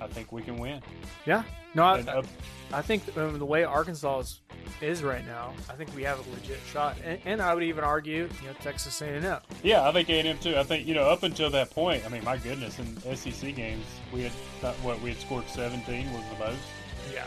I 0.00 0.06
think 0.08 0.30
we 0.30 0.42
can 0.42 0.58
win. 0.58 0.82
Yeah. 1.24 1.42
No, 1.74 1.84
I, 1.84 1.98
And, 1.98 2.08
uh, 2.08 2.22
I 2.72 2.82
think 2.82 3.02
um, 3.16 3.38
the 3.38 3.44
way 3.44 3.64
Arkansas 3.64 4.18
is, 4.20 4.40
is 4.80 5.02
right 5.02 5.26
now, 5.26 5.54
I 5.70 5.74
think 5.74 5.94
we 5.94 6.02
have 6.02 6.18
a 6.18 6.30
legit 6.30 6.58
shot, 6.70 6.96
and, 7.04 7.18
and 7.24 7.40
I 7.42 7.54
would 7.54 7.62
even 7.62 7.84
argue, 7.84 8.28
you 8.42 8.48
know, 8.48 8.54
Texas 8.62 9.00
A&M. 9.00 9.38
Yeah, 9.62 9.88
I 9.88 9.92
think 9.92 10.08
A 10.10 10.18
and 10.18 10.28
M 10.28 10.38
too. 10.38 10.56
I 10.56 10.62
think 10.64 10.86
you 10.86 10.94
know 10.94 11.04
up 11.04 11.22
until 11.22 11.50
that 11.50 11.70
point. 11.70 12.04
I 12.04 12.08
mean, 12.08 12.24
my 12.24 12.36
goodness, 12.36 12.78
in 12.78 13.16
SEC 13.16 13.54
games 13.54 13.84
we 14.12 14.22
had 14.22 14.32
uh, 14.62 14.72
what 14.82 15.00
we 15.00 15.10
had 15.10 15.18
scored 15.20 15.48
seventeen 15.48 16.12
was 16.12 16.22
the 16.32 16.44
most. 16.44 16.58
Yeah. 17.12 17.26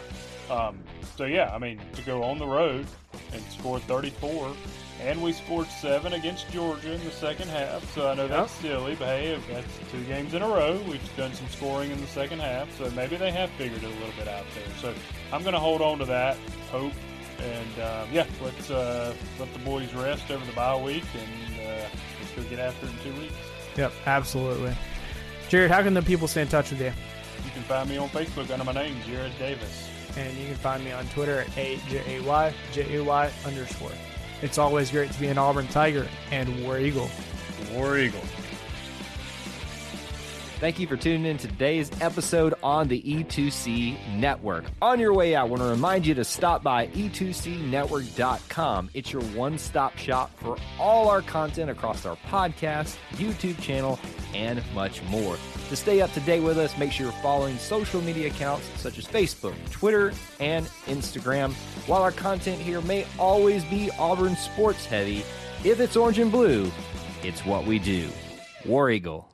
Um, 0.49 0.79
so 1.15 1.25
yeah, 1.25 1.53
I 1.53 1.59
mean 1.59 1.79
to 1.93 2.01
go 2.01 2.23
on 2.23 2.39
the 2.39 2.47
road 2.47 2.87
and 3.33 3.43
score 3.51 3.79
thirty 3.79 4.09
four, 4.09 4.55
and 5.01 5.21
we 5.21 5.31
scored 5.31 5.67
seven 5.67 6.13
against 6.13 6.49
Georgia 6.49 6.93
in 6.93 7.03
the 7.03 7.11
second 7.11 7.49
half. 7.49 7.83
So 7.93 8.09
I 8.09 8.15
know 8.15 8.27
that's 8.27 8.51
silly, 8.53 8.95
but 8.95 9.07
hey, 9.07 9.39
that's 9.51 9.91
two 9.91 10.03
games 10.05 10.33
in 10.33 10.41
a 10.41 10.47
row. 10.47 10.81
We've 10.87 11.17
done 11.17 11.33
some 11.33 11.47
scoring 11.49 11.91
in 11.91 12.01
the 12.01 12.07
second 12.07 12.39
half, 12.39 12.75
so 12.77 12.89
maybe 12.91 13.15
they 13.15 13.31
have 13.31 13.49
figured 13.51 13.83
it 13.83 13.85
a 13.85 13.89
little 13.89 14.13
bit 14.17 14.27
out 14.27 14.45
there. 14.55 14.75
So 14.81 14.93
I'm 15.31 15.41
going 15.41 15.53
to 15.53 15.59
hold 15.59 15.81
on 15.81 15.99
to 15.99 16.05
that 16.05 16.37
hope. 16.71 16.93
And 17.39 17.81
um, 17.81 18.09
yeah, 18.11 18.25
let's 18.43 18.69
uh, 18.69 19.13
let 19.39 19.53
the 19.53 19.59
boys 19.59 19.93
rest 19.93 20.29
over 20.29 20.45
the 20.45 20.51
bye 20.53 20.75
week, 20.75 21.05
and 21.13 21.61
uh, 21.61 21.87
let's 22.19 22.31
go 22.35 22.43
get 22.49 22.59
after 22.59 22.85
it 22.85 22.91
in 22.91 23.13
two 23.13 23.21
weeks. 23.21 23.35
Yep. 23.77 23.93
Absolutely. 24.05 24.75
Jared, 25.47 25.71
how 25.71 25.81
can 25.81 25.93
the 25.93 26.01
people 26.01 26.27
stay 26.27 26.41
in 26.41 26.47
touch 26.47 26.71
with 26.71 26.81
you? 26.81 26.91
You 27.45 27.51
can 27.51 27.61
find 27.63 27.89
me 27.89 27.97
on 27.97 28.09
Facebook 28.09 28.51
under 28.51 28.65
my 28.65 28.73
name, 28.73 28.97
Jared 29.05 29.31
Davis. 29.39 29.88
And 30.17 30.37
you 30.37 30.47
can 30.47 30.55
find 30.55 30.83
me 30.83 30.91
on 30.91 31.07
Twitter 31.09 31.41
at 31.41 31.57
A-J-A-Y, 31.57 32.53
J-A-Y 32.71 33.31
underscore. 33.45 33.91
It's 34.41 34.57
always 34.57 34.91
great 34.91 35.11
to 35.11 35.19
be 35.19 35.27
an 35.27 35.37
Auburn 35.37 35.67
Tiger 35.67 36.07
and 36.31 36.63
War 36.63 36.79
Eagle. 36.79 37.09
War 37.73 37.97
Eagle. 37.97 38.21
Thank 40.59 40.77
you 40.77 40.87
for 40.87 40.97
tuning 40.97 41.25
in 41.25 41.37
to 41.37 41.47
today's 41.47 41.89
episode 42.01 42.53
on 42.61 42.89
the 42.89 43.01
E2C 43.01 44.17
Network. 44.17 44.65
On 44.81 44.99
your 44.99 45.13
way 45.13 45.33
out, 45.33 45.45
I 45.45 45.49
want 45.49 45.61
to 45.61 45.69
remind 45.69 46.05
you 46.05 46.13
to 46.15 46.25
stop 46.25 46.63
by 46.63 46.87
E 46.93 47.07
e2cnetwork.com. 47.09 48.89
It's 48.93 49.13
your 49.13 49.21
one 49.21 49.57
stop 49.57 49.97
shop 49.97 50.31
for 50.35 50.57
all 50.77 51.07
our 51.07 51.21
content 51.21 51.69
across 51.69 52.05
our 52.05 52.17
podcast, 52.27 52.97
YouTube 53.13 53.61
channel, 53.61 53.97
and 54.33 54.61
much 54.73 55.01
more. 55.03 55.37
To 55.69 55.75
stay 55.75 56.01
up 56.01 56.11
to 56.13 56.19
date 56.21 56.39
with 56.39 56.57
us, 56.57 56.75
make 56.79 56.91
sure 56.91 57.05
you're 57.05 57.21
following 57.21 57.57
social 57.59 58.01
media 58.01 58.27
accounts 58.27 58.65
such 58.77 58.97
as 58.97 59.05
Facebook, 59.05 59.53
Twitter, 59.69 60.11
and 60.39 60.65
Instagram. 60.87 61.53
While 61.87 62.01
our 62.01 62.11
content 62.11 62.59
here 62.59 62.81
may 62.81 63.05
always 63.19 63.63
be 63.65 63.91
Auburn 63.99 64.35
sports 64.35 64.85
heavy, 64.87 65.23
if 65.63 65.79
it's 65.79 65.95
orange 65.95 66.17
and 66.17 66.31
blue, 66.31 66.71
it's 67.21 67.45
what 67.45 67.65
we 67.65 67.77
do. 67.77 68.09
War 68.65 68.89
Eagle. 68.89 69.29